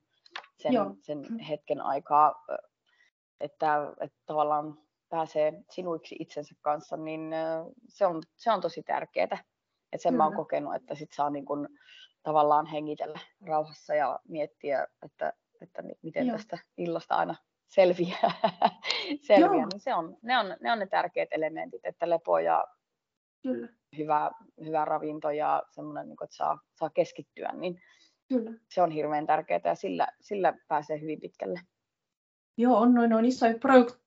sen, 0.58 0.74
sen 1.02 1.40
hetken 1.40 1.82
aikaa, 1.82 2.46
että, 3.40 3.94
että 4.00 4.18
tavallaan 4.26 4.78
pääsee 5.10 5.54
sinuiksi 5.70 6.16
itsensä 6.20 6.56
kanssa, 6.62 6.98
niin 6.98 7.32
se 7.88 8.06
on, 8.06 8.24
se 8.36 8.52
on 8.52 8.62
tosi 8.62 8.84
tärkeää. 8.84 9.44
Että 9.94 10.04
sen 10.04 10.14
Kyllä. 10.14 10.18
mä 10.18 10.28
oon 10.28 10.36
kokenut, 10.36 10.76
että 10.76 10.96
sit 10.96 11.12
saa 11.12 11.30
niin 11.30 11.46
kuin, 11.46 11.68
tavallaan 12.24 12.66
hengitellä 12.66 13.20
rauhassa 13.48 13.96
ja 13.96 14.20
miettiä, 14.28 14.88
että 15.06 15.34
että 15.62 15.84
miten 16.02 16.28
Joo. 16.28 16.38
tästä 16.38 16.58
illasta 16.78 17.16
aina 17.16 17.36
selviää, 17.68 18.32
selviää 19.28 19.68
niin 19.74 19.80
se 19.80 19.94
on, 19.94 20.18
ne, 20.22 20.38
on, 20.38 20.58
ne 20.62 20.72
on 20.72 20.80
ne 20.80 20.88
tärkeät 20.88 21.30
elementit, 21.32 21.86
että 21.86 22.10
lepo 22.10 22.40
ja 22.40 22.66
Kyllä. 23.44 23.68
Hyvä, 23.98 24.32
hyvä 24.66 24.86
ravinto 24.86 25.32
ja 25.32 25.64
semmoinen, 25.72 26.08
niin 26.08 26.24
että 26.24 26.36
saa, 26.36 26.60
saa 26.76 26.90
keskittyä, 26.90 27.52
niin 27.54 27.82
Kyllä. 28.30 28.52
se 28.70 28.82
on 28.82 28.92
hirveän 28.92 29.28
tärkeää 29.28 29.62
ja 29.64 29.76
sillä, 29.76 30.08
sillä 30.22 30.54
pääsee 30.68 31.02
hyvin 31.02 31.20
pitkälle. 31.20 31.62
Joo, 32.58 32.78
on 32.78 32.94
noin, 32.94 33.10
noin 33.10 33.26
isoja 33.26 33.54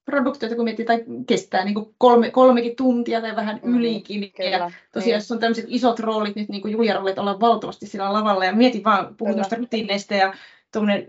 produkteja, 0.04 0.56
kun 0.56 0.64
miettii, 0.64 0.84
tai 0.84 1.04
kestää 1.26 1.64
niin 1.64 1.74
kuin 1.74 1.94
kolme, 1.98 2.30
kolmekin 2.30 2.76
tuntia 2.76 3.20
tai 3.20 3.36
vähän 3.36 3.60
mm, 3.62 3.78
ylikin. 3.78 4.32
Kyllä, 4.32 4.50
ja 4.50 4.70
tosiaan, 4.92 5.06
niin. 5.06 5.14
jos 5.14 5.32
on 5.32 5.38
tämmöiset 5.38 5.64
isot 5.68 6.00
roolit, 6.00 6.36
nyt 6.36 6.48
niin 6.48 6.62
kuin 6.62 6.72
Julia 6.72 6.94
roolit 6.94 7.18
ollaan 7.18 7.40
valtavasti 7.40 7.86
sillä 7.86 8.12
lavalla, 8.12 8.44
ja 8.44 8.52
mietin 8.52 8.84
vaan, 8.84 9.16
puhun 9.16 9.34
tuosta 9.34 9.56
rutiineista 9.56 10.14
ja 10.14 10.34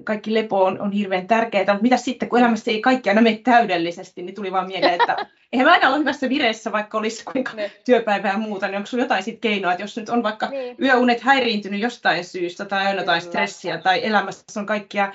kaikki 0.03 0.33
lepo 0.33 0.63
on, 0.63 0.81
on 0.81 0.91
hirveän 0.91 1.27
tärkeää, 1.27 1.65
mutta 1.65 1.81
mitä 1.81 1.97
sitten, 1.97 2.29
kun 2.29 2.39
elämässä 2.39 2.71
ei 2.71 2.81
kaikki 2.81 3.09
aina 3.09 3.21
mene 3.21 3.39
täydellisesti, 3.43 4.21
niin 4.21 4.35
tuli 4.35 4.51
vaan 4.51 4.67
mieleen, 4.67 4.93
että 4.93 5.17
eihän 5.53 5.67
mä 5.67 5.73
aina 5.73 5.89
ole 5.89 5.99
hyvässä 5.99 6.29
vireessä, 6.29 6.71
vaikka 6.71 6.97
olisi 6.97 7.25
kuinka 7.25 7.53
ne. 7.53 7.71
työpäivää 7.85 8.31
ja 8.31 8.37
muuta, 8.37 8.67
niin 8.67 8.77
onko 8.77 8.87
sinulla 8.87 9.05
jotain 9.05 9.23
sitten 9.23 9.51
keinoa, 9.51 9.71
että 9.71 9.83
jos 9.83 9.97
nyt 9.97 10.09
on 10.09 10.23
vaikka 10.23 10.49
niin. 10.49 10.75
yöunet 10.81 11.21
häiriintynyt 11.21 11.81
jostain 11.81 12.25
syystä 12.25 12.65
tai 12.65 12.91
on 12.91 12.97
jotain 12.97 13.21
stressiä 13.21 13.77
tai 13.77 14.05
elämässä 14.05 14.59
on 14.59 14.65
kaikkia 14.65 15.13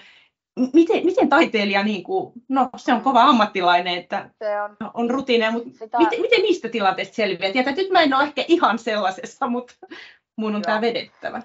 miten, 0.73 1.05
miten 1.05 1.29
taiteilija, 1.29 1.83
niin 1.83 2.03
kuin, 2.03 2.33
no 2.49 2.69
se 2.77 2.93
on 2.93 3.01
kova 3.01 3.23
ammattilainen, 3.23 3.99
että 3.99 4.31
se 4.39 4.61
on, 4.61 4.77
on 4.95 5.11
rutiineja, 5.11 5.51
mutta 5.51 5.71
Sitä... 5.79 5.99
miten, 5.99 6.21
miten 6.21 6.43
niistä 6.43 6.69
tilanteista 6.69 7.15
selviää? 7.15 7.53
Tiedät, 7.53 7.69
että 7.69 7.83
nyt 7.83 7.91
mä 7.91 8.03
en 8.03 8.15
ole 8.15 8.23
ehkä 8.23 8.45
ihan 8.49 8.79
sellaisessa, 8.79 9.47
mutta 9.47 9.75
mun 10.37 10.55
on 10.55 10.63
tämä 10.63 10.81
vedettävä 10.81 11.43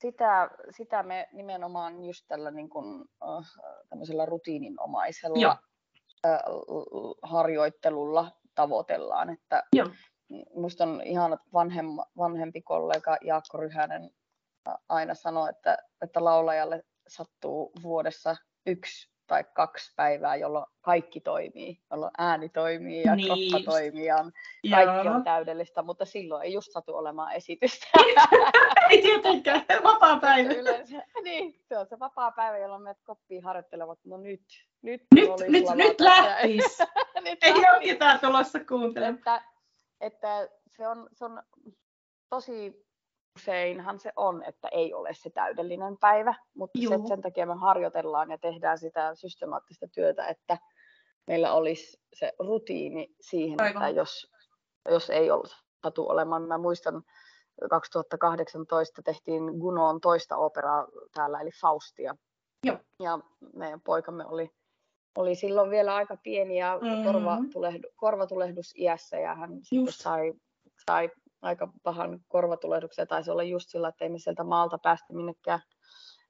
sitä, 0.00 0.50
sitä 0.70 1.02
me 1.02 1.28
nimenomaan 1.32 2.04
just 2.04 2.24
tällä 2.28 2.50
niin 2.50 2.68
kuin, 2.68 3.04
äh, 3.22 4.26
rutiininomaisella 4.26 5.38
Joo. 5.38 5.56
Äh, 6.26 6.40
harjoittelulla 7.22 8.32
tavoitellaan. 8.54 9.30
Että 9.30 9.62
Joo. 9.72 9.88
Musta 10.54 10.84
on 10.84 11.02
ihan 11.04 11.38
vanhem, 11.52 11.86
vanhempi 12.16 12.62
kollega 12.62 13.16
Jaakko 13.24 13.58
Ryhänen 13.58 14.10
aina 14.88 15.14
sanoi, 15.14 15.50
että, 15.50 15.78
että 16.02 16.24
laulajalle 16.24 16.84
sattuu 17.08 17.72
vuodessa 17.82 18.36
yksi 18.66 19.10
tai 19.30 19.44
kaksi 19.52 19.92
päivää, 19.96 20.36
jolloin 20.36 20.66
kaikki 20.80 21.20
toimii, 21.20 21.80
jolloin 21.90 22.10
ääni 22.18 22.48
toimii 22.48 23.02
ja 23.02 23.16
niin. 23.16 23.26
kroppa 23.26 23.72
toimii 23.72 24.04
ja 24.04 24.16
kaikki 24.70 25.06
Joo. 25.06 25.14
on 25.14 25.24
täydellistä, 25.24 25.82
mutta 25.82 26.04
silloin 26.04 26.44
ei 26.44 26.52
just 26.52 26.72
satu 26.72 26.96
olemaan 26.96 27.32
esitystä. 27.32 27.86
ei 28.90 29.02
tietenkään, 29.02 29.62
vapaa 29.84 30.20
päivä. 30.20 30.52
Yleensä, 30.52 31.02
niin, 31.22 31.60
se 31.68 31.78
on 31.78 31.86
se 31.86 31.98
vapaa 31.98 32.32
päivä, 32.32 32.58
jolloin 32.58 32.82
meidät 32.82 33.02
koppiin 33.04 33.44
harjoittelevat, 33.44 33.98
no 34.04 34.16
nyt, 34.16 34.42
nyt, 34.82 35.02
nyt, 35.14 35.30
nyt, 35.48 35.64
nyt 35.74 36.00
lähtis. 36.00 36.78
nyt 37.24 37.38
ei 37.42 37.52
ole 37.52 37.84
ketään 37.84 38.20
tulossa 38.20 38.58
kuuntelemaan. 38.64 39.18
Että, 39.18 39.42
että 40.00 40.48
se, 40.76 40.88
on, 40.88 41.08
se 41.12 41.24
on 41.24 41.42
tosi 42.28 42.86
useinhan 43.40 44.00
se 44.00 44.12
on, 44.16 44.42
että 44.42 44.68
ei 44.68 44.94
ole 44.94 45.14
se 45.14 45.30
täydellinen 45.30 45.96
päivä, 46.00 46.34
mutta 46.54 46.78
se, 46.88 47.08
sen 47.08 47.20
takia 47.20 47.46
me 47.46 47.54
harjoitellaan 47.54 48.30
ja 48.30 48.38
tehdään 48.38 48.78
sitä 48.78 49.14
systemaattista 49.14 49.86
työtä, 49.88 50.26
että 50.26 50.58
meillä 51.26 51.52
olisi 51.52 52.00
se 52.12 52.32
rutiini 52.38 53.08
siihen, 53.20 53.60
Aivan. 53.60 53.82
että 53.82 54.00
jos, 54.00 54.32
jos 54.88 55.10
ei 55.10 55.30
ollut 55.30 55.56
satu 55.82 56.08
olemaan. 56.08 56.42
Mä 56.42 56.58
muistan 56.58 57.02
2018 57.70 59.02
tehtiin 59.02 59.42
Gunoon 59.44 60.00
toista 60.00 60.36
operaa 60.36 60.86
täällä, 61.14 61.40
eli 61.40 61.50
Faustia. 61.60 62.16
Joo. 62.64 62.78
Ja 63.02 63.18
meidän 63.54 63.80
poikamme 63.80 64.26
oli, 64.26 64.50
oli 65.18 65.34
silloin 65.34 65.70
vielä 65.70 65.94
aika 65.94 66.16
pieni 66.22 66.58
ja 66.58 66.78
mm-hmm. 66.82 67.04
korvatulehdu, 67.04 67.88
korvatulehdus 67.96 68.74
iässä 68.78 69.18
ja 69.18 69.34
hän 69.34 69.50
sai, 69.90 70.32
sai 70.86 71.10
aika 71.42 71.68
pahan 71.82 72.20
korvatulehduksen. 72.28 73.08
Taisi 73.08 73.30
olla 73.30 73.42
just 73.42 73.68
sillä, 73.68 73.88
että 73.88 74.04
ei 74.04 74.08
me 74.08 74.18
sieltä 74.18 74.44
maalta 74.44 74.78
päästä 74.78 75.12
minnekään 75.12 75.60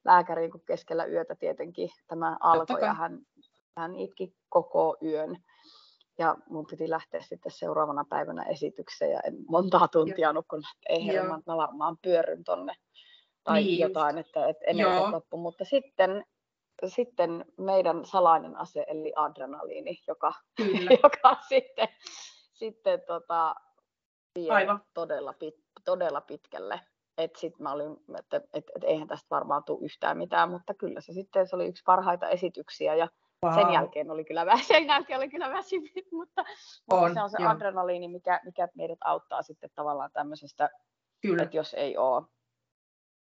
lääkäriin, 0.04 0.50
kun 0.50 0.62
keskellä 0.66 1.04
yötä 1.04 1.34
tietenkin 1.34 1.90
tämä 2.06 2.36
alkoi 2.40 2.80
ja 2.80 2.94
hän, 2.94 3.18
hän 3.76 3.96
itki 3.96 4.34
koko 4.48 4.96
yön. 5.02 5.36
Ja 6.18 6.36
mun 6.48 6.66
piti 6.66 6.90
lähteä 6.90 7.20
sitten 7.20 7.52
seuraavana 7.52 8.04
päivänä 8.08 8.42
esitykseen 8.42 9.10
ja 9.10 9.20
en 9.20 9.36
montaa 9.48 9.88
tuntia 9.88 10.32
nukkunut, 10.32 10.64
että 10.74 10.92
ei 10.92 11.06
herran, 11.06 11.42
mä 11.46 11.56
varmaan 11.56 11.98
pyöryn 12.02 12.44
tonne 12.44 12.74
tai 13.44 13.62
niin 13.62 13.78
jotain, 13.78 14.18
että, 14.18 14.48
että 14.48 14.64
ennen 14.66 15.12
loppu. 15.12 15.36
Mutta 15.36 15.64
sitten, 15.64 16.24
sitten 16.86 17.44
meidän 17.58 18.04
salainen 18.04 18.56
ase, 18.56 18.84
eli 18.88 19.12
adrenaliini, 19.16 19.98
joka, 20.08 20.32
joka 21.02 21.36
sitten, 21.48 21.88
sitten 22.52 23.00
tota, 23.06 23.54
vie 24.34 24.50
Aivan. 24.50 24.80
Todella, 24.94 25.32
pit, 25.32 25.54
todella 25.84 26.20
pitkälle. 26.20 26.80
Et 27.18 27.36
sit 27.36 27.58
mä 27.58 27.72
olin, 27.72 27.96
että 28.18 28.36
et, 28.36 28.64
et, 28.76 28.84
eihän 28.84 29.08
tästä 29.08 29.26
varmaan 29.30 29.64
tule 29.64 29.84
yhtään 29.84 30.18
mitään, 30.18 30.50
mutta 30.50 30.74
kyllä 30.74 31.00
se 31.00 31.12
sitten 31.12 31.48
se 31.48 31.56
oli 31.56 31.66
yksi 31.66 31.82
parhaita 31.86 32.28
esityksiä 32.28 32.94
ja 32.94 33.08
wow. 33.44 33.54
sen 33.58 33.72
jälkeen 33.72 34.10
oli 34.10 34.24
kyllä 34.24 34.46
sen 34.56 34.86
jälkeen 34.86 35.18
oli 35.18 35.28
kyllä 35.28 35.50
väsymys, 35.50 36.12
mutta, 36.12 36.44
on, 36.90 36.98
mutta 36.98 37.14
se 37.14 37.22
on 37.22 37.30
se 37.30 37.36
joo. 37.40 37.50
adrenaliini, 37.50 38.08
mikä, 38.08 38.40
mikä 38.44 38.68
meidät 38.74 38.98
auttaa 39.04 39.42
sitten 39.42 39.70
tavallaan 39.74 40.10
tämmöisestä, 40.12 40.70
kyllä. 41.20 41.42
että 41.42 41.56
jos 41.56 41.74
ei 41.74 41.96
ole, 41.96 42.26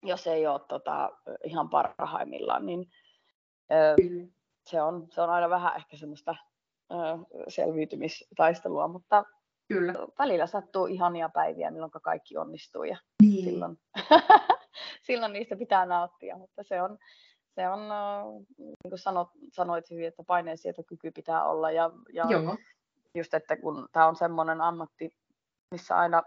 jos 0.04 0.28
ei 0.28 0.48
ole 0.48 0.62
tota, 0.68 1.10
ihan 1.44 1.70
parhaimmillaan, 1.70 2.66
niin 2.66 2.92
ö, 3.72 3.96
se, 4.66 4.82
on, 4.82 5.08
se 5.12 5.22
on 5.22 5.30
aina 5.30 5.50
vähän 5.50 5.76
ehkä 5.76 5.98
semmoista 5.98 6.36
ö, 6.92 6.96
selviytymistaistelua, 7.48 8.88
mutta 8.88 9.24
Kyllä. 9.70 9.94
Välillä 10.20 10.48
sattuu 10.48 10.86
ihania 10.86 11.30
päiviä, 11.30 11.72
milloin 11.72 11.92
kaikki 11.92 12.38
onnistuu 12.38 12.84
ja 12.84 12.98
niin. 13.24 13.44
silloin, 13.44 13.78
silloin 15.08 15.34
niistä 15.34 15.56
pitää 15.56 15.86
nauttia, 15.86 16.38
mutta 16.38 16.64
se 16.64 16.82
on, 16.82 16.98
se 17.56 17.70
on 17.70 17.80
niin 18.58 18.90
kuin 18.90 19.00
sanot, 19.00 19.28
sanoit 19.54 19.90
hyvin, 19.90 20.08
että 20.08 20.24
paineen 20.28 20.58
kyky 20.88 21.12
pitää 21.12 21.44
olla 21.44 21.72
ja, 21.72 21.92
ja 22.14 22.26
just, 23.16 23.34
että 23.34 23.58
kun 23.58 23.88
tämä 23.92 24.08
on 24.08 24.16
semmoinen 24.16 24.62
ammatti, 24.62 25.10
missä 25.72 25.98
aina 25.98 26.24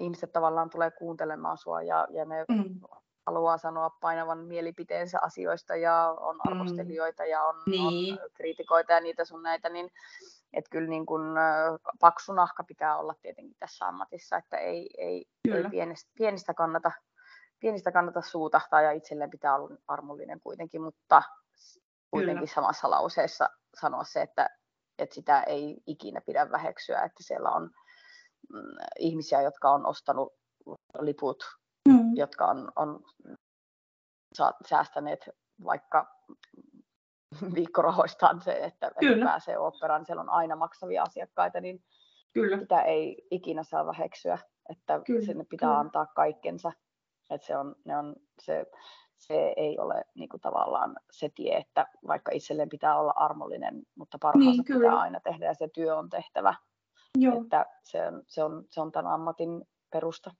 ihmiset 0.00 0.32
tavallaan 0.32 0.70
tulee 0.70 0.90
kuuntelemaan 0.90 1.58
sua 1.58 1.82
ja, 1.82 2.06
ja 2.10 2.24
ne 2.24 2.44
mm. 2.48 2.80
haluaa 3.26 3.58
sanoa 3.58 3.90
painavan 4.00 4.38
mielipiteensä 4.38 5.18
asioista 5.22 5.76
ja 5.76 6.16
on 6.20 6.36
mm. 6.36 6.52
arvostelijoita 6.52 7.22
mm. 7.22 7.28
ja 7.30 7.42
on, 7.42 7.54
niin. 7.66 8.12
on 8.12 8.18
kriitikoita 8.34 8.92
ja 8.92 9.00
niitä 9.00 9.24
sun 9.24 9.42
näitä, 9.42 9.68
niin 9.68 9.90
että 10.52 10.70
kyllä 10.70 10.88
niin 10.88 11.06
kun, 11.06 11.22
paksu 12.00 12.32
nahka 12.32 12.64
pitää 12.64 12.96
olla 12.96 13.14
tietenkin 13.22 13.56
tässä 13.58 13.86
ammatissa, 13.86 14.36
että 14.36 14.56
ei, 14.56 14.90
ei, 14.98 15.24
ei 15.54 15.64
pienistä, 15.70 16.10
pienistä, 16.18 16.54
kannata, 16.54 16.92
pienistä 17.60 17.92
kannata 17.92 18.22
suutahtaa 18.22 18.82
ja 18.82 18.92
itselleen 18.92 19.30
pitää 19.30 19.54
olla 19.54 19.76
armollinen 19.88 20.40
kuitenkin, 20.40 20.82
mutta 20.82 21.22
kuitenkin 22.10 22.38
kyllä. 22.38 22.54
samassa 22.54 22.90
lauseessa 22.90 23.48
sanoa 23.80 24.04
se, 24.04 24.22
että, 24.22 24.48
että 24.98 25.14
sitä 25.14 25.42
ei 25.42 25.76
ikinä 25.86 26.20
pidä 26.20 26.50
väheksyä, 26.50 27.02
että 27.02 27.22
siellä 27.22 27.50
on 27.50 27.70
mm, 28.52 28.60
ihmisiä, 28.98 29.42
jotka 29.42 29.70
on 29.70 29.86
ostanut 29.86 30.32
liput, 30.98 31.44
mm. 31.88 32.16
jotka 32.16 32.46
on, 32.46 32.72
on 32.76 33.00
säästäneet 34.68 35.20
vaikka 35.64 36.06
viikkorahoistaan 37.54 38.40
se, 38.40 38.52
että, 38.52 38.86
että 38.86 39.24
pääsee 39.24 39.58
operaan, 39.58 40.06
siellä 40.06 40.20
on 40.20 40.30
aina 40.30 40.56
maksavia 40.56 41.02
asiakkaita, 41.02 41.60
niin 41.60 41.84
Kyllä. 42.32 42.58
sitä 42.58 42.82
ei 42.82 43.26
ikinä 43.30 43.62
saa 43.62 43.86
väheksyä, 43.86 44.38
että 44.70 45.00
Kyllä. 45.06 45.26
sinne 45.26 45.44
pitää 45.44 45.68
Kyllä. 45.68 45.80
antaa 45.80 46.06
kaikkensa. 46.06 46.72
Että 47.30 47.46
se, 47.46 47.56
on, 47.56 47.74
ne 47.84 47.98
on, 47.98 48.16
se, 48.38 48.66
se 49.18 49.54
ei 49.56 49.78
ole 49.78 50.04
niin 50.14 50.28
kuin 50.28 50.40
tavallaan 50.40 50.96
se 51.10 51.30
tie, 51.34 51.56
että 51.56 51.86
vaikka 52.06 52.32
itselleen 52.34 52.68
pitää 52.68 52.98
olla 52.98 53.12
armollinen, 53.16 53.82
mutta 53.94 54.18
parhaansa 54.22 54.62
niin, 54.68 54.80
pitää 54.80 54.98
aina 54.98 55.20
tehdä 55.20 55.46
ja 55.46 55.54
se 55.54 55.68
työ 55.74 55.96
on 55.96 56.10
tehtävä. 56.10 56.54
Joo. 57.18 57.42
Että 57.42 57.66
se 57.82 58.06
on, 58.06 58.22
se, 58.26 58.44
on, 58.44 58.64
se 58.70 58.80
on 58.80 58.92
tämän 58.92 59.12
ammatin 59.12 59.64
perusta. 59.92 60.30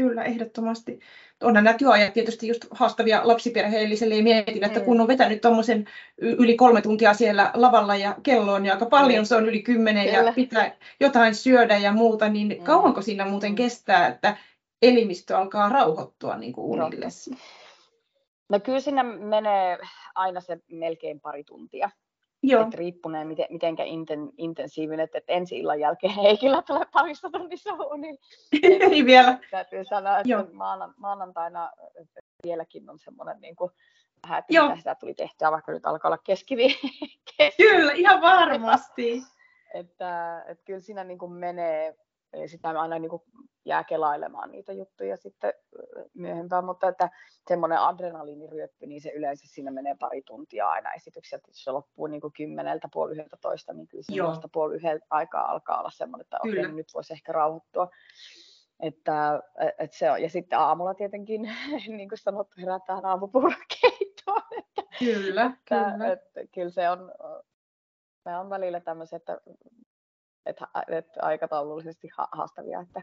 Kyllä, 0.00 0.24
ehdottomasti. 0.24 0.98
Onhan 1.42 1.64
nämä 1.64 1.78
työajat 1.78 2.12
tietysti 2.12 2.48
just 2.48 2.66
haastavia 2.70 3.20
lapsiperheelliselle 3.24 4.14
ja 4.14 4.22
mietin, 4.22 4.64
että 4.64 4.80
kun 4.80 5.00
on 5.00 5.08
vetänyt 5.08 5.40
tuommoisen 5.40 5.84
yli 6.18 6.56
kolme 6.56 6.82
tuntia 6.82 7.14
siellä 7.14 7.50
lavalla 7.54 7.96
ja 7.96 8.16
kello 8.22 8.52
on 8.52 8.66
ja 8.66 8.72
aika 8.72 8.86
paljon, 8.86 9.26
se 9.26 9.36
on 9.36 9.48
yli 9.48 9.62
kymmenen 9.62 10.06
Kyllä. 10.06 10.18
ja 10.18 10.32
pitää 10.32 10.76
jotain 11.00 11.34
syödä 11.34 11.76
ja 11.76 11.92
muuta, 11.92 12.28
niin 12.28 12.56
mm. 12.58 12.64
kauanko 12.64 13.02
siinä 13.02 13.24
muuten 13.24 13.54
kestää, 13.54 14.08
että 14.08 14.36
elimistö 14.82 15.38
alkaa 15.38 15.68
rauhoittua 15.68 16.36
niin 16.36 16.52
kuin 16.52 16.82
unille? 16.82 17.06
No 18.48 18.60
kyllä 18.60 18.80
siinä 18.80 19.02
menee 19.02 19.78
aina 20.14 20.40
se 20.40 20.58
melkein 20.70 21.20
pari 21.20 21.44
tuntia. 21.44 21.90
Joo. 22.42 22.66
Et 22.66 22.74
riippuneen 22.74 23.28
miten, 23.28 23.46
mitenkä 23.50 23.84
inten, 23.84 24.30
intensiivinen, 24.38 25.04
että 25.04 25.20
ensi 25.28 25.58
illan 25.58 25.80
jälkeen 25.80 26.18
ei 26.18 26.38
kyllä 26.38 26.62
tule 26.62 26.86
parissa 26.92 27.30
tunnissa 27.30 27.70
uni. 27.74 28.18
ei 28.92 29.04
vielä. 29.04 29.38
Täytyy 29.50 29.84
sanoa, 29.84 30.18
että 30.18 30.28
Joo. 30.28 30.46
maanantaina 30.96 31.70
vieläkin 32.42 32.90
on 32.90 32.98
semmoinen 32.98 33.40
niin 33.40 33.56
kuin, 33.56 33.70
vähän, 34.22 34.38
että 34.38 34.54
Joo. 34.54 34.66
mitä 34.66 34.78
sitä 34.78 34.94
tuli 34.94 35.14
tehtyä, 35.14 35.50
vaikka 35.50 35.72
nyt 35.72 35.86
alkaa 35.86 36.08
olla 36.08 36.18
keskivi. 36.18 36.78
kyllä, 37.56 37.92
ihan 37.92 38.20
varmasti. 38.20 39.12
että, 39.12 39.28
että, 39.74 40.44
että 40.48 40.64
kyllä 40.64 40.80
siinä 40.80 41.04
niin 41.04 41.18
kuin 41.18 41.32
menee, 41.32 41.96
sitä 42.46 42.68
aina 42.68 42.98
niin 42.98 43.10
kuin 43.10 43.22
jää 43.64 43.84
kelailemaan 43.84 44.50
niitä 44.50 44.72
juttuja 44.72 45.16
sitten 45.16 45.52
myöhempään, 46.14 46.64
mutta 46.64 46.88
että 46.88 47.10
semmoinen 47.48 47.80
adrenaliiniryöppy, 47.80 48.86
niin 48.86 49.00
se 49.00 49.10
yleensä 49.10 49.46
siinä 49.48 49.70
menee 49.70 49.96
pari 50.00 50.22
tuntia 50.22 50.68
aina 50.68 50.92
esityksiä, 50.92 51.36
että 51.36 51.50
jos 51.50 51.64
se 51.64 51.70
loppuu 51.70 52.06
niin 52.06 52.20
kuin 52.20 52.32
kymmeneltä, 52.32 52.88
puoli 52.92 53.12
yhdeltä 53.12 53.36
toista, 53.40 53.72
niin 53.72 53.88
kyllä 53.88 54.02
semmoista 54.02 54.48
puoli 54.52 54.74
yhdeltä 54.74 55.06
aikaa 55.10 55.50
alkaa 55.50 55.80
olla 55.80 55.90
semmoinen, 55.90 56.24
että 56.24 56.38
okei, 56.44 56.60
okay, 56.60 56.72
nyt 56.72 56.94
voisi 56.94 57.12
ehkä 57.12 57.32
rauhoittua. 57.32 57.88
Että, 58.80 59.42
että 59.78 59.96
se 59.96 60.10
on. 60.10 60.22
Ja 60.22 60.30
sitten 60.30 60.58
aamulla 60.58 60.94
tietenkin, 60.94 61.42
niin 61.96 62.08
kuin 62.08 62.18
sanottu, 62.18 62.56
herätään 62.60 63.04
aamupuurokeittoon. 63.04 64.42
Että, 64.58 64.82
kyllä, 64.98 65.44
että, 65.46 65.92
kyllä. 65.92 66.12
Että, 66.12 66.40
että, 66.40 66.52
kyllä 66.54 66.70
se 66.70 66.90
on, 66.90 67.12
me 68.24 68.38
on 68.38 68.50
välillä 68.50 68.80
tämmöisiä, 68.80 69.16
että, 69.16 69.40
että, 70.46 70.68
että 70.88 71.20
aikataulullisesti 71.22 72.08
haastavia, 72.32 72.80
että, 72.80 73.02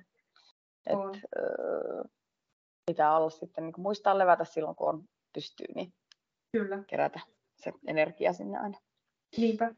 et, 0.90 1.22
öö, 1.38 2.04
pitää 2.86 3.18
olla 3.18 3.30
sitten 3.30 3.64
niin 3.64 3.74
muistaa 3.78 4.18
levätä 4.18 4.46
silloin, 4.46 4.76
kun 4.76 4.90
on 4.90 5.04
pystyy, 5.34 5.68
niin 5.76 5.94
Kyllä. 6.52 6.84
kerätä 6.88 7.20
se 7.56 7.74
energia 7.88 8.34
sinne 8.34 8.58
aina. 8.58 8.80
Niinpä. 9.38 9.76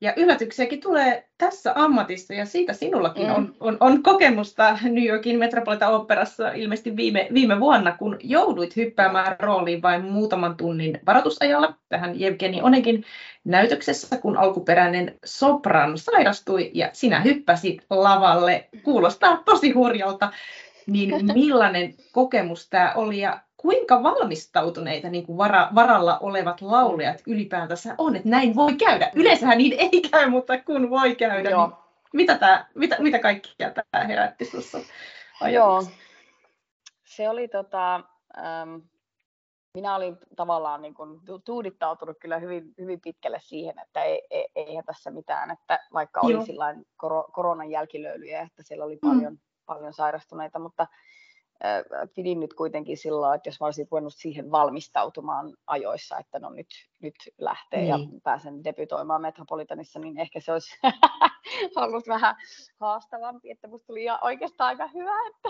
Ja 0.00 0.12
yllätyksiäkin 0.16 0.80
tulee 0.80 1.28
tässä 1.38 1.72
ammatissa 1.74 2.34
ja 2.34 2.46
siitä 2.46 2.72
sinullakin 2.72 3.26
mm. 3.26 3.34
on, 3.34 3.54
on, 3.60 3.76
on 3.80 4.02
kokemusta 4.02 4.78
New 4.82 5.04
Yorkin 5.04 5.38
Metropolitan 5.38 5.92
Operassa 5.92 6.52
ilmeisesti 6.52 6.96
viime, 6.96 7.28
viime 7.34 7.60
vuonna, 7.60 7.96
kun 7.96 8.16
jouduit 8.22 8.76
hyppäämään 8.76 9.36
rooliin 9.40 9.82
vain 9.82 10.04
muutaman 10.04 10.56
tunnin 10.56 11.00
varoitusajalla 11.06 11.74
tähän 11.88 12.20
Jevgeni 12.20 12.62
Onegin 12.62 13.04
näytöksessä, 13.44 14.16
kun 14.16 14.36
alkuperäinen 14.36 15.14
sopran 15.24 15.98
sairastui 15.98 16.70
ja 16.74 16.90
sinä 16.92 17.20
hyppäsit 17.20 17.84
lavalle. 17.90 18.68
Kuulostaa 18.82 19.42
tosi 19.44 19.70
hurjalta. 19.70 20.32
Niin 20.86 21.26
millainen 21.34 21.94
kokemus 22.12 22.68
tämä 22.68 22.92
oli 22.96 23.18
ja 23.18 23.40
kuinka 23.58 24.02
valmistautuneita 24.02 25.08
niin 25.08 25.26
kuin 25.26 25.38
vara, 25.38 25.68
varalla 25.74 26.18
olevat 26.18 26.60
laulajat 26.60 27.22
ylipäätänsä 27.26 27.94
on, 27.98 28.16
että 28.16 28.28
näin 28.28 28.54
voi 28.54 28.74
käydä. 28.74 29.10
Yleensähän 29.14 29.58
niin 29.58 29.72
ei 29.92 30.02
käy, 30.10 30.30
mutta 30.30 30.58
kun 30.58 30.90
voi 30.90 31.14
käydä, 31.14 31.50
Joo. 31.50 31.66
niin 31.66 31.76
mitä, 32.12 32.38
tämä, 32.38 32.66
mitä, 32.74 32.96
mitä 32.98 33.18
kaikkia 33.18 33.70
tämä 33.70 34.04
herätti 34.04 34.44
sinussa 34.44 34.78
Joo, 35.52 35.82
se 37.04 37.28
oli 37.28 37.48
tota, 37.48 37.94
ähm, 38.38 38.76
minä 39.74 39.96
olin 39.96 40.16
tavallaan 40.36 40.82
niin 40.82 40.94
kuin 40.94 41.20
tuudittautunut 41.44 42.16
kyllä 42.20 42.38
hyvin, 42.38 42.74
hyvin 42.78 43.00
pitkälle 43.00 43.38
siihen, 43.40 43.78
että 43.78 44.02
ei, 44.02 44.22
ei, 44.30 44.46
eihän 44.54 44.84
tässä 44.84 45.10
mitään, 45.10 45.50
että 45.50 45.78
vaikka 45.92 46.20
oli 46.20 46.46
sillain 46.46 46.86
koronan 47.32 47.70
jälkilöylyjä, 47.70 48.40
että 48.40 48.62
siellä 48.62 48.84
oli 48.84 48.98
mm. 49.02 49.08
paljon, 49.08 49.32
mm. 49.32 49.38
paljon 49.66 49.92
sairastuneita, 49.92 50.58
mutta 50.58 50.86
pidin 52.14 52.40
nyt 52.40 52.54
kuitenkin 52.54 52.96
silloin, 52.96 53.36
että 53.36 53.48
jos 53.48 53.60
mä 53.60 53.66
olisin 53.66 53.88
voinut 53.90 54.14
siihen 54.14 54.50
valmistautumaan 54.50 55.56
ajoissa, 55.66 56.18
että 56.18 56.38
no 56.38 56.50
nyt, 56.50 56.66
nyt 57.02 57.14
lähtee 57.38 57.80
niin. 57.80 57.88
ja 57.88 57.98
pääsen 58.22 58.64
debytoimaan 58.64 59.22
Metropolitanissa, 59.22 59.98
niin 59.98 60.18
ehkä 60.18 60.40
se 60.40 60.52
olisi 60.52 60.78
ollut 61.76 62.08
vähän 62.08 62.36
haastavampi, 62.80 63.50
että 63.50 63.68
musta 63.68 63.86
tuli 63.86 64.06
oikeastaan 64.22 64.68
aika 64.68 64.86
hyvä, 64.86 65.26
että, 65.28 65.48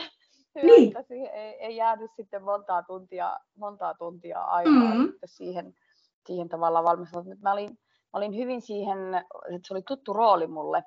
hyvä, 0.54 0.66
niin. 0.66 0.88
että 0.88 1.02
siihen 1.02 1.34
ei, 1.34 1.54
ei 1.54 1.76
jäänyt 1.76 2.10
sitten 2.16 2.42
montaa 2.42 2.82
tuntia, 2.82 3.36
montaa 3.56 3.94
tuntia 3.94 4.42
aikaa 4.42 4.72
mm-hmm. 4.72 5.12
siihen, 5.24 5.74
siihen 6.26 6.48
tavallaan 6.48 6.84
valmistautumaan. 6.84 7.38
Mä 7.42 7.52
olin, 7.52 7.70
mä 8.02 8.12
olin 8.12 8.36
hyvin 8.36 8.60
siihen, 8.60 8.98
että 9.54 9.68
se 9.68 9.74
oli 9.74 9.82
tuttu 9.82 10.12
rooli 10.12 10.46
mulle, 10.46 10.82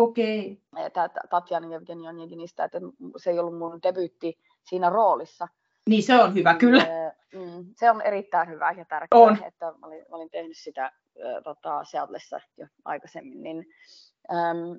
Okei. 0.00 0.62
Okay. 0.76 1.08
Tatjana 1.30 1.72
Jevgenionjeginistä, 1.72 2.64
että 2.64 2.78
se 3.16 3.30
ei 3.30 3.38
ollut 3.38 3.58
mun 3.58 3.82
debyytti 3.82 4.38
siinä 4.68 4.90
roolissa. 4.90 5.48
Niin 5.88 6.02
se 6.02 6.22
on 6.22 6.34
hyvä, 6.34 6.54
kyllä. 6.54 6.86
Mm, 7.34 7.66
se 7.76 7.90
on 7.90 8.02
erittäin 8.02 8.48
hyvä 8.48 8.70
ja 8.70 8.84
tärkeää, 8.84 9.22
on. 9.22 9.44
että 9.44 9.66
mä 9.66 9.86
olin, 9.86 10.04
mä 10.10 10.16
olin 10.16 10.30
tehnyt 10.30 10.56
sitä 10.56 10.84
äh, 10.84 10.92
tota, 11.44 11.84
Seatlessa 11.84 12.40
jo 12.56 12.66
aikaisemmin, 12.84 13.42
niin 13.42 13.66
äm, 14.32 14.78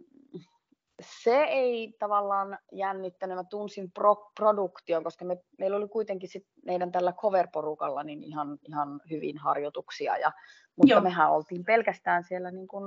se 1.01 1.43
ei 1.43 1.95
tavallaan 1.99 2.57
jännittänyt, 2.71 3.37
mä 3.37 3.43
tunsin 3.43 3.91
pro, 3.91 4.31
produktion, 4.39 5.03
koska 5.03 5.25
me, 5.25 5.37
meillä 5.59 5.77
oli 5.77 5.87
kuitenkin 5.87 6.29
sit 6.29 6.47
meidän 6.65 6.91
tällä 6.91 7.13
cover-porukalla 7.13 8.03
niin 8.03 8.23
ihan, 8.23 8.57
ihan 8.69 9.01
hyvin 9.09 9.37
harjoituksia, 9.37 10.17
ja, 10.17 10.31
mutta 10.75 10.93
Joo. 10.93 11.01
mehän 11.01 11.31
oltiin 11.31 11.65
pelkästään 11.65 12.23
siellä 12.23 12.51
niin 12.51 12.67
kuin 12.67 12.83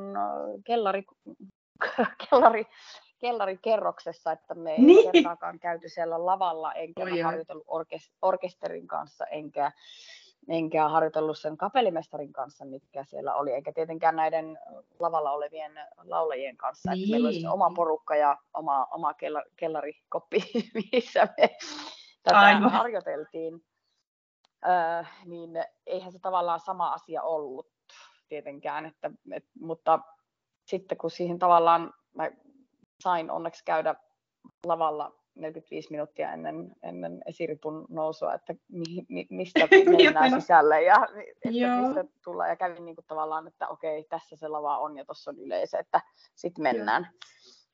kellari, 0.65 1.03
kellari, 2.31 2.65
kellarikerroksessa, 3.21 4.33
että 4.33 4.55
me 4.55 4.73
ei 4.73 4.81
niin. 4.81 5.13
kertaakaan 5.13 5.59
käyty 5.59 5.89
siellä 5.89 6.27
lavalla, 6.27 6.73
enkä 6.73 7.03
Oi 7.03 7.21
harjoitellut 7.21 7.65
orkes, 7.67 8.13
orkesterin 8.23 8.87
kanssa, 8.87 9.27
enkä, 9.27 9.73
enkä 10.49 10.89
harjoitellut 10.89 11.39
sen 11.39 11.57
kapellimestarin 11.57 12.33
kanssa, 12.33 12.65
mitkä 12.65 13.05
siellä 13.05 13.35
oli, 13.35 13.53
eikä 13.53 13.73
tietenkään 13.73 14.17
näiden 14.17 14.59
lavalla 14.99 15.31
olevien 15.31 15.73
laulajien 16.03 16.57
kanssa. 16.57 16.91
Niin. 16.91 17.03
Että 17.03 17.11
meillä 17.11 17.29
oli 17.29 17.47
oma 17.47 17.69
niin. 17.69 17.75
porukka 17.75 18.17
ja 18.17 18.39
oma, 18.55 18.87
oma 18.91 19.15
kellar, 19.15 19.45
kellarikoppi, 19.57 20.39
missä 20.93 21.29
me 21.39 21.49
tätä 22.23 22.39
Aivan. 22.39 22.71
harjoiteltiin. 22.71 23.65
Öö, 24.67 25.05
niin 25.25 25.51
eihän 25.87 26.13
se 26.13 26.19
tavallaan 26.19 26.61
sama 26.61 26.93
asia 26.93 27.23
ollut 27.23 27.71
tietenkään, 28.29 28.87
että, 28.87 29.11
et, 29.33 29.45
mutta 29.61 29.99
sitten 30.65 30.99
kun 30.99 31.11
siihen 31.11 31.39
tavallaan 31.39 31.93
mä 32.15 32.31
sain 33.03 33.31
onneksi 33.31 33.65
käydä 33.65 33.95
lavalla 34.67 35.21
45 35.35 35.91
minuuttia 35.91 36.33
ennen, 36.33 36.73
ennen 36.83 37.23
esiripun 37.27 37.87
nousua, 37.89 38.35
että 38.35 38.55
mi, 38.69 38.85
mi, 39.09 39.27
mistä 39.31 39.61
mennään 40.05 40.41
sisälle 40.41 40.83
ja 40.83 41.07
että 41.27 41.81
mistä 41.81 42.05
tullaan. 42.25 42.49
Ja 42.49 42.57
kävin 42.57 42.85
niin 42.85 42.95
kuin 42.95 43.05
tavallaan, 43.09 43.49
että 43.49 43.69
okei, 43.69 44.05
tässä 44.05 44.37
se 44.37 44.49
lava 44.49 44.79
on 44.79 44.97
ja 44.97 45.05
tuossa 45.05 45.31
on 45.31 45.39
yleisö, 45.39 45.79
että 45.79 46.01
sitten 46.35 46.63
mennään. 46.63 47.03
Joo. 47.03 47.21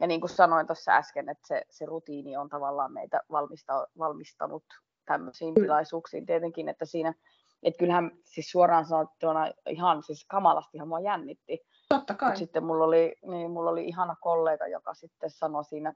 Ja 0.01 0.07
niin 0.07 0.21
kuin 0.21 0.31
sanoin 0.31 0.67
tuossa 0.67 0.93
äsken, 0.93 1.29
että 1.29 1.47
se, 1.47 1.63
se 1.71 1.87
rutiini 1.87 2.37
on 2.37 2.49
tavallaan 2.49 2.93
meitä 2.93 3.21
valmista, 3.31 3.87
valmistanut 3.99 4.65
tämmöisiin 5.07 5.55
tilaisuuksiin 5.55 6.27
tietenkin, 6.27 6.69
että 6.69 6.85
siinä, 6.85 7.15
että 7.63 7.79
kyllähän 7.79 8.11
siis 8.25 8.51
suoraan 8.51 8.85
sanottuna 8.87 9.53
ihan 9.69 10.03
siis 10.03 10.25
kamalastihan 10.29 10.89
mua 10.89 11.01
jännitti. 11.01 11.67
Totta 11.89 12.15
kai. 12.15 12.29
Mut 12.29 12.39
sitten 12.39 12.65
mulla 12.65 12.85
oli, 12.85 13.17
niin 13.27 13.51
mulla 13.51 13.71
oli 13.71 13.85
ihana 13.85 14.17
kollega, 14.21 14.67
joka 14.67 14.95
sitten 14.95 15.31
sanoi 15.31 15.65
siinä 15.65 15.95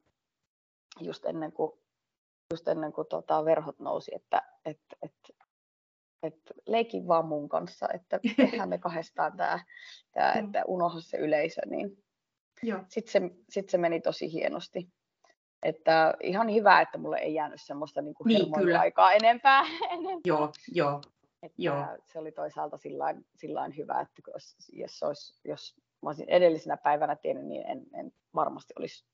just 1.01 1.25
ennen 1.25 1.53
kuin, 1.53 1.73
just 2.53 2.69
ennen 2.69 2.93
kuin 2.93 3.09
tota 3.09 3.45
verhot 3.45 3.79
nousi, 3.79 4.11
että 4.15 4.43
et, 4.65 4.81
et, 5.03 5.15
et 6.23 6.41
leikin 6.67 7.09
vaan 7.09 7.27
mun 7.27 7.49
kanssa, 7.49 7.89
että 7.95 8.21
tehdään 8.37 8.69
me 8.69 8.79
kahdestaan 8.79 9.37
tämä, 9.37 9.65
tää, 10.13 10.33
että 10.45 10.65
unohda 10.67 11.01
se 11.01 11.17
yleisö, 11.17 11.61
niin 11.67 12.05
sitten 12.89 13.13
se, 13.13 13.21
sit 13.49 13.69
se 13.69 13.79
meni 13.79 14.01
tosi 14.01 14.33
hienosti. 14.33 14.89
Että 15.63 16.15
ihan 16.23 16.55
hyvä, 16.55 16.81
että 16.81 16.99
mulle 16.99 17.19
ei 17.19 17.35
jäänyt 17.35 17.61
semmoista 17.61 18.03
niin 18.03 18.15
kuin 18.15 18.29
niin, 18.29 18.77
aikaa 18.81 19.13
enempää. 19.13 19.63
enempää. 19.91 20.21
Joo, 20.25 20.53
joo. 20.73 21.01
Että 21.43 21.63
joo. 21.63 21.87
Se 22.13 22.19
oli 22.19 22.33
toisaalta 22.33 22.79
sillain, 22.79 23.27
sillain 23.37 23.77
hyvä, 23.77 24.01
että 24.01 24.23
jos, 24.35 24.57
jos, 24.73 25.03
olisi, 25.03 25.41
jos 25.45 25.75
mä 26.03 26.09
olisin 26.09 26.29
edellisenä 26.29 26.77
päivänä 26.77 27.17
tiennyt, 27.17 27.47
niin 27.47 27.67
en, 27.67 27.87
en 27.95 28.13
varmasti 28.35 28.75
olisi 28.79 29.05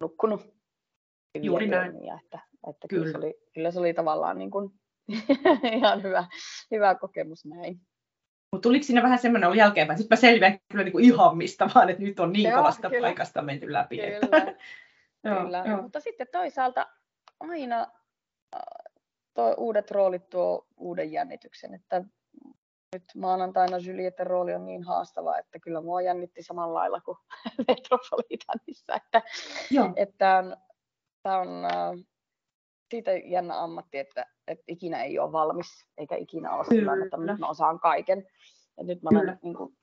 nukkunut. 0.00 0.54
Juuri 1.42 1.68
näin. 1.68 1.96
Että, 2.24 2.38
että 2.70 2.88
kyllä. 2.88 3.04
Kyllä, 3.04 3.12
se 3.12 3.18
oli, 3.18 3.34
kyllä 3.54 3.70
se 3.70 3.78
oli 3.78 3.94
tavallaan 3.94 4.38
niin 4.38 4.50
kuin 4.50 4.70
ihan 5.76 6.02
hyvä, 6.02 6.24
hyvä 6.70 6.94
kokemus 6.94 7.44
näin. 7.44 7.80
Mutta 8.52 8.68
tuliko 8.68 8.82
siinä 8.82 9.02
vähän 9.02 9.18
semmoinen 9.18 9.48
oli 9.48 9.58
jälkeenpäin, 9.58 9.98
sitten 9.98 10.16
mä 10.16 10.20
selviän 10.20 10.58
kyllä 10.70 10.84
niin 10.84 10.92
kuin 10.92 11.04
ihan 11.04 11.36
mistä 11.36 11.70
vaan, 11.74 11.90
että 11.90 12.02
nyt 12.02 12.20
on 12.20 12.32
niin 12.32 12.50
joo, 12.50 12.58
kovasta 12.58 12.90
kyllä. 12.90 13.06
paikasta 13.06 13.42
menty 13.42 13.72
läpi. 13.72 13.96
Kyllä, 13.96 14.16
että... 14.22 14.54
kyllä. 15.22 15.64
Joo, 15.66 15.82
mutta 15.82 16.00
sitten 16.00 16.26
toisaalta 16.32 16.86
aina 17.40 17.86
tuo 19.34 19.54
uudet 19.58 19.90
roolit 19.90 20.30
tuo 20.30 20.66
uuden 20.76 21.12
jännityksen, 21.12 21.74
että 21.74 22.04
nyt 22.92 23.04
maanantaina 23.16 23.78
Juliette 23.78 24.24
rooli 24.24 24.54
on 24.54 24.66
niin 24.66 24.84
haastava, 24.84 25.38
että 25.38 25.58
kyllä 25.58 25.80
mua 25.80 26.02
jännitti 26.02 26.42
samalla 26.42 26.74
lailla 26.74 27.00
kuin 27.00 27.18
Metropolitanissa, 27.68 28.94
että, 28.94 29.22
Joo. 29.70 29.92
että 29.96 30.44
tämä 31.22 31.38
on 31.38 31.64
äh, 31.64 32.04
siitä 32.90 33.10
jännä 33.12 33.62
ammatti, 33.62 33.98
että, 33.98 34.26
että 34.46 34.64
ikinä 34.68 35.02
ei 35.02 35.18
ole 35.18 35.32
valmis, 35.32 35.86
eikä 35.98 36.16
ikinä 36.16 36.54
ole 36.54 36.64
sillä 36.64 36.92
että 37.04 37.16
nyt 37.16 37.38
mä 37.38 37.48
osaan 37.48 37.80
kaiken. 37.80 38.26
Ja 38.76 38.84
nyt 38.84 39.02
mä, 39.02 39.08
olen, 39.12 39.38
niin 39.42 39.54
kuin, 39.54 39.76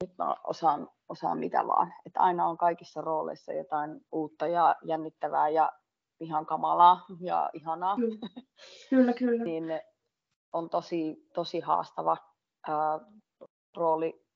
nyt 0.00 0.18
mä 0.18 0.34
osaan, 0.44 0.88
osaan 1.08 1.38
mitä 1.38 1.66
vaan. 1.66 1.94
Että 2.06 2.20
aina 2.20 2.46
on 2.46 2.58
kaikissa 2.58 3.00
rooleissa 3.00 3.52
jotain 3.52 4.00
uutta 4.12 4.46
ja 4.46 4.76
jännittävää 4.84 5.48
ja 5.48 5.72
ihan 6.20 6.46
kamalaa 6.46 7.06
ja 7.20 7.50
ihanaa. 7.52 7.96
Kyllä, 7.96 8.18
kyllä. 8.90 9.12
kyllä. 9.12 9.44
niin 9.44 9.64
on 10.52 10.70
tosi, 10.70 11.28
tosi 11.34 11.60
haastava 11.60 12.16
ää, 12.68 13.00
rooli, 13.76 14.26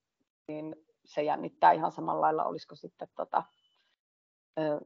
niin 0.49 0.77
se 1.05 1.23
jännittää 1.23 1.73
ihan 1.73 1.93
samalla 1.93 2.21
lailla, 2.21 2.45
olisiko 2.45 2.77
sitten 2.77 3.09
tota, 3.17 3.43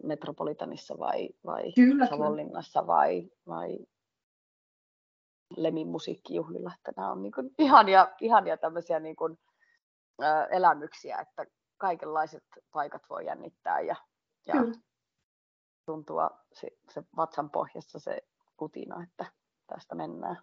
Metropolitanissa 0.03 0.99
vai, 0.99 1.29
vai 1.47 1.73
kyllä, 1.73 2.07
Savonlinnassa 2.07 2.81
kyllä. 2.81 2.87
vai, 2.87 3.31
vai 3.47 3.79
Lemin 5.57 5.89
musiikkijuhlilla. 5.89 6.73
Että 6.77 6.93
nämä 6.97 7.13
on 7.13 7.23
niin 7.23 7.33
kuin 7.33 7.51
ihania, 7.59 8.09
ihania 8.21 8.57
tämmöisiä 8.57 9.01
niin 9.01 9.17
kuin, 9.17 9.39
ä, 10.23 10.45
elämyksiä, 10.45 11.19
että 11.19 11.45
kaikenlaiset 11.79 12.45
paikat 12.73 13.03
voi 13.11 13.27
jännittää 13.27 13.81
ja, 13.81 13.97
ja 14.47 14.55
tuntua 15.89 16.31
se, 16.53 16.69
se 16.95 17.03
vatsan 17.17 17.51
pohjassa 17.51 17.99
se 17.99 18.19
kutina, 18.57 19.03
että 19.03 19.27
tästä 19.67 19.95
mennään. 19.95 20.39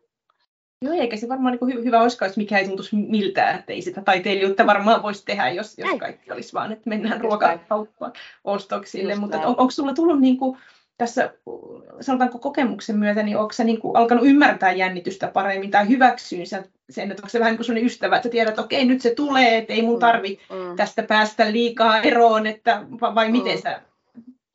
Joo, 0.82 0.94
eikä 0.94 1.18
se 1.18 1.30
varmaan 1.30 1.58
niin 1.62 1.84
hyvä 1.84 2.02
olisikaan, 2.02 2.30
jos 2.30 2.38
mikä 2.38 2.58
ei 2.58 2.68
tuntuisi 2.68 2.96
miltään, 2.96 3.60
että 3.60 3.74
ei 3.74 3.82
sitä 3.82 4.02
taiteilijuutta 4.02 4.66
varmaan 4.66 5.04
voisi 5.04 5.26
tehdä, 5.26 5.50
jos, 5.50 5.78
jos 5.78 6.00
kaikki 6.00 6.32
olisi 6.32 6.54
vaan, 6.54 6.72
että 6.72 6.90
mennään 6.90 7.22
ruokakauppaan 7.22 8.14
ostoksille. 8.44 9.14
Just 9.14 9.22
Mutta 9.22 9.40
on, 9.40 9.56
onko 9.58 9.72
sulla 9.72 9.94
tullut 9.94 10.22
niin 10.22 10.38
kuin, 10.38 10.58
tässä, 10.98 11.34
sanotaanko 12.02 12.40
kokemuksen 12.40 13.00
myötä, 13.00 13.24
niin 13.24 13.38
onko 13.38 13.54
sä 13.54 13.64
niin 13.64 13.80
kuin 13.80 13.98
alkanut 13.98 14.28
ymmärtää 14.28 14.72
jännitystä 14.72 15.28
paremmin 15.28 15.72
tai 15.72 15.88
hyväksyä 15.88 16.46
sen, 16.46 16.66
sen 16.90 17.12
että 17.12 17.22
onko 17.22 17.30
se 17.30 17.40
vähän 17.40 17.52
niin 17.52 17.58
kuin 17.58 17.66
sellainen 17.66 17.86
ystävä, 17.86 18.16
että 18.16 18.30
tiedät, 18.30 18.50
että 18.50 18.62
okei, 18.62 18.86
nyt 18.86 19.02
se 19.02 19.16
tulee, 19.16 19.58
että 19.58 19.74
ei 19.74 19.82
mun 19.82 19.96
mm, 19.96 20.00
tarvi 20.00 20.40
mm, 20.50 20.56
mm. 20.56 20.76
tästä 20.76 21.04
päästä 21.04 21.52
liikaa 21.52 22.02
eroon, 22.02 22.48
että 22.48 22.86
vai 22.92 23.32
miten 23.32 23.56
mm. 23.56 23.62
sä 23.62 23.82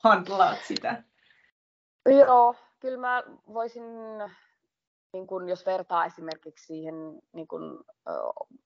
handlaat 0.04 0.58
sitä? 0.64 1.02
Joo, 2.08 2.54
kyllä 2.80 2.98
mä 2.98 3.22
voisin 3.54 3.84
niin 5.12 5.26
kun 5.26 5.48
jos 5.48 5.66
vertaa 5.66 6.04
esimerkiksi 6.04 6.66
siihen, 6.66 6.94
niin 7.32 7.48
kun, 7.48 7.84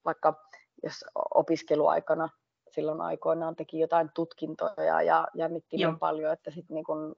vaikka 0.04 0.34
jos 0.82 1.04
opiskeluaikana 1.34 2.28
silloin 2.70 3.00
aikoinaan 3.00 3.56
teki 3.56 3.78
jotain 3.78 4.10
tutkintoja 4.14 5.02
ja 5.02 5.28
jännitti 5.34 5.76
niin 5.76 5.98
paljon, 5.98 6.32
että 6.32 6.50
sitten 6.50 6.74
niin 6.74 6.84
kun 6.84 7.14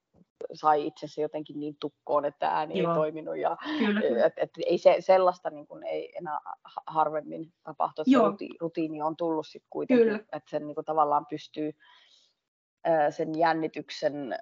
sai 0.53 0.87
itsensä 0.87 1.21
jotenkin 1.21 1.61
niin 1.61 1.77
tukkoon, 1.81 2.25
että 2.25 2.49
ääni 2.49 2.79
Joo. 2.79 2.93
ei 2.93 2.97
toiminut. 2.97 3.37
Ja, 3.37 3.57
kyllä, 3.79 4.27
Et, 4.27 4.33
et, 4.37 4.51
ei 4.67 4.79
se, 4.79 4.97
sellaista 5.01 5.51
niin 5.51 5.67
kun 5.67 5.85
ei 5.85 6.17
enää 6.17 6.39
harvemmin 6.87 7.53
tapahtu. 7.63 8.03
Ruti, 8.25 8.49
rutiini 8.61 9.03
on 9.03 9.17
tullut 9.17 9.47
sitten 9.47 9.71
kuitenkin, 9.71 10.07
kyllä. 10.07 10.19
että 10.19 10.51
sen 10.51 10.67
niin 10.67 10.75
kun 10.75 10.85
tavallaan 10.85 11.27
pystyy 11.27 11.73
sen 13.11 13.39
jännityksen 13.39 14.39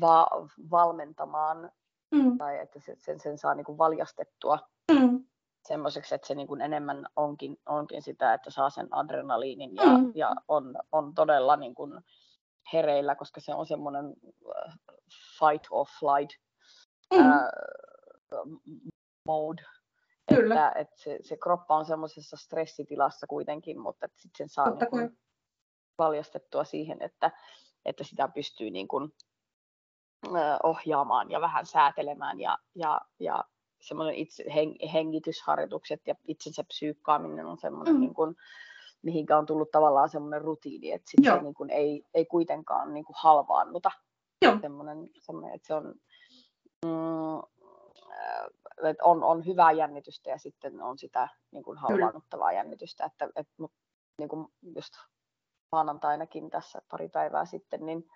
va- 0.00 0.48
valmentamaan 0.70 1.72
mm. 2.10 2.38
tai 2.38 2.58
että 2.58 2.80
sen, 2.98 3.20
sen 3.20 3.38
saa 3.38 3.54
niin 3.54 3.64
kuin 3.64 3.78
valjastettua 3.78 4.58
mm. 4.92 5.24
semmoiseksi, 5.68 6.14
että 6.14 6.26
se 6.26 6.34
niin 6.34 6.48
kuin 6.48 6.60
enemmän 6.60 7.06
onkin, 7.16 7.56
onkin 7.66 8.02
sitä, 8.02 8.34
että 8.34 8.50
saa 8.50 8.70
sen 8.70 8.88
adrenaliinin 8.90 9.76
ja, 9.76 9.98
mm. 9.98 10.12
ja 10.14 10.34
on, 10.48 10.76
on 10.92 11.14
todella 11.14 11.56
niin 11.56 11.74
kuin 11.74 11.92
hereillä, 12.72 13.14
koska 13.14 13.40
se 13.40 13.54
on 13.54 13.66
semmoinen 13.66 14.14
fight 15.38 15.66
or 15.70 15.86
flight 16.00 16.40
mm. 17.14 17.20
ää, 17.20 17.50
mode. 19.26 19.62
Kyllä. 20.28 20.54
Että, 20.54 20.80
että 20.80 20.96
se, 20.96 21.18
se 21.22 21.36
kroppa 21.36 21.76
on 21.76 21.84
semmoisessa 21.84 22.36
stressitilassa 22.36 23.26
kuitenkin, 23.26 23.80
mutta 23.80 24.06
sitten 24.06 24.38
sen 24.38 24.48
saa 24.48 24.70
niin 24.70 24.90
kuin 24.90 25.18
valjastettua 25.98 26.64
siihen, 26.64 27.02
että, 27.02 27.30
että 27.84 28.04
sitä 28.04 28.28
pystyy 28.28 28.70
niin 28.70 28.88
kuin 28.88 29.12
ohjaamaan 30.62 31.30
ja 31.30 31.40
vähän 31.40 31.66
säätelemään 31.66 32.40
ja, 32.40 32.58
ja, 32.74 33.00
ja 33.18 33.44
semmoinen 33.80 34.14
itse, 34.14 34.44
heng, 34.54 34.74
hengitysharjoitukset 34.92 36.00
ja 36.06 36.14
itsensä 36.28 36.64
psyykkaaminen 36.64 37.46
on 37.46 37.58
semmoinen, 37.58 37.94
mm. 37.94 38.00
niin 38.00 38.14
kuin, 38.14 38.36
mihinkä 39.02 39.38
on 39.38 39.46
tullut 39.46 39.70
tavallaan 39.70 40.08
semmoinen 40.08 40.42
rutiini, 40.42 40.92
että 40.92 41.10
sit 41.10 41.24
se 41.24 41.42
niin 41.42 41.54
kuin, 41.54 41.70
ei, 41.70 42.04
ei 42.14 42.26
kuitenkaan 42.26 42.94
niin 42.94 43.04
kuin 43.04 43.16
halvaannuta. 43.18 43.90
Joo. 44.42 44.58
Semmoinen, 44.60 45.10
semmoinen, 45.18 45.54
että 45.54 45.66
se 45.66 45.74
on, 45.74 45.94
mm, 46.86 47.42
että 48.84 49.04
on, 49.04 49.22
on 49.22 49.46
hyvää 49.46 49.72
jännitystä 49.72 50.30
ja 50.30 50.38
sitten 50.38 50.82
on 50.82 50.98
sitä 50.98 51.28
niin 51.50 51.64
kuin 51.64 51.78
halvaannuttavaa 51.78 52.52
jännitystä, 52.52 53.04
että, 53.04 53.28
että 53.36 53.52
niin 54.18 54.28
kuin 54.28 54.46
just 54.74 54.94
maanantainakin 55.72 56.50
tässä 56.50 56.82
pari 56.90 57.08
päivää 57.08 57.44
sitten, 57.44 57.86
niin 57.86 58.10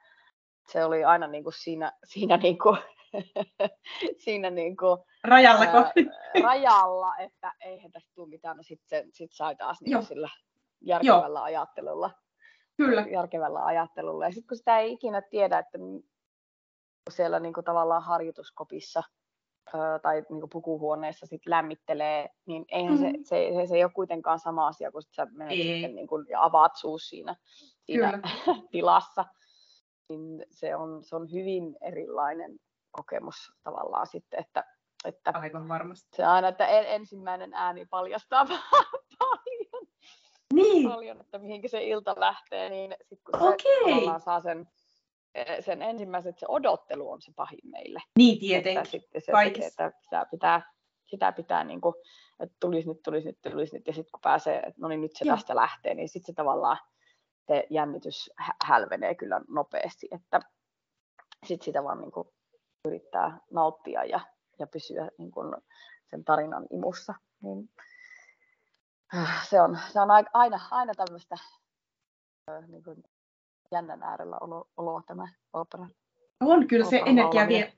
se 0.72 0.84
oli 0.84 1.04
aina 1.04 1.26
niin 1.26 1.44
kuin 1.44 1.54
siinä, 1.56 1.92
siinä, 2.04 2.36
niin 2.36 2.58
kuin, 2.58 2.78
siinä 4.24 4.50
niin 4.50 4.76
kuin, 4.76 4.98
rajalla, 5.24 5.64
ää, 5.64 5.92
rajalla, 6.42 7.16
että 7.18 7.52
eihän 7.60 7.92
tästä 7.92 8.10
tule 8.14 8.28
mitään. 8.28 8.56
No 8.56 8.62
sitten 8.62 9.12
sit 9.12 9.32
sai 9.32 9.56
taas 9.56 9.80
niin 9.80 10.02
sillä 10.02 10.28
järkevällä 10.80 11.38
Joo. 11.38 11.44
ajattelulla. 11.44 12.10
Kyllä. 12.76 13.06
Järkevällä 13.12 13.64
ajattelulla. 13.64 14.24
Ja 14.24 14.32
sitten 14.32 14.48
kun 14.48 14.56
sitä 14.56 14.78
ei 14.78 14.92
ikinä 14.92 15.22
tiedä, 15.22 15.58
että 15.58 15.78
siellä 17.10 17.40
niin 17.40 17.54
kuin 17.54 17.64
tavallaan 17.64 18.02
harjoituskopissa 18.02 19.02
tai 20.02 20.22
niin 20.30 20.50
pukuhuoneessa 20.52 21.26
sit 21.26 21.46
lämmittelee, 21.46 22.28
niin 22.46 22.64
eihän 22.68 22.94
mm-hmm. 22.94 23.24
se, 23.24 23.52
se, 23.54 23.66
se, 23.66 23.74
ei 23.74 23.84
ole 23.84 23.92
kuitenkaan 23.92 24.38
sama 24.38 24.66
asia, 24.66 24.92
kun 24.92 25.02
sä 25.16 25.26
menet 25.32 25.56
sitten 25.56 25.94
niin 25.94 26.06
kuin, 26.06 26.26
ja 26.28 26.42
avaat 26.42 26.76
suus 26.76 27.08
siinä, 27.08 27.36
siinä 27.86 28.20
tilassa 28.72 29.24
niin 30.08 30.46
se 30.50 30.76
on, 30.76 31.04
se 31.04 31.16
on 31.16 31.32
hyvin 31.32 31.76
erilainen 31.80 32.58
kokemus 32.90 33.52
tavallaan 33.62 34.06
sitten, 34.06 34.40
että, 34.40 34.64
että 35.04 35.32
Aivan 35.34 35.68
varmasti. 35.68 36.16
Se 36.16 36.24
aina, 36.24 36.48
että 36.48 36.66
ensimmäinen 36.66 37.54
ääni 37.54 37.86
paljastaa 37.86 38.46
paljon, 39.18 39.86
niin. 40.52 40.88
paljon 40.88 41.20
että 41.20 41.38
mihinkä 41.38 41.68
se 41.68 41.84
ilta 41.84 42.14
lähtee, 42.18 42.70
niin 42.70 42.96
sitten 43.02 43.40
kun 43.40 43.48
okay. 43.48 44.16
se 44.18 44.24
saa 44.24 44.40
sen 44.40 44.68
sen 45.60 45.82
ensimmäiset, 45.82 46.38
se 46.38 46.46
odottelu 46.48 47.10
on 47.10 47.22
se 47.22 47.32
pahin 47.36 47.58
meille. 47.64 48.00
Niin 48.18 48.38
tietenkin. 48.38 48.78
Että 48.78 48.90
sitten 48.90 49.22
se 49.22 49.32
tekee, 49.44 49.66
että 49.66 49.92
sitä 50.02 50.26
pitää, 50.30 50.72
sitä 51.06 51.32
pitää 51.32 51.64
niin 51.64 51.80
kuin, 51.80 51.94
että 52.40 52.56
tulisi 52.60 52.88
nyt, 52.88 53.02
tulisi 53.02 53.26
nyt, 53.26 53.38
tulisi 53.42 53.76
nyt, 53.76 53.86
ja 53.86 53.92
sitten 53.92 54.10
kun 54.12 54.20
pääsee, 54.20 54.56
että 54.56 54.80
no 54.80 54.88
niin 54.88 55.00
nyt 55.00 55.16
se 55.16 55.24
Joo. 55.24 55.36
tästä 55.36 55.56
lähtee, 55.56 55.94
niin 55.94 56.08
sitten 56.08 56.26
se 56.26 56.32
tavallaan 56.32 56.78
se 57.46 57.66
jännitys 57.70 58.30
hälvenee 58.64 59.14
kyllä 59.14 59.40
nopeasti, 59.48 60.08
että 60.10 60.40
sitten 61.46 61.64
sitä 61.64 61.84
vaan 61.84 62.00
niin 62.00 62.12
kuin 62.12 62.28
yrittää 62.84 63.38
nauttia 63.50 64.04
ja, 64.04 64.20
ja 64.58 64.66
pysyä 64.66 65.08
niin 65.18 65.30
kuin 65.30 65.56
sen 66.10 66.24
tarinan 66.24 66.66
imussa. 66.70 67.14
Niin, 67.42 67.70
äh, 69.14 69.48
se 69.48 69.60
on, 69.60 69.78
se 69.92 70.00
on 70.00 70.10
aina, 70.10 70.60
aina 70.70 70.94
tämmöistä 70.94 71.36
äh, 72.50 72.68
niin 72.68 72.84
kuin 72.84 73.04
jännän 73.72 74.02
äärellä 74.02 74.36
olo, 74.40 74.68
oloa 74.76 75.02
tämä 75.06 75.28
opera. 75.52 75.86
On 76.40 76.66
kyllä 76.66 76.86
se 76.86 77.02
energia 77.06 77.48
vie. 77.48 77.72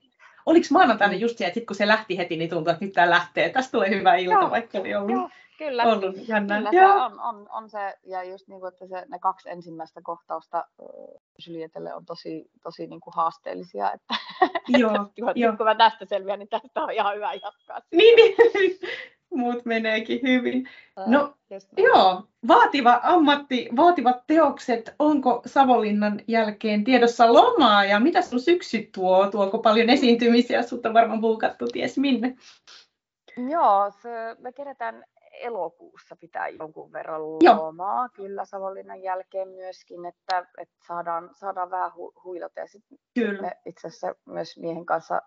Oliko 0.46 0.66
maanantaina 0.70 1.14
mm. 1.14 1.20
just 1.20 1.38
se, 1.38 1.46
että 1.46 1.54
sit 1.54 1.66
kun 1.66 1.76
se 1.76 1.86
lähti 1.88 2.18
heti, 2.18 2.36
niin 2.36 2.50
tuntuu, 2.50 2.70
että 2.70 2.84
nyt 2.84 2.94
tämä 2.94 3.10
lähtee. 3.10 3.48
Tästä 3.48 3.72
tulee 3.72 3.90
hyvä 3.90 4.14
ilta, 4.14 4.34
joo, 4.34 4.50
vaikka 4.50 4.78
oli 4.78 4.94
ollut, 4.94 5.10
joo, 5.10 5.30
kyllä, 5.58 5.82
ollut 5.82 6.28
jännä. 6.28 6.56
Kyllä 6.58 6.70
se 6.70 6.86
on, 6.86 7.20
on, 7.20 7.48
on, 7.50 7.70
se, 7.70 7.94
ja 8.04 8.24
just 8.24 8.48
niin 8.48 8.60
kuin, 8.60 8.72
että 8.72 8.86
se, 8.86 9.06
ne 9.08 9.18
kaksi 9.18 9.50
ensimmäistä 9.50 10.00
kohtausta 10.02 10.64
Julietelle 11.46 11.94
on 11.94 12.04
tosi, 12.04 12.50
tosi 12.62 12.86
niin 12.86 13.00
kuin 13.00 13.14
haasteellisia, 13.14 13.92
että, 13.92 14.14
joo, 14.68 14.90
että 15.28 15.32
joo. 15.34 15.56
kun 15.56 15.66
mä 15.66 15.74
tästä 15.74 16.04
selviän, 16.04 16.38
niin 16.38 16.48
tästä 16.48 16.82
on 16.82 16.90
ihan 16.90 17.14
hyvä 17.14 17.34
jatkaa. 17.34 17.80
Niin, 17.92 18.16
niin 18.16 18.36
muut 19.34 19.64
meneekin 19.64 20.20
hyvin. 20.22 20.68
No 21.06 21.34
joo, 21.76 22.22
vaativa 22.48 23.00
ammatti, 23.02 23.68
vaativat 23.76 24.26
teokset. 24.26 24.94
Onko 24.98 25.42
Savonlinnan 25.46 26.20
jälkeen 26.28 26.84
tiedossa 26.84 27.32
lomaa 27.32 27.84
ja 27.84 28.00
mitä 28.00 28.22
sun 28.22 28.40
syksy 28.40 28.90
tuo? 28.94 29.30
Tuoko 29.30 29.58
paljon 29.58 29.90
esiintymisiä? 29.90 30.62
Sut 30.62 30.86
on 30.86 30.94
varmaan 30.94 31.20
buukattu 31.20 31.66
ties 31.66 31.98
minne. 31.98 32.36
Joo, 33.50 33.90
se, 34.02 34.10
me 34.38 34.52
kerätään 34.52 35.04
elokuussa 35.40 36.16
pitää 36.16 36.48
jonkun 36.48 36.92
verran 36.92 37.22
lomaa 37.22 38.02
Joo. 38.02 38.08
kyllä 38.14 38.44
Savonlinnan 38.44 39.02
jälkeen 39.02 39.48
myöskin, 39.48 40.06
että, 40.06 40.46
että 40.58 40.74
saadaan, 40.86 41.30
saadaan 41.32 41.70
vähän 41.70 41.90
hu- 41.90 42.22
huilata. 42.24 42.60
Ja 42.60 42.66
sitten 42.66 42.98
itse 43.66 43.88
asiassa 43.88 44.14
myös 44.24 44.58
miehen 44.58 44.86
kanssa 44.86 45.22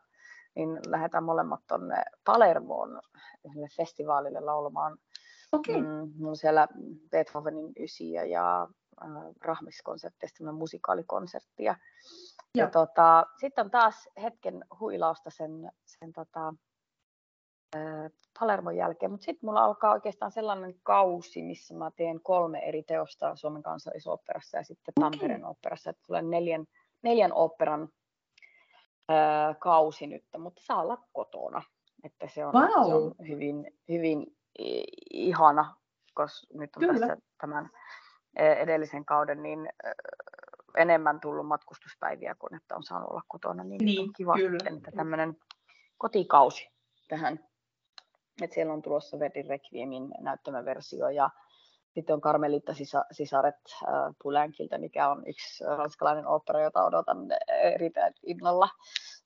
niin 0.59 0.79
lähdetään 0.87 1.23
molemmat 1.23 1.59
tuonne 1.67 2.03
Palermoon 2.25 3.01
yhdelle 3.45 3.67
festivaalille 3.77 4.39
laulamaan. 4.39 4.97
Okay. 5.51 5.81
Mm, 5.81 6.11
siellä 6.33 6.67
Beethovenin 7.11 7.71
ysiä 7.79 8.25
ja 8.25 8.67
äh, 9.03 9.09
Rahmis-konsertti 9.41 10.27
ja 10.45 10.51
musikaalikonsertti. 10.51 11.63
Ja, 11.63 11.75
ja 12.55 12.69
tota, 12.69 13.25
sitten 13.39 13.65
on 13.65 13.71
taas 13.71 14.09
hetken 14.21 14.65
huilausta 14.79 15.29
sen, 15.29 15.71
sen 15.85 16.13
tota, 16.13 16.53
äh, 17.75 18.11
Palermon 18.39 18.75
jälkeen, 18.75 19.11
mutta 19.11 19.25
sitten 19.25 19.47
mulla 19.47 19.65
alkaa 19.65 19.91
oikeastaan 19.91 20.31
sellainen 20.31 20.73
kausi, 20.83 21.43
missä 21.43 21.73
mä 21.73 21.91
teen 21.95 22.21
kolme 22.23 22.59
eri 22.59 22.83
teosta 22.83 23.35
Suomen 23.35 23.63
kansallisoopperassa 23.63 24.57
ja 24.57 24.63
sitten 24.63 24.93
Tampereen 24.99 25.41
okay. 25.41 25.47
oopperassa, 25.47 25.89
että 25.89 26.03
tulee 26.07 26.21
neljän, 26.21 26.65
neljän 27.01 27.33
kausi 29.59 30.07
nyt, 30.07 30.23
mutta 30.37 30.61
saa 30.65 30.81
olla 30.81 31.03
kotona. 31.13 31.61
Että 32.03 32.27
se 32.27 32.45
on, 32.45 32.53
wow. 32.53 32.69
se 32.69 32.93
on 32.95 33.15
hyvin, 33.27 33.77
hyvin 33.89 34.37
ihana, 35.13 35.75
koska 36.13 36.47
nyt 36.53 36.69
on 36.75 36.79
Kyllä. 36.79 37.07
tässä 37.07 37.17
tämän 37.41 37.69
e, 38.35 38.51
edellisen 38.51 39.05
kauden 39.05 39.43
niin 39.43 39.69
enemmän 40.77 41.19
tullut 41.19 41.47
matkustuspäiviä 41.47 42.35
kuin 42.35 42.55
että 42.55 42.75
on 42.75 42.83
saanut 42.83 43.09
olla 43.09 43.21
kotona, 43.27 43.63
niin, 43.63 43.85
niin 43.85 44.01
on 44.01 44.13
kiva 44.17 44.35
kyllä. 44.35 44.77
Että 44.77 44.91
tämmöinen 44.91 45.37
kotikausi 45.97 46.69
tähän. 47.07 47.39
Että 48.41 48.53
siellä 48.53 48.73
on 48.73 48.81
tulossa 48.81 49.19
Verdin 49.19 49.47
Requiemin 49.47 50.11
näyttämäversio 50.19 51.09
ja 51.09 51.29
sitten 51.93 52.13
on 52.13 52.21
Karmelitta 52.21 52.73
sisaret 53.11 53.55
Pulänkiltä, 54.23 54.77
mikä 54.77 55.09
on 55.09 55.23
yksi 55.27 55.63
ranskalainen 55.63 56.27
opera, 56.27 56.61
jota 56.61 56.83
odotan 56.83 57.17
erittäin 57.63 58.13
innolla. 58.23 58.69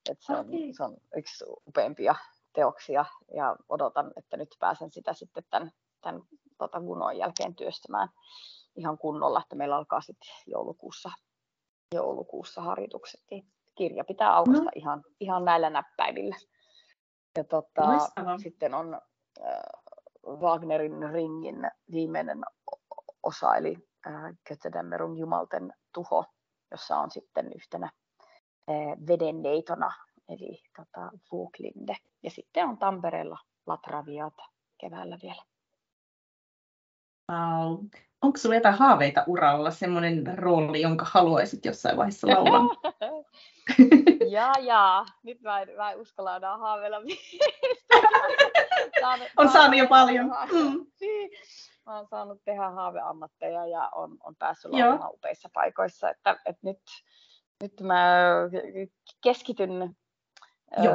Et 0.09 0.22
se, 0.22 0.34
on, 0.34 0.39
okay. 0.39 0.74
se 0.78 0.84
on 0.84 0.97
yksi 1.16 1.45
upeimpia 1.68 2.16
teoksia 2.53 3.05
ja 3.36 3.55
odotan, 3.70 4.11
että 4.16 4.38
nyt 4.38 4.55
pääsen 4.59 4.91
sitä 4.91 5.14
sitten 5.14 5.43
tämän, 5.49 5.72
tämän 6.01 6.22
tota, 6.57 6.80
Gunon 6.80 7.18
jälkeen 7.18 7.55
työstämään 7.55 8.09
ihan 8.76 8.97
kunnolla, 8.97 9.41
että 9.43 9.55
meillä 9.55 9.76
alkaa 9.76 10.01
sitten 10.01 10.30
joulukuussa, 10.47 11.11
joulukuussa 11.95 12.61
harjoitukset. 12.61 13.22
Niin 13.32 13.47
kirja 13.76 14.03
pitää 14.03 14.36
aukasta 14.36 14.64
no. 14.64 14.72
ihan, 14.76 15.03
ihan 15.20 15.45
näillä 15.45 15.70
näppäimillä. 15.70 16.36
Ja 17.38 17.43
tota, 17.43 17.84
sitten 18.43 18.74
on 18.74 19.01
Wagnerin 20.28 21.09
ringin 21.11 21.71
viimeinen 21.91 22.41
osa, 23.24 23.55
eli 23.55 23.78
äh, 24.07 24.13
Götterdämmerung 24.49 25.19
Jumalten 25.19 25.74
tuho, 25.93 26.26
jossa 26.71 26.97
on 26.97 27.11
sitten 27.11 27.53
yhtenä 27.55 27.89
äh, 28.69 29.07
vedenneitona, 29.07 29.91
eli 30.30 30.63
tota, 30.78 31.11
Vuoklinde. 31.32 31.95
Ja 32.24 32.30
sitten 32.30 32.67
on 32.67 32.78
Tampereella 32.78 33.38
Latraviata 33.65 34.43
keväällä 34.78 35.17
vielä. 35.24 35.43
Wow. 37.32 37.86
Onko 38.21 38.38
sinulla 38.38 38.57
jotain 38.57 38.76
haaveita 38.76 39.24
uralla, 39.28 39.71
semmoinen 39.71 40.38
rooli, 40.38 40.82
jonka 40.82 41.05
haluaisit 41.11 41.65
jossain 41.65 41.97
vaiheessa 41.97 42.28
laulaa? 42.28 42.69
ja, 44.36 44.53
ja. 44.61 45.05
Nyt 45.24 45.41
mä 45.41 45.61
en, 45.61 45.69
mä 45.78 45.91
en 45.91 45.99
uskalla 45.99 46.36
enää 46.36 46.57
haaveilla 46.57 47.01
on 49.38 49.49
saanut 49.49 49.80
jo 49.80 49.88
paljon. 49.88 50.26
Mm. 50.26 50.86
Mä 51.86 51.97
oon 51.97 52.08
saanut 52.08 52.41
tehdä 52.45 52.70
haaveammatteja 52.70 53.68
ja 53.68 53.89
on, 53.95 54.18
on 54.24 54.36
päässyt 54.36 54.72
laulamaan 54.72 55.14
upeissa 55.14 55.49
paikoissa. 55.54 56.10
Että, 56.10 56.39
että 56.45 56.62
nyt, 56.64 56.80
nyt 57.64 57.82
mä 57.82 58.06
keskityn 59.24 59.95
Joo. 60.84 60.93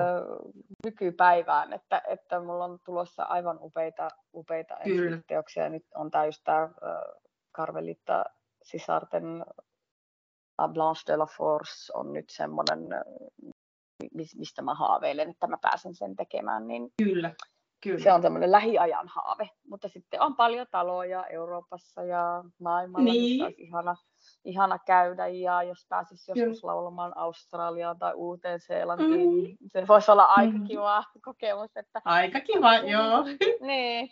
nykypäivään, 0.84 1.72
että, 1.72 2.02
että 2.08 2.40
mulla 2.40 2.64
on 2.64 2.78
tulossa 2.84 3.22
aivan 3.22 3.58
upeita, 3.60 4.08
upeita 4.34 4.76
teoksia. 5.26 5.68
Nyt 5.68 5.86
on 5.94 6.10
tämä 6.10 6.24
just 6.24 6.40
tämä 6.44 6.68
Karvelitta 7.52 8.24
sisarten 8.62 9.44
Blanche 10.72 11.02
de 11.06 11.16
la 11.16 11.26
Force 11.26 11.92
on 11.94 12.12
nyt 12.12 12.30
semmoinen, 12.30 12.88
mistä 14.36 14.62
mä 14.62 14.74
haaveilen, 14.74 15.30
että 15.30 15.46
mä 15.46 15.58
pääsen 15.62 15.94
sen 15.94 16.16
tekemään. 16.16 16.68
Niin 16.68 16.92
Kyllä. 17.02 17.34
Kyllä. 17.82 17.98
Se 17.98 18.12
on 18.12 18.22
tämmöinen 18.22 18.52
lähiajan 18.52 19.08
haave, 19.08 19.50
mutta 19.68 19.88
sitten 19.88 20.20
on 20.20 20.36
paljon 20.36 20.66
taloja 20.70 21.26
Euroopassa 21.26 22.02
ja 22.02 22.44
maailmalla, 22.60 23.04
niin. 23.04 23.30
missä 23.30 23.44
olisi 23.44 23.62
ihana, 23.62 23.96
ihana 24.44 24.78
käydä 24.78 25.26
ja 25.26 25.62
jos 25.62 25.86
pääsisi 25.88 26.30
joskus 26.30 26.60
Kyllä. 26.60 26.72
laulamaan 26.72 27.16
Australiaan 27.16 27.98
tai 27.98 28.14
Uuteen-Seelantiin, 28.14 29.30
mm. 29.30 29.42
niin 29.42 29.56
se 29.66 29.88
voisi 29.88 30.10
olla 30.10 30.24
aika 30.24 30.58
mm. 30.58 30.64
kiva 30.64 31.04
kokemus. 31.24 31.70
Että, 31.76 32.02
aika 32.04 32.40
kiva, 32.40 32.76
joo. 32.76 33.24
niin, 33.68 34.10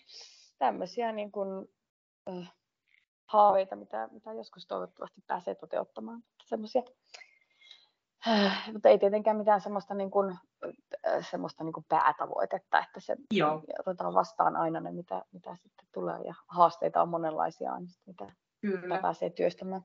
tämmöisiä 0.58 1.12
niin 1.12 1.32
kuin, 1.32 1.68
äh, 2.28 2.52
haaveita, 3.26 3.76
mitä, 3.76 4.08
mitä 4.12 4.32
joskus 4.32 4.66
toivottavasti 4.66 5.20
pääsee 5.26 5.54
toteuttamaan. 5.54 6.22
Semmoisia 6.44 6.82
mutta 8.72 8.88
ei 8.88 8.98
tietenkään 8.98 9.36
mitään 9.36 9.60
semmoista, 9.60 9.94
niin 9.94 10.10
kuin, 10.10 10.36
semmoista 11.30 11.64
niin 11.64 11.72
kuin 11.72 11.86
päätavoitetta, 11.88 12.78
että 12.78 13.00
se 13.00 13.16
Joo. 13.30 13.62
otetaan 13.78 14.14
vastaan 14.14 14.56
aina 14.56 14.80
ne, 14.80 14.92
mitä, 14.92 15.22
mitä 15.32 15.56
sitten 15.56 15.86
tulee. 15.92 16.20
Ja 16.24 16.34
haasteita 16.48 17.02
on 17.02 17.08
monenlaisia 17.08 17.72
mitä, 18.06 18.32
Kyllä. 18.60 18.80
mitä 18.80 19.02
pääsee 19.02 19.30
työstämään. 19.30 19.82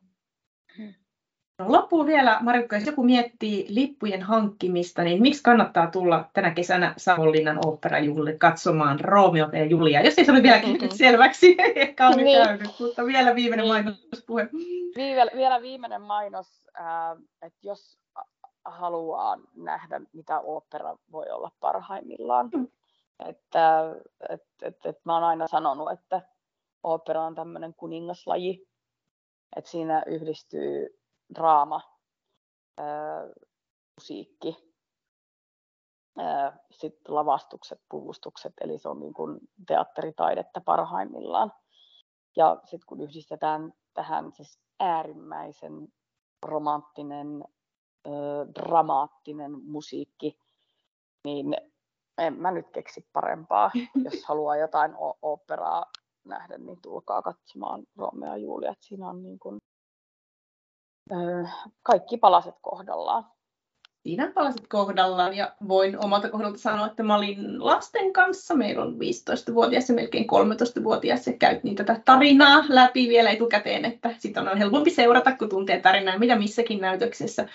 No, 1.60 1.72
loppuun 1.72 2.06
vielä, 2.06 2.38
Marikko, 2.42 2.76
jos 2.76 2.86
joku 2.86 3.04
miettii 3.04 3.66
lippujen 3.70 4.22
hankkimista, 4.22 5.04
niin 5.04 5.22
miksi 5.22 5.44
kannattaa 5.44 5.88
tulla 5.88 6.30
tänä 6.34 6.52
kesänä 6.52 6.94
Savonlinnan 6.98 7.60
oopperajuhlille 7.66 8.38
katsomaan 8.38 9.00
Romeo 9.00 9.50
ja 9.54 9.66
Julia? 9.66 10.02
Jos 10.02 10.18
ei 10.18 10.26
se 10.26 10.32
ole 10.32 10.44
vielä 10.44 10.62
mm-hmm. 10.62 10.90
selväksi, 10.90 11.56
ehkä 11.76 12.08
on 12.08 12.18
niin. 12.18 12.44
käynyt, 12.44 12.72
mutta 12.80 13.06
vielä 13.06 13.36
viimeinen 13.36 13.64
niin. 13.64 13.74
mainospuhe. 13.74 14.50
Vielä, 14.96 15.32
vielä 15.36 15.62
viimeinen 15.62 16.02
mainos, 16.02 16.68
äh, 16.80 17.18
että 17.42 17.60
jos 17.64 18.01
haluaa 18.66 19.38
nähdä, 19.56 20.02
mitä 20.14 20.40
opera 20.40 20.98
voi 21.12 21.26
olla 21.30 21.52
parhaimmillaan. 21.60 22.50
Mm. 22.54 22.68
Että, 23.26 23.96
et, 24.30 24.44
et, 24.62 24.86
et 24.86 25.06
mä 25.06 25.14
oon 25.14 25.24
aina 25.24 25.48
sanonut, 25.48 25.92
että 25.92 26.22
opera 26.84 27.26
on 27.26 27.36
tämmöinen 27.36 27.74
kuningaslaji, 27.74 28.68
että 29.56 29.72
siinä 29.72 30.04
yhdistyy 30.08 31.00
draama, 31.36 31.82
ää, 32.78 33.28
musiikki, 33.96 34.72
sitten 36.72 37.16
lavastukset, 37.16 37.82
puvustukset, 37.90 38.54
eli 38.62 38.78
se 38.78 38.90
on 38.90 39.00
niin 39.00 39.14
kuin 39.14 39.40
teatteritaidetta 39.68 40.62
parhaimmillaan. 40.62 41.54
Ja 42.36 42.62
sitten 42.64 42.86
kun 42.88 43.02
yhdistetään 43.02 43.74
tähän 43.94 44.32
siis 44.34 44.60
äärimmäisen 44.80 45.88
romanttinen 46.46 47.44
dramaattinen 48.56 49.52
musiikki, 49.64 50.38
niin 51.24 51.56
en 52.18 52.34
mä 52.34 52.52
nyt 52.52 52.70
keksi 52.70 53.06
parempaa. 53.14 53.72
Jos 54.06 54.26
haluaa 54.26 54.58
jotain 54.58 54.92
operaa 55.22 55.86
nähdä, 56.26 56.58
niin 56.58 56.82
tulkaa 56.82 57.22
katsomaan 57.22 57.84
Romeo 57.98 58.30
ja 58.30 58.38
Julia. 58.38 58.74
Siinä 58.80 59.10
on 59.10 59.24
niin 59.24 59.40
kuin, 59.40 59.58
kaikki 61.84 62.18
palaset 62.18 62.56
kohdallaan 62.62 63.26
siinä 64.04 64.32
palasit 64.36 64.68
kohdallaan 64.68 65.34
ja 65.34 65.56
voin 65.68 66.06
omalta 66.06 66.30
kohdalta 66.30 66.58
sanoa, 66.58 66.88
että 66.88 67.04
mä 67.04 67.16
olin 67.16 67.66
lasten 67.66 68.14
kanssa, 68.14 68.56
meillä 68.56 68.84
on 68.84 68.94
15-vuotias 68.94 69.90
ja 69.90 69.96
melkein 69.96 70.26
13-vuotias 70.26 71.28
ja 71.28 71.34
käyt 71.34 71.64
niin 71.64 71.76
tätä 71.76 72.02
tarinaa 72.06 72.64
läpi 72.70 73.10
vielä 73.10 73.30
etukäteen, 73.30 73.86
että 73.86 74.16
sitten 74.18 74.48
on 74.48 74.58
helpompi 74.58 74.90
seurata, 74.90 75.38
kun 75.38 75.50
tuntee 75.50 75.80
tarinaa, 75.80 76.20
mitä 76.20 76.36
missäkin 76.36 76.82
näytöksessä 76.82 77.50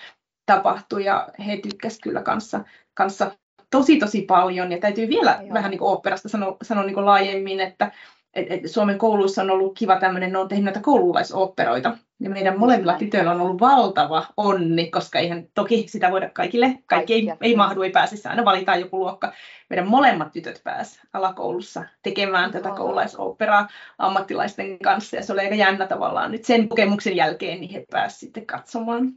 tapahtui 0.47 1.05
ja 1.05 1.27
he 1.47 1.57
tykkäsivät 1.57 2.03
kyllä 2.03 2.21
kanssa, 2.21 2.63
kanssa 2.93 3.31
tosi 3.69 3.97
tosi 3.97 4.21
paljon 4.21 4.71
ja 4.71 4.79
täytyy 4.79 5.07
vielä 5.07 5.39
Joo. 5.41 5.53
vähän 5.53 5.71
niin 5.71 5.79
kuin 5.79 5.89
oopperasta 5.89 6.29
sanoa, 6.29 6.57
sanoa 6.61 6.83
niin 6.83 6.93
kuin 6.93 7.05
laajemmin, 7.05 7.59
että 7.59 7.91
et, 8.33 8.47
et 8.49 8.71
Suomen 8.71 8.97
kouluissa 8.97 9.41
on 9.41 9.49
ollut 9.49 9.77
kiva 9.77 9.99
tämmöinen, 9.99 10.31
ne 10.31 10.37
on 10.37 10.47
tehnyt 10.47 10.65
näitä 10.65 10.79
koululaisoopperoita. 10.79 11.97
Ja 12.19 12.29
meidän 12.29 12.59
molemmilla 12.59 12.93
tytöillä 12.93 13.31
on 13.31 13.41
ollut 13.41 13.61
valtava 13.61 14.25
onni, 14.37 14.91
koska 14.91 15.19
eihän 15.19 15.47
toki 15.53 15.85
sitä 15.87 16.11
voida 16.11 16.29
kaikille, 16.29 16.79
kaikki 16.85 17.13
ei, 17.13 17.33
ei 17.41 17.55
mahdu, 17.55 17.81
ei 17.81 17.91
pääse, 17.91 18.29
aina 18.29 18.45
valitaan 18.45 18.79
joku 18.79 18.99
luokka. 18.99 19.33
Meidän 19.69 19.87
molemmat 19.87 20.31
tytöt 20.31 20.61
pääsivät 20.63 21.07
alakoulussa 21.13 21.83
tekemään 22.03 22.51
tätä 22.51 22.69
koululaisoopperaa 22.69 23.67
ammattilaisten 23.97 24.79
kanssa, 24.79 25.15
ja 25.15 25.23
se 25.23 25.33
oli 25.33 25.41
aika 25.41 25.55
jännä 25.55 25.87
tavallaan 25.87 26.31
nyt 26.31 26.45
sen 26.45 26.69
kokemuksen 26.69 27.15
jälkeen, 27.15 27.59
niin 27.61 27.71
he 27.71 27.85
pääsivät 27.91 28.19
sitten 28.19 28.45
katsomaan 28.45 29.11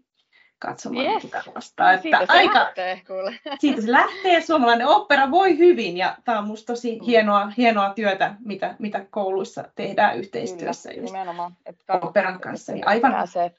katsomaan 0.60 1.06
yes. 1.06 1.22
tällaista. 1.30 1.92
No, 1.92 2.02
siitä 2.02 2.18
että 2.20 2.32
se 2.32 2.38
aika, 2.38 2.58
lähtee, 2.58 3.02
kuule. 3.06 3.34
Siitä 3.60 3.82
se 3.82 3.92
lähtee, 3.92 4.40
suomalainen 4.40 4.86
opera 4.86 5.30
voi 5.30 5.58
hyvin 5.58 5.96
ja 5.96 6.16
tämä 6.24 6.38
on 6.38 6.44
minusta 6.44 6.72
tosi 6.72 6.98
mm. 6.98 7.04
hienoa, 7.04 7.52
hienoa 7.56 7.94
työtä, 7.94 8.34
mitä, 8.40 8.74
mitä 8.78 9.06
kouluissa 9.10 9.64
tehdään 9.74 10.18
yhteistyössä 10.18 10.88
Kyllä, 10.88 11.02
just 11.02 11.12
nimenomaan, 11.12 11.56
että 11.66 11.98
operan 12.02 12.40
kanssa. 12.40 12.72
Niin 12.72 12.88
aivan, 12.88 13.12
pääsee, 13.12 13.50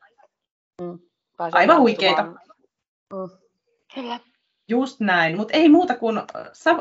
mm, 0.82 1.00
pääsee 1.38 1.60
aivan 1.60 1.80
huikeita. 1.80 2.24
Mm. 2.24 3.30
Kyllä. 3.96 4.20
Just 4.68 5.00
näin, 5.00 5.38
mutta 5.38 5.54
ei 5.58 5.70
muuta 5.70 5.96
kuin 5.96 6.22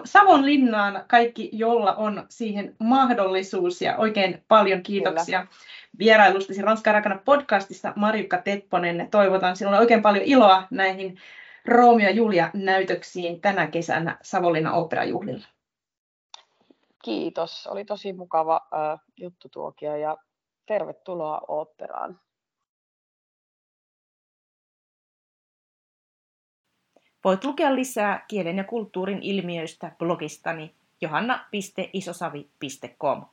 Savon 0.05 0.47
linnaan 0.47 1.05
kaikki, 1.09 1.51
jolla 1.53 1.95
on 1.95 2.27
siihen 2.29 2.77
mahdollisuus 2.79 3.83
ja 3.83 3.97
oikein 3.97 4.45
paljon 4.49 4.83
kiitoksia. 4.83 5.41
Kyllä 5.41 5.71
vierailustasi 5.99 6.63
Ranskan 6.63 6.95
rakana 6.95 7.19
podcastissa 7.25 7.93
Marjukka 7.97 8.39
Tepponen. 8.39 9.09
Toivotan 9.11 9.57
sinulle 9.57 9.79
oikein 9.79 10.03
paljon 10.03 10.25
iloa 10.25 10.63
näihin 10.71 11.19
Romeo 11.67 12.09
ja 12.09 12.11
Julia-näytöksiin 12.11 13.41
tänä 13.41 13.67
kesänä 13.67 14.19
Savonlinnan 14.23 14.75
oopperajuhlilla. 14.75 15.47
Kiitos, 17.05 17.67
oli 17.67 17.85
tosi 17.85 18.13
mukava 18.13 18.61
äh, 18.75 19.01
juttu 19.17 19.49
tuokia 19.49 19.97
ja 19.97 20.17
tervetuloa 20.67 21.41
oopperaan. 21.49 22.21
Voit 27.25 27.45
lukea 27.45 27.75
lisää 27.75 28.25
kielen 28.29 28.57
ja 28.57 28.65
kulttuurin 28.65 29.23
ilmiöistä 29.23 29.93
blogistani 29.99 30.75
johanna.isosavi.com. 31.01 33.25